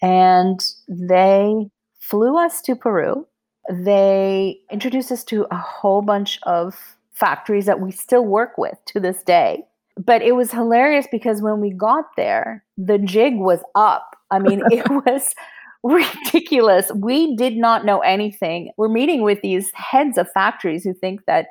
And 0.00 0.64
they 0.86 1.68
flew 2.12 2.36
us 2.36 2.60
to 2.60 2.76
Peru. 2.76 3.26
They 3.70 4.60
introduced 4.70 5.10
us 5.10 5.24
to 5.24 5.46
a 5.50 5.56
whole 5.56 6.02
bunch 6.02 6.38
of 6.42 6.76
factories 7.14 7.64
that 7.64 7.80
we 7.80 7.90
still 7.90 8.26
work 8.26 8.58
with 8.58 8.76
to 8.88 9.00
this 9.00 9.22
day. 9.22 9.64
But 9.96 10.20
it 10.20 10.32
was 10.32 10.52
hilarious 10.52 11.06
because 11.10 11.40
when 11.40 11.58
we 11.58 11.70
got 11.70 12.04
there, 12.18 12.64
the 12.76 12.98
jig 12.98 13.36
was 13.36 13.60
up. 13.74 14.14
I 14.30 14.40
mean, 14.40 14.62
it 14.70 14.86
was 14.90 15.34
ridiculous. 15.82 16.92
We 16.94 17.34
did 17.34 17.56
not 17.56 17.86
know 17.86 18.00
anything. 18.00 18.72
We're 18.76 18.88
meeting 18.88 19.22
with 19.22 19.40
these 19.40 19.72
heads 19.72 20.18
of 20.18 20.30
factories 20.32 20.84
who 20.84 20.92
think 20.92 21.24
that 21.24 21.46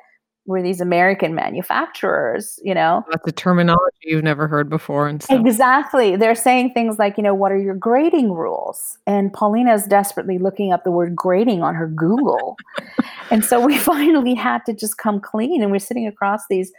were 0.46 0.60
these 0.60 0.80
American 0.80 1.34
manufacturers, 1.34 2.58
you 2.64 2.74
know. 2.74 3.04
That's 3.10 3.26
a 3.26 3.32
terminology 3.32 3.96
you've 4.02 4.24
never 4.24 4.48
heard 4.48 4.68
before. 4.68 5.06
And 5.06 5.22
stuff. 5.22 5.40
Exactly. 5.40 6.16
They're 6.16 6.34
saying 6.34 6.72
things 6.72 6.98
like, 6.98 7.16
you 7.16 7.22
know, 7.22 7.34
what 7.34 7.52
are 7.52 7.58
your 7.58 7.76
grading 7.76 8.32
rules? 8.32 8.98
And 9.06 9.32
Polina 9.32 9.72
is 9.72 9.86
desperately 9.86 10.38
looking 10.38 10.72
up 10.72 10.82
the 10.82 10.90
word 10.90 11.14
grading 11.14 11.62
on 11.62 11.74
her 11.74 11.86
Google. 11.86 12.56
and 13.30 13.44
so 13.44 13.64
we 13.64 13.78
finally 13.78 14.34
had 14.34 14.64
to 14.66 14.72
just 14.72 14.98
come 14.98 15.20
clean. 15.20 15.62
And 15.62 15.70
we're 15.70 15.78
sitting 15.78 16.08
across 16.08 16.42
these, 16.50 16.72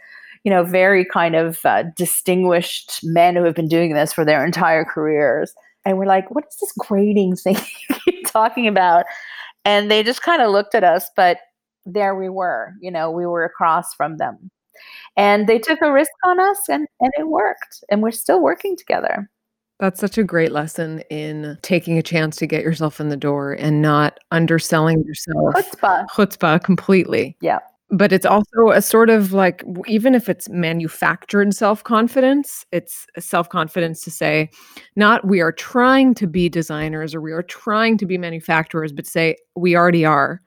you 0.44 0.50
know, 0.50 0.62
very 0.62 1.04
kind 1.04 1.34
of 1.34 1.64
uh, 1.64 1.84
distinguished 1.96 3.00
men 3.02 3.34
who 3.34 3.44
have 3.44 3.54
been 3.54 3.68
doing 3.68 3.94
this 3.94 4.12
for 4.12 4.26
their 4.26 4.44
entire 4.44 4.84
careers. 4.84 5.54
And 5.86 5.96
we're 5.98 6.06
like, 6.06 6.30
what 6.30 6.44
is 6.50 6.56
this 6.60 6.72
grading 6.78 7.36
thing 7.36 7.56
you 7.88 7.96
keep 8.04 8.26
talking 8.26 8.66
about? 8.66 9.06
And 9.64 9.90
they 9.90 10.02
just 10.02 10.20
kind 10.20 10.42
of 10.42 10.50
looked 10.50 10.74
at 10.74 10.84
us, 10.84 11.08
but 11.16 11.38
there 11.86 12.14
we 12.14 12.28
were, 12.28 12.74
you 12.80 12.90
know, 12.90 13.10
we 13.10 13.26
were 13.26 13.44
across 13.44 13.94
from 13.94 14.16
them. 14.16 14.50
And 15.16 15.46
they 15.46 15.58
took 15.58 15.80
a 15.82 15.92
risk 15.92 16.10
on 16.24 16.40
us 16.40 16.68
and, 16.68 16.86
and 17.00 17.12
it 17.18 17.28
worked. 17.28 17.84
And 17.90 18.02
we're 18.02 18.10
still 18.10 18.42
working 18.42 18.76
together. 18.76 19.30
That's 19.80 20.00
such 20.00 20.18
a 20.18 20.24
great 20.24 20.52
lesson 20.52 21.00
in 21.10 21.58
taking 21.62 21.98
a 21.98 22.02
chance 22.02 22.36
to 22.36 22.46
get 22.46 22.62
yourself 22.62 23.00
in 23.00 23.08
the 23.08 23.16
door 23.16 23.52
and 23.52 23.82
not 23.82 24.18
underselling 24.30 25.02
yourself. 25.04 25.54
Chutzpah. 25.54 26.06
Chutzpah 26.10 26.62
completely. 26.62 27.36
Yeah. 27.40 27.58
But 27.90 28.12
it's 28.12 28.26
also 28.26 28.70
a 28.72 28.80
sort 28.80 29.10
of 29.10 29.32
like, 29.32 29.62
even 29.86 30.14
if 30.14 30.28
it's 30.28 30.48
manufactured 30.48 31.52
self 31.54 31.84
confidence, 31.84 32.64
it's 32.72 33.06
self 33.18 33.48
confidence 33.48 34.02
to 34.04 34.10
say, 34.10 34.50
not 34.96 35.26
we 35.26 35.40
are 35.40 35.52
trying 35.52 36.14
to 36.14 36.26
be 36.26 36.48
designers 36.48 37.14
or 37.14 37.20
we 37.20 37.32
are 37.32 37.42
trying 37.42 37.98
to 37.98 38.06
be 38.06 38.16
manufacturers, 38.16 38.92
but 38.92 39.06
say 39.06 39.36
we 39.54 39.76
already 39.76 40.04
are 40.04 40.40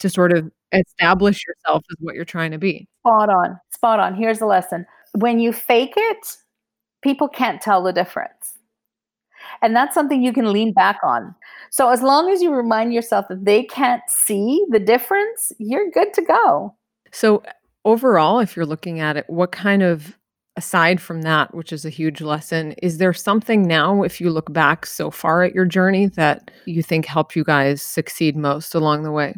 to 0.00 0.10
sort 0.10 0.32
of 0.32 0.50
establish 0.72 1.42
yourself 1.46 1.82
as 1.90 1.96
what 2.00 2.14
you're 2.14 2.24
trying 2.24 2.50
to 2.50 2.58
be. 2.58 2.88
Spot 3.00 3.28
on. 3.28 3.60
Spot 3.72 4.00
on. 4.00 4.14
Here's 4.14 4.38
the 4.38 4.46
lesson. 4.46 4.86
When 5.14 5.38
you 5.38 5.52
fake 5.52 5.94
it, 5.96 6.36
people 7.02 7.28
can't 7.28 7.60
tell 7.60 7.82
the 7.82 7.92
difference. 7.92 8.58
And 9.62 9.74
that's 9.74 9.94
something 9.94 10.22
you 10.22 10.32
can 10.32 10.52
lean 10.52 10.72
back 10.72 10.98
on. 11.02 11.34
So 11.70 11.90
as 11.90 12.02
long 12.02 12.30
as 12.30 12.42
you 12.42 12.52
remind 12.52 12.92
yourself 12.92 13.26
that 13.28 13.44
they 13.44 13.64
can't 13.64 14.02
see 14.08 14.64
the 14.70 14.78
difference, 14.78 15.52
you're 15.58 15.90
good 15.90 16.12
to 16.14 16.22
go. 16.22 16.74
So 17.12 17.42
overall, 17.84 18.40
if 18.40 18.56
you're 18.56 18.66
looking 18.66 19.00
at 19.00 19.16
it, 19.16 19.24
what 19.28 19.52
kind 19.52 19.82
of 19.82 20.16
aside 20.56 21.00
from 21.00 21.22
that, 21.22 21.54
which 21.54 21.72
is 21.72 21.84
a 21.84 21.90
huge 21.90 22.20
lesson, 22.20 22.72
is 22.82 22.98
there 22.98 23.12
something 23.12 23.62
now, 23.62 24.02
if 24.02 24.20
you 24.20 24.30
look 24.30 24.52
back 24.52 24.86
so 24.86 25.10
far 25.10 25.42
at 25.42 25.54
your 25.54 25.64
journey, 25.64 26.06
that 26.06 26.50
you 26.66 26.82
think 26.82 27.06
helped 27.06 27.36
you 27.36 27.44
guys 27.44 27.82
succeed 27.82 28.36
most 28.36 28.74
along 28.74 29.02
the 29.02 29.12
way? 29.12 29.34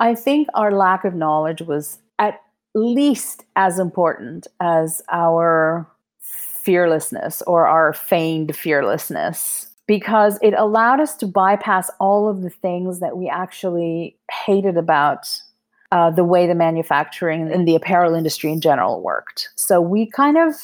I 0.00 0.14
think 0.14 0.48
our 0.54 0.72
lack 0.72 1.04
of 1.04 1.14
knowledge 1.14 1.62
was 1.62 1.98
at 2.18 2.40
least 2.74 3.44
as 3.56 3.78
important 3.78 4.46
as 4.60 5.02
our 5.10 5.88
fearlessness 6.20 7.42
or 7.42 7.66
our 7.66 7.92
feigned 7.92 8.54
fearlessness 8.54 9.68
because 9.86 10.38
it 10.42 10.52
allowed 10.54 11.00
us 11.00 11.16
to 11.16 11.26
bypass 11.26 11.90
all 11.98 12.28
of 12.28 12.42
the 12.42 12.50
things 12.50 13.00
that 13.00 13.16
we 13.16 13.28
actually 13.28 14.16
hated 14.44 14.76
about 14.76 15.26
uh, 15.90 16.10
the 16.10 16.24
way 16.24 16.46
the 16.46 16.54
manufacturing 16.54 17.50
and 17.50 17.66
the 17.66 17.74
apparel 17.74 18.14
industry 18.14 18.52
in 18.52 18.60
general 18.60 19.00
worked. 19.02 19.48
So 19.56 19.80
we 19.80 20.06
kind 20.06 20.36
of 20.36 20.54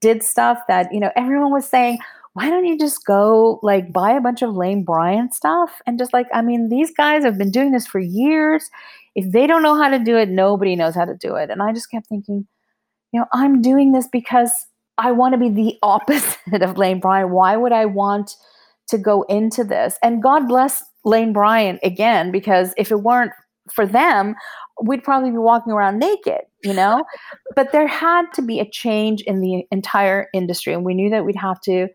did 0.00 0.24
stuff 0.24 0.58
that, 0.66 0.92
you 0.92 0.98
know, 0.98 1.12
everyone 1.14 1.52
was 1.52 1.66
saying, 1.66 1.98
why 2.34 2.50
don't 2.50 2.66
you 2.66 2.76
just 2.76 3.06
go 3.06 3.60
like 3.62 3.92
buy 3.92 4.10
a 4.10 4.20
bunch 4.20 4.42
of 4.42 4.54
Lane 4.54 4.84
Bryant 4.84 5.32
stuff 5.32 5.80
and 5.86 5.98
just 5.98 6.12
like, 6.12 6.26
I 6.34 6.42
mean, 6.42 6.68
these 6.68 6.92
guys 6.92 7.22
have 7.22 7.38
been 7.38 7.52
doing 7.52 7.70
this 7.70 7.86
for 7.86 8.00
years. 8.00 8.68
If 9.14 9.30
they 9.30 9.46
don't 9.46 9.62
know 9.62 9.80
how 9.80 9.88
to 9.88 10.00
do 10.00 10.16
it, 10.16 10.28
nobody 10.28 10.74
knows 10.74 10.96
how 10.96 11.04
to 11.04 11.16
do 11.16 11.36
it. 11.36 11.48
And 11.48 11.62
I 11.62 11.72
just 11.72 11.90
kept 11.90 12.08
thinking, 12.08 12.46
you 13.12 13.20
know, 13.20 13.26
I'm 13.32 13.62
doing 13.62 13.92
this 13.92 14.08
because 14.08 14.52
I 14.98 15.12
want 15.12 15.34
to 15.34 15.38
be 15.38 15.48
the 15.48 15.78
opposite 15.82 16.62
of 16.62 16.76
Lane 16.76 16.98
Bryant. 16.98 17.30
Why 17.30 17.56
would 17.56 17.72
I 17.72 17.86
want 17.86 18.34
to 18.88 18.98
go 18.98 19.22
into 19.22 19.62
this? 19.62 19.96
And 20.02 20.20
God 20.20 20.48
bless 20.48 20.82
Lane 21.04 21.32
Bryant 21.32 21.78
again, 21.84 22.32
because 22.32 22.74
if 22.76 22.90
it 22.90 23.02
weren't 23.02 23.32
for 23.70 23.86
them, 23.86 24.34
we'd 24.82 25.04
probably 25.04 25.30
be 25.30 25.38
walking 25.38 25.72
around 25.72 26.00
naked, 26.00 26.40
you 26.64 26.74
know? 26.74 27.04
but 27.54 27.70
there 27.70 27.86
had 27.86 28.24
to 28.34 28.42
be 28.42 28.58
a 28.58 28.68
change 28.68 29.22
in 29.22 29.40
the 29.40 29.62
entire 29.70 30.26
industry. 30.34 30.74
And 30.74 30.84
we 30.84 30.94
knew 30.94 31.10
that 31.10 31.24
we'd 31.24 31.36
have 31.36 31.60
to 31.62 31.86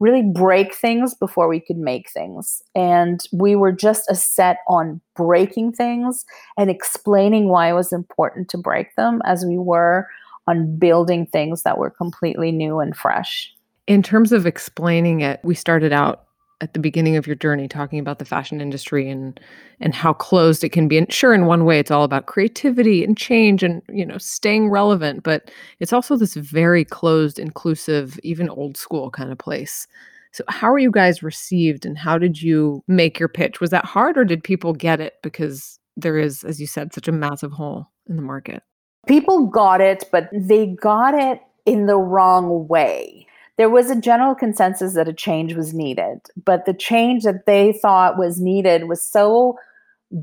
really 0.00 0.22
break 0.22 0.74
things 0.74 1.14
before 1.14 1.48
we 1.48 1.60
could 1.60 1.76
make 1.76 2.10
things. 2.10 2.62
And 2.74 3.20
we 3.32 3.56
were 3.56 3.72
just 3.72 4.08
as 4.10 4.22
set 4.22 4.58
on 4.68 5.00
breaking 5.16 5.72
things 5.72 6.24
and 6.56 6.70
explaining 6.70 7.48
why 7.48 7.70
it 7.70 7.74
was 7.74 7.92
important 7.92 8.48
to 8.50 8.58
break 8.58 8.94
them 8.96 9.20
as 9.24 9.44
we 9.44 9.58
were 9.58 10.06
on 10.46 10.78
building 10.78 11.26
things 11.26 11.62
that 11.62 11.78
were 11.78 11.90
completely 11.90 12.52
new 12.52 12.78
and 12.78 12.96
fresh. 12.96 13.52
In 13.86 14.02
terms 14.02 14.32
of 14.32 14.46
explaining 14.46 15.20
it, 15.20 15.40
we 15.42 15.54
started 15.54 15.92
out 15.92 16.27
at 16.60 16.74
the 16.74 16.80
beginning 16.80 17.16
of 17.16 17.26
your 17.26 17.36
journey 17.36 17.68
talking 17.68 17.98
about 17.98 18.18
the 18.18 18.24
fashion 18.24 18.60
industry 18.60 19.08
and 19.08 19.38
and 19.80 19.94
how 19.94 20.12
closed 20.12 20.64
it 20.64 20.70
can 20.70 20.88
be. 20.88 20.98
And 20.98 21.12
sure 21.12 21.32
in 21.32 21.46
one 21.46 21.64
way 21.64 21.78
it's 21.78 21.90
all 21.90 22.04
about 22.04 22.26
creativity 22.26 23.04
and 23.04 23.16
change 23.16 23.62
and 23.62 23.82
you 23.88 24.04
know 24.04 24.18
staying 24.18 24.68
relevant 24.68 25.22
but 25.22 25.50
it's 25.80 25.92
also 25.92 26.16
this 26.16 26.34
very 26.34 26.84
closed 26.84 27.38
inclusive 27.38 28.18
even 28.22 28.48
old 28.48 28.76
school 28.76 29.10
kind 29.10 29.30
of 29.30 29.38
place. 29.38 29.86
So 30.32 30.44
how 30.48 30.70
are 30.70 30.78
you 30.78 30.90
guys 30.90 31.22
received 31.22 31.86
and 31.86 31.96
how 31.96 32.18
did 32.18 32.42
you 32.42 32.82
make 32.86 33.18
your 33.18 33.28
pitch? 33.28 33.60
Was 33.60 33.70
that 33.70 33.84
hard 33.84 34.18
or 34.18 34.24
did 34.24 34.44
people 34.44 34.72
get 34.72 35.00
it? 35.00 35.14
Because 35.22 35.78
there 35.96 36.18
is 36.18 36.44
as 36.44 36.60
you 36.60 36.66
said 36.66 36.92
such 36.92 37.08
a 37.08 37.12
massive 37.12 37.52
hole 37.52 37.86
in 38.08 38.16
the 38.16 38.22
market. 38.22 38.62
People 39.06 39.46
got 39.46 39.80
it 39.80 40.04
but 40.10 40.28
they 40.32 40.66
got 40.66 41.14
it 41.14 41.40
in 41.66 41.86
the 41.86 41.96
wrong 41.96 42.66
way 42.66 43.27
there 43.58 43.68
was 43.68 43.90
a 43.90 44.00
general 44.00 44.34
consensus 44.34 44.94
that 44.94 45.08
a 45.08 45.12
change 45.12 45.54
was 45.54 45.74
needed, 45.74 46.20
but 46.42 46.64
the 46.64 46.72
change 46.72 47.24
that 47.24 47.44
they 47.44 47.72
thought 47.72 48.16
was 48.16 48.40
needed 48.40 48.84
was 48.88 49.02
so 49.02 49.58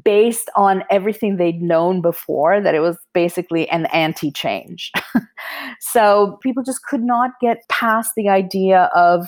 based 0.03 0.49
on 0.55 0.83
everything 0.89 1.35
they'd 1.35 1.61
known 1.61 2.01
before 2.01 2.59
that 2.59 2.73
it 2.73 2.79
was 2.79 2.97
basically 3.13 3.69
an 3.69 3.85
anti 3.87 4.31
change. 4.31 4.91
so 5.79 6.39
people 6.41 6.63
just 6.63 6.83
could 6.85 7.03
not 7.03 7.31
get 7.39 7.67
past 7.69 8.13
the 8.15 8.29
idea 8.29 8.89
of 8.95 9.27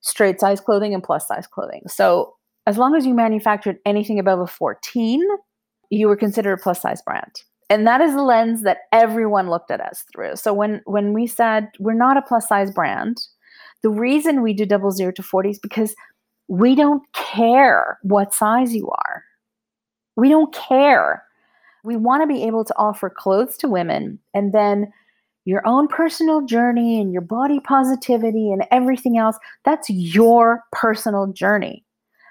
straight 0.00 0.40
size 0.40 0.60
clothing 0.60 0.92
and 0.92 1.02
plus 1.02 1.26
size 1.26 1.46
clothing. 1.46 1.82
So 1.86 2.34
as 2.66 2.76
long 2.76 2.96
as 2.96 3.06
you 3.06 3.14
manufactured 3.14 3.78
anything 3.86 4.18
above 4.18 4.40
a 4.40 4.46
14, 4.46 5.22
you 5.88 6.08
were 6.08 6.16
considered 6.16 6.54
a 6.54 6.62
plus 6.62 6.82
size 6.82 7.00
brand 7.00 7.42
and 7.68 7.86
that 7.86 8.00
is 8.00 8.14
the 8.14 8.22
lens 8.22 8.62
that 8.62 8.78
everyone 8.92 9.50
looked 9.50 9.70
at 9.70 9.80
us 9.80 10.04
through 10.12 10.36
so 10.36 10.52
when 10.52 10.80
when 10.84 11.12
we 11.12 11.26
said 11.26 11.68
we're 11.78 11.92
not 11.92 12.16
a 12.16 12.22
plus 12.22 12.48
size 12.48 12.70
brand 12.70 13.18
the 13.82 13.90
reason 13.90 14.42
we 14.42 14.52
do 14.52 14.66
double 14.66 14.90
zero 14.90 15.12
to 15.12 15.22
40 15.22 15.50
is 15.50 15.58
because 15.58 15.94
we 16.48 16.74
don't 16.74 17.02
care 17.12 17.98
what 18.02 18.34
size 18.34 18.74
you 18.74 18.88
are. 18.88 19.24
We 20.16 20.28
don't 20.28 20.54
care. 20.54 21.22
We 21.84 21.96
want 21.96 22.22
to 22.22 22.26
be 22.26 22.44
able 22.44 22.64
to 22.64 22.74
offer 22.76 23.10
clothes 23.10 23.56
to 23.58 23.68
women 23.68 24.18
and 24.34 24.52
then 24.52 24.92
your 25.44 25.66
own 25.66 25.86
personal 25.86 26.44
journey 26.44 27.00
and 27.00 27.12
your 27.12 27.22
body 27.22 27.60
positivity 27.60 28.50
and 28.50 28.66
everything 28.70 29.16
else. 29.16 29.38
That's 29.64 29.88
your 29.88 30.64
personal 30.72 31.28
journey. 31.32 31.84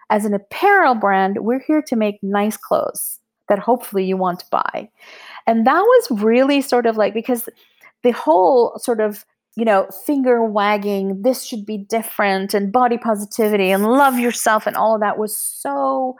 As 0.10 0.26
an 0.26 0.34
apparel 0.34 0.96
brand, 0.96 1.38
we're 1.40 1.64
here 1.66 1.82
to 1.84 1.96
make 1.96 2.22
nice 2.22 2.58
clothes 2.58 3.20
that 3.48 3.60
hopefully 3.60 4.04
you 4.04 4.18
want 4.18 4.40
to 4.40 4.46
buy. 4.52 4.90
And 5.48 5.66
that 5.66 5.82
was 5.82 6.22
really 6.22 6.62
sort 6.62 6.86
of 6.86 6.98
like 6.98 7.14
because 7.14 7.48
the 8.04 8.12
whole 8.12 8.78
sort 8.80 9.00
of 9.00 9.26
you 9.56 9.66
know, 9.66 9.88
finger 10.06 10.44
wagging, 10.44 11.22
this 11.22 11.44
should 11.44 11.66
be 11.66 11.78
different, 11.78 12.54
and 12.54 12.72
body 12.72 12.98
positivity 12.98 13.72
and 13.72 13.86
love 13.86 14.20
yourself, 14.20 14.68
and 14.68 14.76
all 14.76 14.96
of 14.96 15.02
that 15.02 15.18
was 15.18 15.38
so 15.38 16.16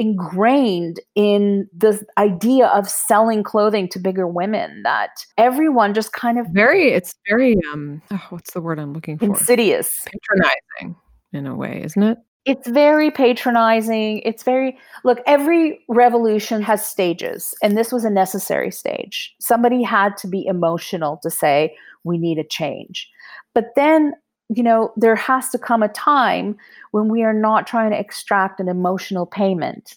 ingrained 0.00 0.98
in 1.14 1.68
the 1.76 2.02
idea 2.16 2.68
of 2.68 2.88
selling 2.88 3.42
clothing 3.42 3.86
to 3.86 3.98
bigger 3.98 4.26
women 4.26 4.82
that 4.82 5.10
everyone 5.36 5.92
just 5.92 6.14
kind 6.14 6.38
of 6.38 6.46
very 6.52 6.90
it's 6.92 7.14
very 7.28 7.54
um 7.70 8.00
oh, 8.10 8.26
what's 8.30 8.54
the 8.54 8.62
word 8.62 8.78
i'm 8.78 8.94
looking 8.94 9.18
for? 9.18 9.26
Insidious. 9.26 10.06
Patronizing 10.06 10.96
in 11.34 11.46
a 11.46 11.54
way 11.54 11.82
isn't 11.84 12.02
it? 12.02 12.18
It's 12.46 12.66
very 12.66 13.10
patronizing. 13.10 14.20
It's 14.24 14.42
very 14.42 14.78
look 15.04 15.18
every 15.26 15.84
revolution 15.88 16.62
has 16.62 16.84
stages 16.84 17.54
and 17.62 17.76
this 17.76 17.92
was 17.92 18.04
a 18.04 18.10
necessary 18.10 18.70
stage. 18.70 19.34
Somebody 19.38 19.82
had 19.82 20.16
to 20.18 20.28
be 20.28 20.46
emotional 20.46 21.18
to 21.22 21.30
say 21.30 21.76
we 22.04 22.18
need 22.18 22.38
a 22.38 22.44
change. 22.44 23.08
But 23.54 23.66
then, 23.76 24.14
you 24.48 24.62
know, 24.62 24.92
there 24.96 25.16
has 25.16 25.50
to 25.50 25.58
come 25.58 25.82
a 25.82 25.88
time 25.88 26.56
when 26.92 27.08
we 27.08 27.22
are 27.22 27.34
not 27.34 27.66
trying 27.66 27.90
to 27.90 27.98
extract 27.98 28.60
an 28.60 28.68
emotional 28.68 29.26
payment 29.26 29.96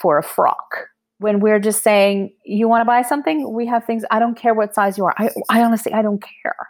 for 0.00 0.18
a 0.18 0.22
frock. 0.22 0.88
When 1.18 1.40
we're 1.40 1.58
just 1.58 1.82
saying, 1.82 2.32
you 2.44 2.68
want 2.68 2.82
to 2.82 2.84
buy 2.84 3.02
something? 3.02 3.52
We 3.52 3.66
have 3.66 3.84
things, 3.84 4.04
I 4.10 4.20
don't 4.20 4.36
care 4.36 4.54
what 4.54 4.74
size 4.74 4.96
you 4.96 5.04
are. 5.04 5.14
I, 5.18 5.30
I 5.48 5.62
honestly, 5.62 5.92
I 5.92 6.02
don't 6.02 6.22
care. 6.22 6.68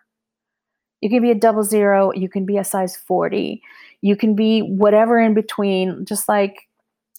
You 1.01 1.11
can 1.11 1.23
be 1.23 1.31
a 1.31 1.35
double 1.35 1.63
zero, 1.63 2.13
you 2.13 2.29
can 2.29 2.47
be 2.47 2.57
a 2.57 2.65
size 2.65 2.97
40, 2.97 3.63
you 4.01 4.17
can 4.17 4.35
be 4.35 4.61
whatever 4.61 5.21
in 5.21 5.35
between, 5.35 6.05
just 6.07 6.29
like 6.29 6.69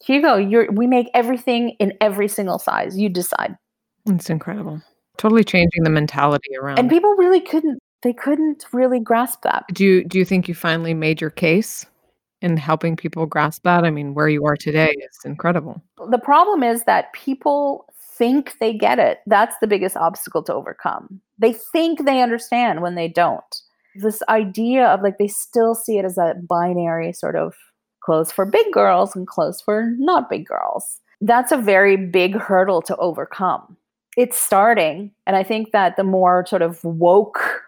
here 0.01 0.39
you 0.39 0.67
we 0.71 0.87
make 0.87 1.09
everything 1.13 1.71
in 1.79 1.93
every 2.01 2.27
single 2.27 2.59
size. 2.59 2.97
You 2.97 3.09
decide. 3.09 3.57
It's 4.05 4.29
incredible. 4.29 4.81
Totally 5.19 5.43
changing 5.43 5.83
the 5.83 5.89
mentality 5.89 6.55
around. 6.59 6.79
And 6.79 6.89
people 6.89 7.13
really 7.15 7.41
couldn't 7.41 7.79
they 8.01 8.13
couldn't 8.13 8.65
really 8.71 9.01
grasp 9.01 9.41
that. 9.43 9.65
Do 9.73 9.83
you 9.83 10.05
do 10.05 10.17
you 10.17 10.25
think 10.25 10.47
you 10.47 10.55
finally 10.55 10.93
made 10.93 11.19
your 11.19 11.29
case 11.29 11.85
in 12.41 12.55
helping 12.55 12.95
people 12.95 13.25
grasp 13.25 13.63
that? 13.63 13.83
I 13.83 13.91
mean, 13.91 14.13
where 14.13 14.29
you 14.29 14.45
are 14.45 14.55
today 14.55 14.95
is 14.97 15.25
incredible. 15.25 15.83
The 16.09 16.17
problem 16.17 16.63
is 16.63 16.85
that 16.85 17.11
people 17.11 17.85
think 18.17 18.55
they 18.61 18.73
get 18.73 18.97
it. 18.97 19.19
That's 19.27 19.57
the 19.59 19.67
biggest 19.67 19.97
obstacle 19.97 20.41
to 20.43 20.53
overcome. 20.53 21.19
They 21.37 21.51
think 21.51 22.05
they 22.05 22.21
understand 22.21 22.81
when 22.81 22.95
they 22.95 23.09
don't. 23.09 23.61
This 23.95 24.21
idea 24.29 24.87
of 24.87 25.01
like 25.01 25.17
they 25.17 25.27
still 25.27 25.75
see 25.75 25.97
it 25.97 26.05
as 26.05 26.17
a 26.17 26.35
binary 26.47 27.11
sort 27.11 27.35
of 27.35 27.55
clothes 28.01 28.31
for 28.31 28.45
big 28.45 28.71
girls 28.71 29.17
and 29.17 29.27
clothes 29.27 29.59
for 29.59 29.93
not 29.97 30.29
big 30.29 30.45
girls. 30.45 31.01
That's 31.19 31.51
a 31.51 31.57
very 31.57 31.97
big 31.97 32.35
hurdle 32.35 32.81
to 32.83 32.95
overcome 32.95 33.75
it's 34.19 34.37
starting. 34.37 35.11
And 35.25 35.37
I 35.37 35.43
think 35.43 35.71
that 35.71 35.95
the 35.95 36.03
more 36.03 36.45
sort 36.45 36.61
of 36.61 36.83
woke 36.83 37.63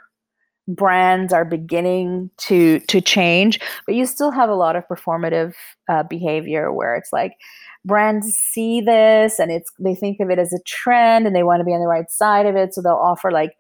brands 0.67 1.31
are 1.31 1.45
beginning 1.45 2.29
to 2.39 2.79
to 2.81 2.99
change, 2.99 3.59
but 3.85 3.95
you 3.95 4.05
still 4.05 4.31
have 4.31 4.49
a 4.49 4.55
lot 4.55 4.75
of 4.75 4.85
performative 4.89 5.53
uh, 5.87 6.03
behavior 6.03 6.73
where 6.73 6.93
it's 6.95 7.13
like 7.13 7.37
brands 7.85 8.35
see 8.35 8.81
this 8.81 9.39
and 9.39 9.49
it's 9.49 9.71
they 9.79 9.95
think 9.95 10.19
of 10.19 10.29
it 10.29 10.39
as 10.39 10.51
a 10.51 10.59
trend 10.67 11.25
and 11.25 11.33
they 11.35 11.43
want 11.43 11.61
to 11.61 11.65
be 11.65 11.71
on 11.71 11.79
the 11.79 11.87
right 11.87 12.11
side 12.11 12.45
of 12.45 12.57
it, 12.57 12.73
so 12.73 12.81
they'll 12.81 12.93
offer 12.93 13.31
like 13.31 13.53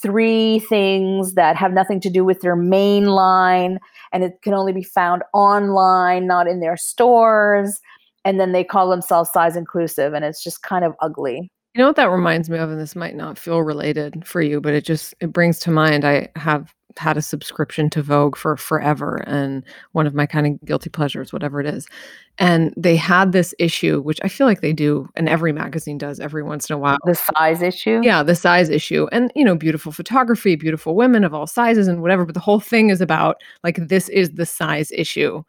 three 0.00 0.60
things 0.60 1.34
that 1.34 1.56
have 1.56 1.72
nothing 1.72 2.00
to 2.00 2.08
do 2.08 2.24
with 2.24 2.40
their 2.40 2.54
main 2.54 3.06
line 3.06 3.80
and 4.12 4.22
it 4.22 4.40
can 4.42 4.54
only 4.54 4.72
be 4.72 4.84
found 4.84 5.22
online, 5.34 6.28
not 6.28 6.46
in 6.46 6.60
their 6.60 6.76
stores. 6.76 7.80
And 8.24 8.38
then 8.38 8.52
they 8.52 8.62
call 8.62 8.88
themselves 8.88 9.32
size 9.32 9.56
inclusive, 9.56 10.14
and 10.14 10.24
it's 10.24 10.44
just 10.44 10.62
kind 10.62 10.84
of 10.84 10.94
ugly. 11.00 11.50
You 11.74 11.80
know 11.80 11.86
what 11.86 11.96
that 11.96 12.10
reminds 12.10 12.50
me 12.50 12.58
of, 12.58 12.70
and 12.70 12.78
this 12.78 12.94
might 12.94 13.16
not 13.16 13.38
feel 13.38 13.60
related 13.60 14.26
for 14.26 14.42
you, 14.42 14.60
but 14.60 14.74
it 14.74 14.84
just 14.84 15.14
it 15.20 15.32
brings 15.32 15.58
to 15.60 15.70
mind. 15.70 16.04
I 16.04 16.28
have 16.36 16.74
had 16.98 17.16
a 17.16 17.22
subscription 17.22 17.88
to 17.88 18.02
Vogue 18.02 18.36
for 18.36 18.58
forever, 18.58 19.24
and 19.26 19.64
one 19.92 20.06
of 20.06 20.14
my 20.14 20.26
kind 20.26 20.46
of 20.46 20.66
guilty 20.66 20.90
pleasures, 20.90 21.32
whatever 21.32 21.60
it 21.60 21.66
is. 21.66 21.88
And 22.36 22.74
they 22.76 22.94
had 22.96 23.32
this 23.32 23.54
issue, 23.58 24.02
which 24.02 24.20
I 24.22 24.28
feel 24.28 24.46
like 24.46 24.60
they 24.60 24.74
do, 24.74 25.08
and 25.16 25.30
every 25.30 25.52
magazine 25.52 25.96
does 25.96 26.20
every 26.20 26.42
once 26.42 26.68
in 26.68 26.74
a 26.74 26.78
while. 26.78 26.98
The 27.06 27.14
size 27.14 27.62
issue. 27.62 28.00
Yeah, 28.02 28.22
the 28.22 28.34
size 28.34 28.68
issue, 28.68 29.06
and 29.10 29.32
you 29.34 29.44
know, 29.44 29.56
beautiful 29.56 29.92
photography, 29.92 30.56
beautiful 30.56 30.94
women 30.94 31.24
of 31.24 31.32
all 31.32 31.46
sizes, 31.46 31.88
and 31.88 32.02
whatever. 32.02 32.26
But 32.26 32.34
the 32.34 32.40
whole 32.40 32.60
thing 32.60 32.90
is 32.90 33.00
about 33.00 33.40
like 33.64 33.76
this 33.76 34.10
is 34.10 34.32
the 34.32 34.44
size 34.44 34.92
issue 34.92 35.42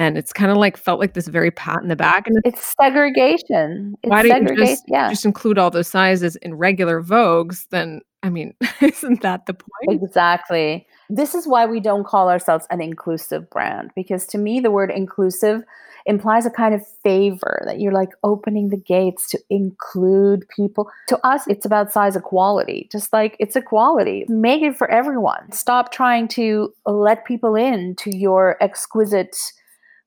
and 0.00 0.16
it's 0.16 0.32
kind 0.32 0.50
of 0.50 0.56
like 0.56 0.78
felt 0.78 0.98
like 0.98 1.12
this 1.12 1.28
very 1.28 1.50
pat 1.50 1.82
in 1.82 1.88
the 1.88 1.94
back. 1.94 2.26
And 2.26 2.40
it's 2.42 2.74
segregation. 2.80 3.96
It's 4.02 4.10
why 4.10 4.22
don't 4.22 4.48
you 4.48 4.56
just, 4.56 4.84
yeah. 4.88 5.10
just 5.10 5.26
include 5.26 5.58
all 5.58 5.70
those 5.70 5.88
sizes 5.88 6.36
in 6.36 6.54
regular 6.54 7.02
Vogues? 7.02 7.66
Then 7.68 8.00
I 8.22 8.30
mean, 8.30 8.54
isn't 8.80 9.20
that 9.20 9.44
the 9.44 9.52
point? 9.52 10.02
Exactly. 10.02 10.86
This 11.10 11.34
is 11.34 11.46
why 11.46 11.66
we 11.66 11.80
don't 11.80 12.06
call 12.06 12.30
ourselves 12.30 12.66
an 12.70 12.80
inclusive 12.80 13.50
brand 13.50 13.90
because 13.94 14.26
to 14.28 14.38
me, 14.38 14.58
the 14.58 14.70
word 14.70 14.90
inclusive 14.90 15.64
implies 16.06 16.46
a 16.46 16.50
kind 16.50 16.74
of 16.74 16.80
favor 17.04 17.62
that 17.66 17.78
you're 17.78 17.92
like 17.92 18.08
opening 18.24 18.70
the 18.70 18.78
gates 18.78 19.28
to 19.28 19.38
include 19.50 20.48
people. 20.48 20.90
To 21.08 21.26
us, 21.26 21.46
it's 21.46 21.66
about 21.66 21.92
size 21.92 22.16
equality, 22.16 22.88
just 22.90 23.12
like 23.12 23.36
it's 23.38 23.54
equality. 23.54 24.24
Make 24.28 24.62
it 24.62 24.78
for 24.78 24.90
everyone. 24.90 25.52
Stop 25.52 25.92
trying 25.92 26.26
to 26.28 26.72
let 26.86 27.26
people 27.26 27.54
in 27.54 27.96
to 27.96 28.16
your 28.16 28.56
exquisite 28.62 29.36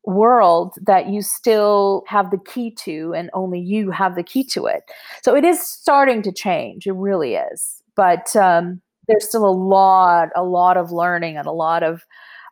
world 0.06 0.76
that 0.86 1.10
you 1.10 1.22
still 1.22 2.04
have 2.08 2.30
the 2.32 2.38
key 2.38 2.72
to 2.72 3.14
and 3.16 3.30
only 3.34 3.60
you 3.60 3.92
have 3.92 4.16
the 4.16 4.24
key 4.24 4.44
to 4.44 4.66
it. 4.66 4.84
So 5.24 5.36
it 5.36 5.44
is 5.44 5.62
starting 5.62 6.22
to 6.24 6.32
change. 6.32 6.86
It 6.88 6.94
really 6.94 7.36
is. 7.36 7.82
But 7.96 8.36
um, 8.36 8.82
there's 9.08 9.28
still 9.28 9.46
a 9.46 9.52
lot, 9.52 10.30
a 10.36 10.44
lot 10.44 10.78
of 10.78 10.92
learning 10.92 11.38
and 11.38 11.48
a 11.48 11.52
lot 11.52 11.84
of 11.84 12.04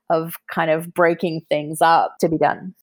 of 0.09 0.35
kind 0.53 0.69
of 0.69 0.93
breaking 0.93 1.41
things 1.47 1.81
up 1.81 2.17
to 2.19 2.27
be 2.27 2.37
done. 2.37 2.75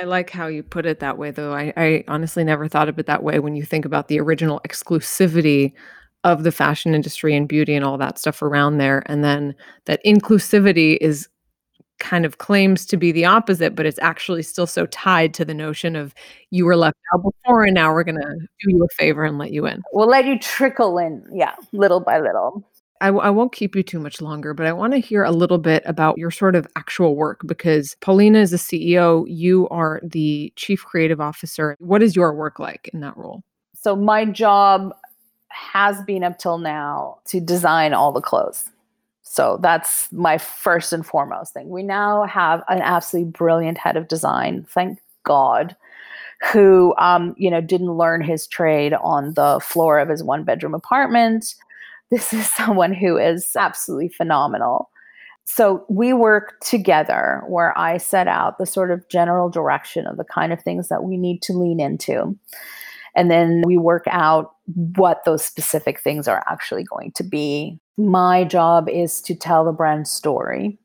I 0.00 0.04
like 0.04 0.30
how 0.30 0.46
you 0.46 0.62
put 0.62 0.86
it 0.86 1.00
that 1.00 1.18
way, 1.18 1.32
though. 1.32 1.52
I, 1.52 1.72
I 1.76 2.04
honestly 2.06 2.44
never 2.44 2.68
thought 2.68 2.88
of 2.88 2.98
it 2.98 3.06
that 3.06 3.22
way 3.22 3.40
when 3.40 3.56
you 3.56 3.64
think 3.64 3.84
about 3.84 4.08
the 4.08 4.20
original 4.20 4.60
exclusivity 4.66 5.72
of 6.24 6.44
the 6.44 6.52
fashion 6.52 6.94
industry 6.94 7.34
and 7.34 7.48
beauty 7.48 7.74
and 7.74 7.84
all 7.84 7.98
that 7.98 8.18
stuff 8.18 8.42
around 8.42 8.78
there. 8.78 9.02
And 9.06 9.24
then 9.24 9.54
that 9.86 10.04
inclusivity 10.04 10.98
is 11.00 11.28
kind 11.98 12.24
of 12.24 12.38
claims 12.38 12.86
to 12.86 12.96
be 12.96 13.12
the 13.12 13.24
opposite, 13.24 13.74
but 13.74 13.86
it's 13.86 13.98
actually 14.00 14.42
still 14.42 14.66
so 14.66 14.86
tied 14.86 15.34
to 15.34 15.44
the 15.44 15.54
notion 15.54 15.96
of 15.96 16.14
you 16.50 16.64
were 16.64 16.76
left 16.76 16.96
out 17.14 17.22
before 17.22 17.64
and 17.64 17.74
now 17.74 17.92
we're 17.92 18.04
going 18.04 18.20
to 18.20 18.34
do 18.36 18.70
you 18.70 18.84
a 18.84 18.88
favor 18.94 19.24
and 19.24 19.38
let 19.38 19.50
you 19.50 19.66
in. 19.66 19.82
We'll 19.92 20.08
let 20.08 20.24
you 20.24 20.38
trickle 20.38 20.98
in, 20.98 21.24
yeah, 21.32 21.54
little 21.72 22.00
by 22.00 22.18
little. 22.20 22.64
I 23.00 23.06
w- 23.06 23.24
I 23.24 23.30
won't 23.30 23.52
keep 23.52 23.76
you 23.76 23.82
too 23.82 24.00
much 24.00 24.20
longer, 24.20 24.54
but 24.54 24.66
I 24.66 24.72
want 24.72 24.92
to 24.92 24.98
hear 24.98 25.22
a 25.22 25.30
little 25.30 25.58
bit 25.58 25.82
about 25.86 26.18
your 26.18 26.30
sort 26.30 26.56
of 26.56 26.66
actual 26.76 27.14
work 27.14 27.42
because 27.46 27.96
Polina 28.00 28.40
is 28.40 28.50
the 28.50 28.56
CEO, 28.56 29.24
you 29.28 29.68
are 29.68 30.00
the 30.02 30.52
chief 30.56 30.84
creative 30.84 31.20
officer. 31.20 31.76
What 31.78 32.02
is 32.02 32.16
your 32.16 32.34
work 32.34 32.58
like 32.58 32.90
in 32.92 33.00
that 33.00 33.16
role? 33.16 33.42
So, 33.74 33.94
my 33.94 34.24
job 34.24 34.92
has 35.48 36.02
been 36.02 36.24
up 36.24 36.38
till 36.38 36.58
now 36.58 37.18
to 37.26 37.40
design 37.40 37.92
all 37.94 38.12
the 38.12 38.20
clothes. 38.20 38.70
So, 39.30 39.58
that's 39.60 40.10
my 40.12 40.38
first 40.38 40.92
and 40.92 41.04
foremost 41.04 41.54
thing. 41.54 41.68
We 41.68 41.82
now 41.82 42.24
have 42.24 42.62
an 42.68 42.80
absolutely 42.80 43.30
brilliant 43.30 43.78
head 43.78 43.96
of 43.96 44.08
design, 44.08 44.66
thank 44.68 44.98
God 45.24 45.76
who 46.52 46.94
um, 46.98 47.34
you 47.36 47.50
know 47.50 47.60
didn't 47.60 47.92
learn 47.92 48.22
his 48.22 48.46
trade 48.46 48.94
on 48.94 49.34
the 49.34 49.58
floor 49.60 49.98
of 49.98 50.08
his 50.08 50.22
one 50.22 50.44
bedroom 50.44 50.72
apartment 50.72 51.56
this 52.10 52.32
is 52.32 52.50
someone 52.54 52.92
who 52.92 53.16
is 53.16 53.54
absolutely 53.56 54.08
phenomenal. 54.08 54.90
So 55.44 55.84
we 55.88 56.12
work 56.12 56.60
together 56.60 57.42
where 57.48 57.76
I 57.78 57.96
set 57.96 58.28
out 58.28 58.58
the 58.58 58.66
sort 58.66 58.90
of 58.90 59.08
general 59.08 59.48
direction 59.48 60.06
of 60.06 60.18
the 60.18 60.24
kind 60.24 60.52
of 60.52 60.62
things 60.62 60.88
that 60.88 61.04
we 61.04 61.16
need 61.16 61.40
to 61.42 61.54
lean 61.54 61.80
into. 61.80 62.36
And 63.14 63.30
then 63.30 63.62
we 63.64 63.76
work 63.76 64.04
out 64.08 64.52
what 64.96 65.24
those 65.24 65.44
specific 65.44 66.00
things 66.00 66.28
are 66.28 66.44
actually 66.48 66.84
going 66.84 67.12
to 67.12 67.24
be. 67.24 67.78
My 67.96 68.44
job 68.44 68.88
is 68.88 69.20
to 69.22 69.34
tell 69.34 69.64
the 69.64 69.72
brand 69.72 70.06
story. 70.06 70.78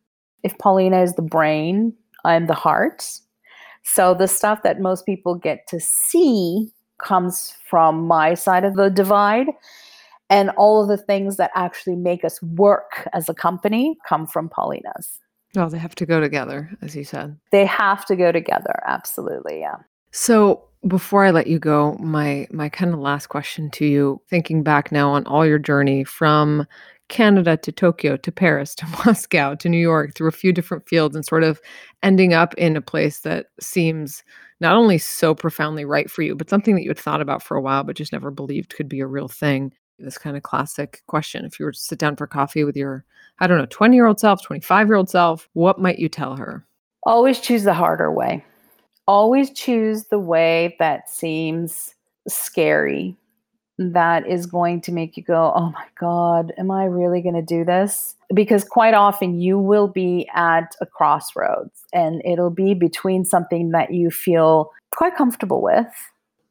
If 0.44 0.58
Polina 0.58 1.02
is 1.02 1.16
the 1.16 1.22
brain, 1.22 1.94
I'm 2.26 2.48
the 2.48 2.54
heart. 2.54 3.08
So 3.84 4.14
the 4.14 4.28
stuff 4.28 4.64
that 4.64 4.80
most 4.80 5.06
people 5.06 5.36
get 5.36 5.68
to 5.68 5.80
see 5.80 6.72
comes 7.00 7.54
from 7.70 8.08
my 8.08 8.34
side 8.34 8.64
of 8.64 8.76
the 8.76 8.90
divide 8.90 9.48
and 10.30 10.50
all 10.52 10.82
of 10.82 10.88
the 10.88 10.98
things 10.98 11.38
that 11.38 11.52
actually 11.54 11.96
make 11.96 12.24
us 12.24 12.42
work 12.42 13.08
as 13.14 13.30
a 13.30 13.34
company 13.34 13.98
come 14.08 14.26
from 14.26 14.50
Polina's. 14.50 15.20
Oh, 15.56 15.70
they 15.70 15.78
have 15.78 15.96
to 15.96 16.06
go 16.06 16.20
together, 16.20 16.72
as 16.82 16.96
you 16.96 17.04
said. 17.04 17.38
They 17.52 17.66
have 17.66 18.06
to 18.06 18.16
go 18.16 18.32
together. 18.32 18.82
Absolutely. 18.88 19.60
Yeah. 19.60 19.76
So 20.12 20.64
before 20.88 21.24
I 21.26 21.32
let 21.32 21.48
you 21.48 21.60
go, 21.60 21.94
my 22.00 22.48
my 22.52 22.70
kind 22.70 22.94
of 22.94 23.00
last 23.00 23.28
question 23.28 23.70
to 23.72 23.86
you, 23.86 24.22
thinking 24.30 24.64
back 24.64 24.92
now 24.92 25.12
on 25.12 25.26
all 25.26 25.46
your 25.46 25.60
journey 25.60 26.04
from 26.04 26.68
Canada 27.10 27.58
to 27.58 27.72
Tokyo 27.72 28.18
to 28.18 28.32
Paris 28.32 28.76
to 28.76 28.86
Moscow 29.06 29.56
to 29.56 29.70
New 29.70 29.78
York 29.80 30.16
through 30.16 30.30
a 30.30 30.32
few 30.32 30.52
different 30.52 30.88
fields 30.88 31.16
and 31.16 31.26
sort 31.26 31.44
of 31.44 31.62
ending 32.02 32.34
up 32.34 32.54
in 32.56 32.76
a 32.76 32.82
place 32.82 33.20
that 33.20 33.48
seems 33.60 34.24
not 34.60 34.76
only 34.76 34.98
so 34.98 35.36
profoundly 35.36 35.86
right 35.86 36.10
for 36.10 36.22
you, 36.22 36.36
but 36.36 36.50
something 36.50 36.76
that 36.76 36.84
you 36.84 36.90
had 36.90 37.00
thought 37.00 37.22
about 37.22 37.44
for 37.44 37.58
a 37.58 37.62
while 37.62 37.84
but 37.84 37.96
just 37.96 38.14
never 38.14 38.32
believed 38.32 38.76
could 38.76 38.90
be 38.90 39.00
a 39.00 39.08
real 39.08 39.28
thing 39.28 39.74
this 40.00 40.18
kind 40.18 40.36
of 40.36 40.44
classic 40.44 41.02
question. 41.08 41.46
If 41.46 41.60
you 41.60 41.66
were 41.66 41.72
to 41.72 41.80
sit 41.80 42.00
down 42.00 42.16
for 42.16 42.28
coffee 42.28 42.64
with 42.64 42.76
your, 42.76 43.06
I 43.40 43.48
don't 43.48 43.58
know, 43.58 43.68
20 43.70 43.96
year 43.96 44.06
old 44.06 44.20
self, 44.20 44.44
25 44.44 44.88
year 44.88 44.96
old 44.96 45.10
self, 45.10 45.48
what 45.54 45.80
might 45.80 46.00
you 46.00 46.10
tell 46.10 46.36
her? 46.36 46.66
Always 47.04 47.40
choose 47.40 47.64
the 47.64 47.74
harder 47.74 48.12
way. 48.12 48.44
Always 49.08 49.52
choose 49.52 50.06
the 50.06 50.20
way 50.20 50.76
that 50.80 51.10
seems 51.10 51.94
scary, 52.28 53.18
that 53.78 54.28
is 54.28 54.46
going 54.46 54.82
to 54.82 54.92
make 54.92 55.18
you 55.18 55.24
go, 55.24 55.52
oh 55.56 55.72
my 55.72 55.86
God, 56.00 56.54
am 56.58 56.72
I 56.72 56.86
really 56.86 57.22
going 57.22 57.36
to 57.36 57.42
do 57.42 57.66
this? 57.66 58.16
Because 58.34 58.64
quite 58.64 58.94
often 58.94 59.40
you 59.40 59.60
will 59.60 59.88
be 59.88 60.30
at 60.34 60.76
a 60.80 60.86
crossroads 60.86 61.84
and 61.92 62.22
it'll 62.24 62.50
be 62.50 62.74
between 62.74 63.26
something 63.26 63.72
that 63.72 63.94
you 63.94 64.10
feel 64.10 64.72
quite 64.92 65.16
comfortable 65.16 65.62
with 65.62 65.88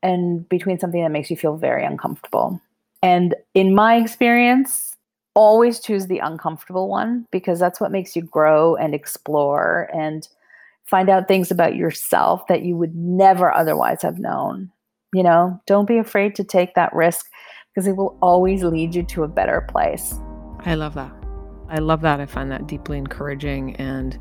and 0.02 0.48
between 0.48 0.78
something 0.78 1.02
that 1.02 1.10
makes 1.10 1.30
you 1.30 1.36
feel 1.36 1.56
very 1.56 1.84
uncomfortable. 1.84 2.60
And 3.02 3.34
in 3.54 3.74
my 3.74 3.96
experience, 3.96 4.96
always 5.34 5.80
choose 5.80 6.06
the 6.06 6.18
uncomfortable 6.18 6.88
one 6.88 7.26
because 7.30 7.58
that's 7.58 7.80
what 7.80 7.92
makes 7.92 8.14
you 8.14 8.22
grow 8.22 8.76
and 8.76 8.94
explore 8.94 9.88
and 9.94 10.28
find 10.84 11.08
out 11.08 11.28
things 11.28 11.50
about 11.50 11.76
yourself 11.76 12.46
that 12.48 12.62
you 12.62 12.76
would 12.76 12.94
never 12.94 13.52
otherwise 13.52 14.02
have 14.02 14.18
known. 14.18 14.70
You 15.14 15.22
know, 15.22 15.60
don't 15.66 15.86
be 15.86 15.98
afraid 15.98 16.34
to 16.36 16.44
take 16.44 16.74
that 16.74 16.94
risk 16.94 17.26
because 17.74 17.86
it 17.86 17.96
will 17.96 18.16
always 18.22 18.62
lead 18.62 18.94
you 18.94 19.02
to 19.04 19.24
a 19.24 19.28
better 19.28 19.66
place. 19.68 20.14
I 20.60 20.74
love 20.74 20.94
that. 20.94 21.12
I 21.68 21.78
love 21.78 22.02
that. 22.02 22.20
I 22.20 22.26
find 22.26 22.50
that 22.50 22.66
deeply 22.66 22.98
encouraging 22.98 23.76
and 23.76 24.18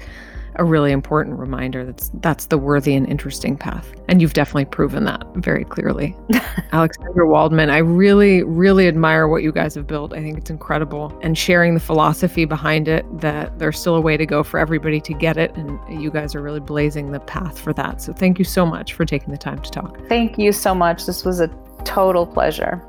a 0.55 0.63
really 0.63 0.91
important 0.91 1.39
reminder 1.39 1.85
that's 1.85 2.09
that's 2.15 2.47
the 2.47 2.57
worthy 2.57 2.95
and 2.95 3.07
interesting 3.07 3.57
path. 3.57 3.91
And 4.07 4.21
you've 4.21 4.33
definitely 4.33 4.65
proven 4.65 5.05
that 5.05 5.25
very 5.35 5.63
clearly. 5.63 6.15
Alexandra 6.71 7.27
Waldman, 7.27 7.69
I 7.69 7.77
really, 7.77 8.43
really 8.43 8.87
admire 8.87 9.27
what 9.27 9.43
you 9.43 9.51
guys 9.51 9.75
have 9.75 9.87
built. 9.87 10.13
I 10.13 10.21
think 10.21 10.37
it's 10.37 10.49
incredible. 10.49 11.17
And 11.21 11.37
sharing 11.37 11.73
the 11.73 11.79
philosophy 11.79 12.45
behind 12.45 12.87
it 12.87 13.05
that 13.19 13.57
there's 13.59 13.79
still 13.79 13.95
a 13.95 14.01
way 14.01 14.17
to 14.17 14.25
go 14.25 14.43
for 14.43 14.59
everybody 14.59 14.99
to 15.01 15.13
get 15.13 15.37
it. 15.37 15.55
And 15.55 16.01
you 16.01 16.11
guys 16.11 16.35
are 16.35 16.41
really 16.41 16.59
blazing 16.59 17.11
the 17.11 17.19
path 17.19 17.59
for 17.59 17.73
that. 17.73 18.01
So 18.01 18.13
thank 18.13 18.39
you 18.39 18.45
so 18.45 18.65
much 18.65 18.93
for 18.93 19.05
taking 19.05 19.31
the 19.31 19.37
time 19.37 19.61
to 19.61 19.71
talk. 19.71 19.97
Thank 20.07 20.37
you 20.37 20.51
so 20.51 20.75
much. 20.75 21.05
This 21.05 21.23
was 21.23 21.39
a 21.39 21.47
total 21.83 22.25
pleasure. 22.25 22.83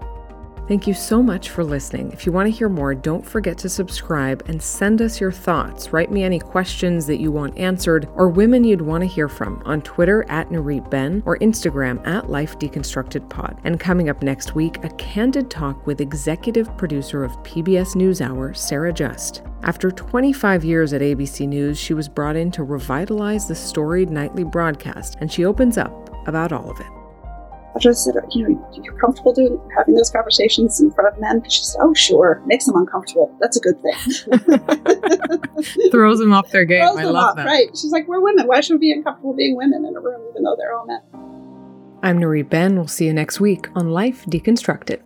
Thank 0.69 0.87
you 0.87 0.95
so 0.95 1.21
much 1.21 1.51
for 1.51 1.65
listening. 1.65 2.13
If 2.13 2.25
you 2.25 2.31
want 2.31 2.47
to 2.47 2.57
hear 2.57 2.69
more, 2.69 2.95
don't 2.95 3.27
forget 3.27 3.59
to 3.59 3.69
subscribe 3.69 4.45
and 4.47 4.63
send 4.63 5.03
us 5.03 5.21
your 5.21 5.33
thoughts. 5.33 5.93
Write 5.93 6.13
me 6.13 6.23
any 6.23 6.39
questions 6.39 7.05
that 7.07 7.21
you 7.21 7.33
want 7.33 7.59
answered 7.59 8.09
or 8.15 8.29
women 8.29 8.63
you'd 8.63 8.81
want 8.81 9.03
to 9.03 9.09
hear 9.09 9.29
from 9.29 9.61
on 9.65 9.83
Twitter 9.83 10.25
at 10.29 10.51
Narit 10.51 10.89
Ben 10.89 11.21
or 11.27 11.37
Instagram 11.39 12.07
at 12.07 12.31
Life 12.31 12.61
Deconstructed 12.61 13.29
Pod. 13.29 13.61
And 13.65 13.81
coming 13.81 14.09
up 14.09 14.23
next 14.23 14.55
week, 14.55 14.83
a 14.85 14.91
candid 14.91 15.51
talk 15.51 15.85
with 15.85 16.01
executive 16.01 16.75
producer 16.79 17.25
of 17.25 17.33
PBS 17.43 17.97
NewsHour, 17.97 18.57
Sarah 18.57 18.93
Just. 18.93 19.43
After 19.65 19.91
25 19.91 20.65
years 20.65 20.93
at 20.93 21.03
ABC 21.03 21.49
News, 21.49 21.77
she 21.79 21.93
was 21.93 22.09
brought 22.09 22.37
in 22.37 22.53
to 22.53 22.63
revitalize 22.63 23.49
the 23.49 23.55
storied 23.55 24.11
nightly 24.11 24.45
broadcast, 24.45 25.17
and 25.21 25.31
she 25.31 25.45
opens 25.45 25.77
up 25.77 26.09
about 26.29 26.53
all 26.53 26.71
of 26.71 26.79
it. 26.79 27.02
I 27.75 27.79
just 27.79 28.05
said, 28.05 28.15
you 28.33 28.49
know, 28.49 28.71
you're 28.83 28.97
comfortable 28.99 29.33
doing 29.33 29.59
having 29.77 29.95
those 29.95 30.11
conversations 30.11 30.81
in 30.81 30.91
front 30.91 31.15
of 31.15 31.21
men? 31.21 31.43
She 31.49 31.63
said, 31.63 31.79
oh, 31.81 31.95
sure, 31.95 32.43
makes 32.47 32.67
them 32.67 32.77
uncomfortable. 32.77 33.35
That's 33.41 33.57
a 33.57 33.61
good 33.61 33.81
thing. 33.83 33.95
Throws 35.91 36.19
them 36.19 36.35
off 36.35 36.51
their 36.51 36.67
game. 36.67 36.83
Throws 36.83 36.99
I 36.99 37.05
love 37.05 37.31
off, 37.31 37.37
that. 37.37 37.47
Right. 37.47 37.69
She's 37.71 37.91
like, 37.91 38.07
we're 38.09 38.21
women. 38.21 38.47
Why 38.47 38.61
should 38.61 38.75
we 38.75 38.79
be 38.79 38.93
uncomfortable 38.93 39.35
being 39.35 39.57
women 39.57 39.87
in 39.87 39.97
a 39.97 40.01
room, 40.01 40.21
even 40.31 40.43
though 40.43 40.57
they're 40.59 40.75
all 40.75 40.87
men? 40.87 41.01
I'm 42.03 42.19
Narit 42.19 42.51
Ben. 42.51 42.75
We'll 42.77 42.89
see 42.89 43.07
you 43.07 43.15
next 43.15 43.41
week 43.41 43.69
on 43.75 43.91
Life 43.91 44.27
Deconstructed. 44.27 45.01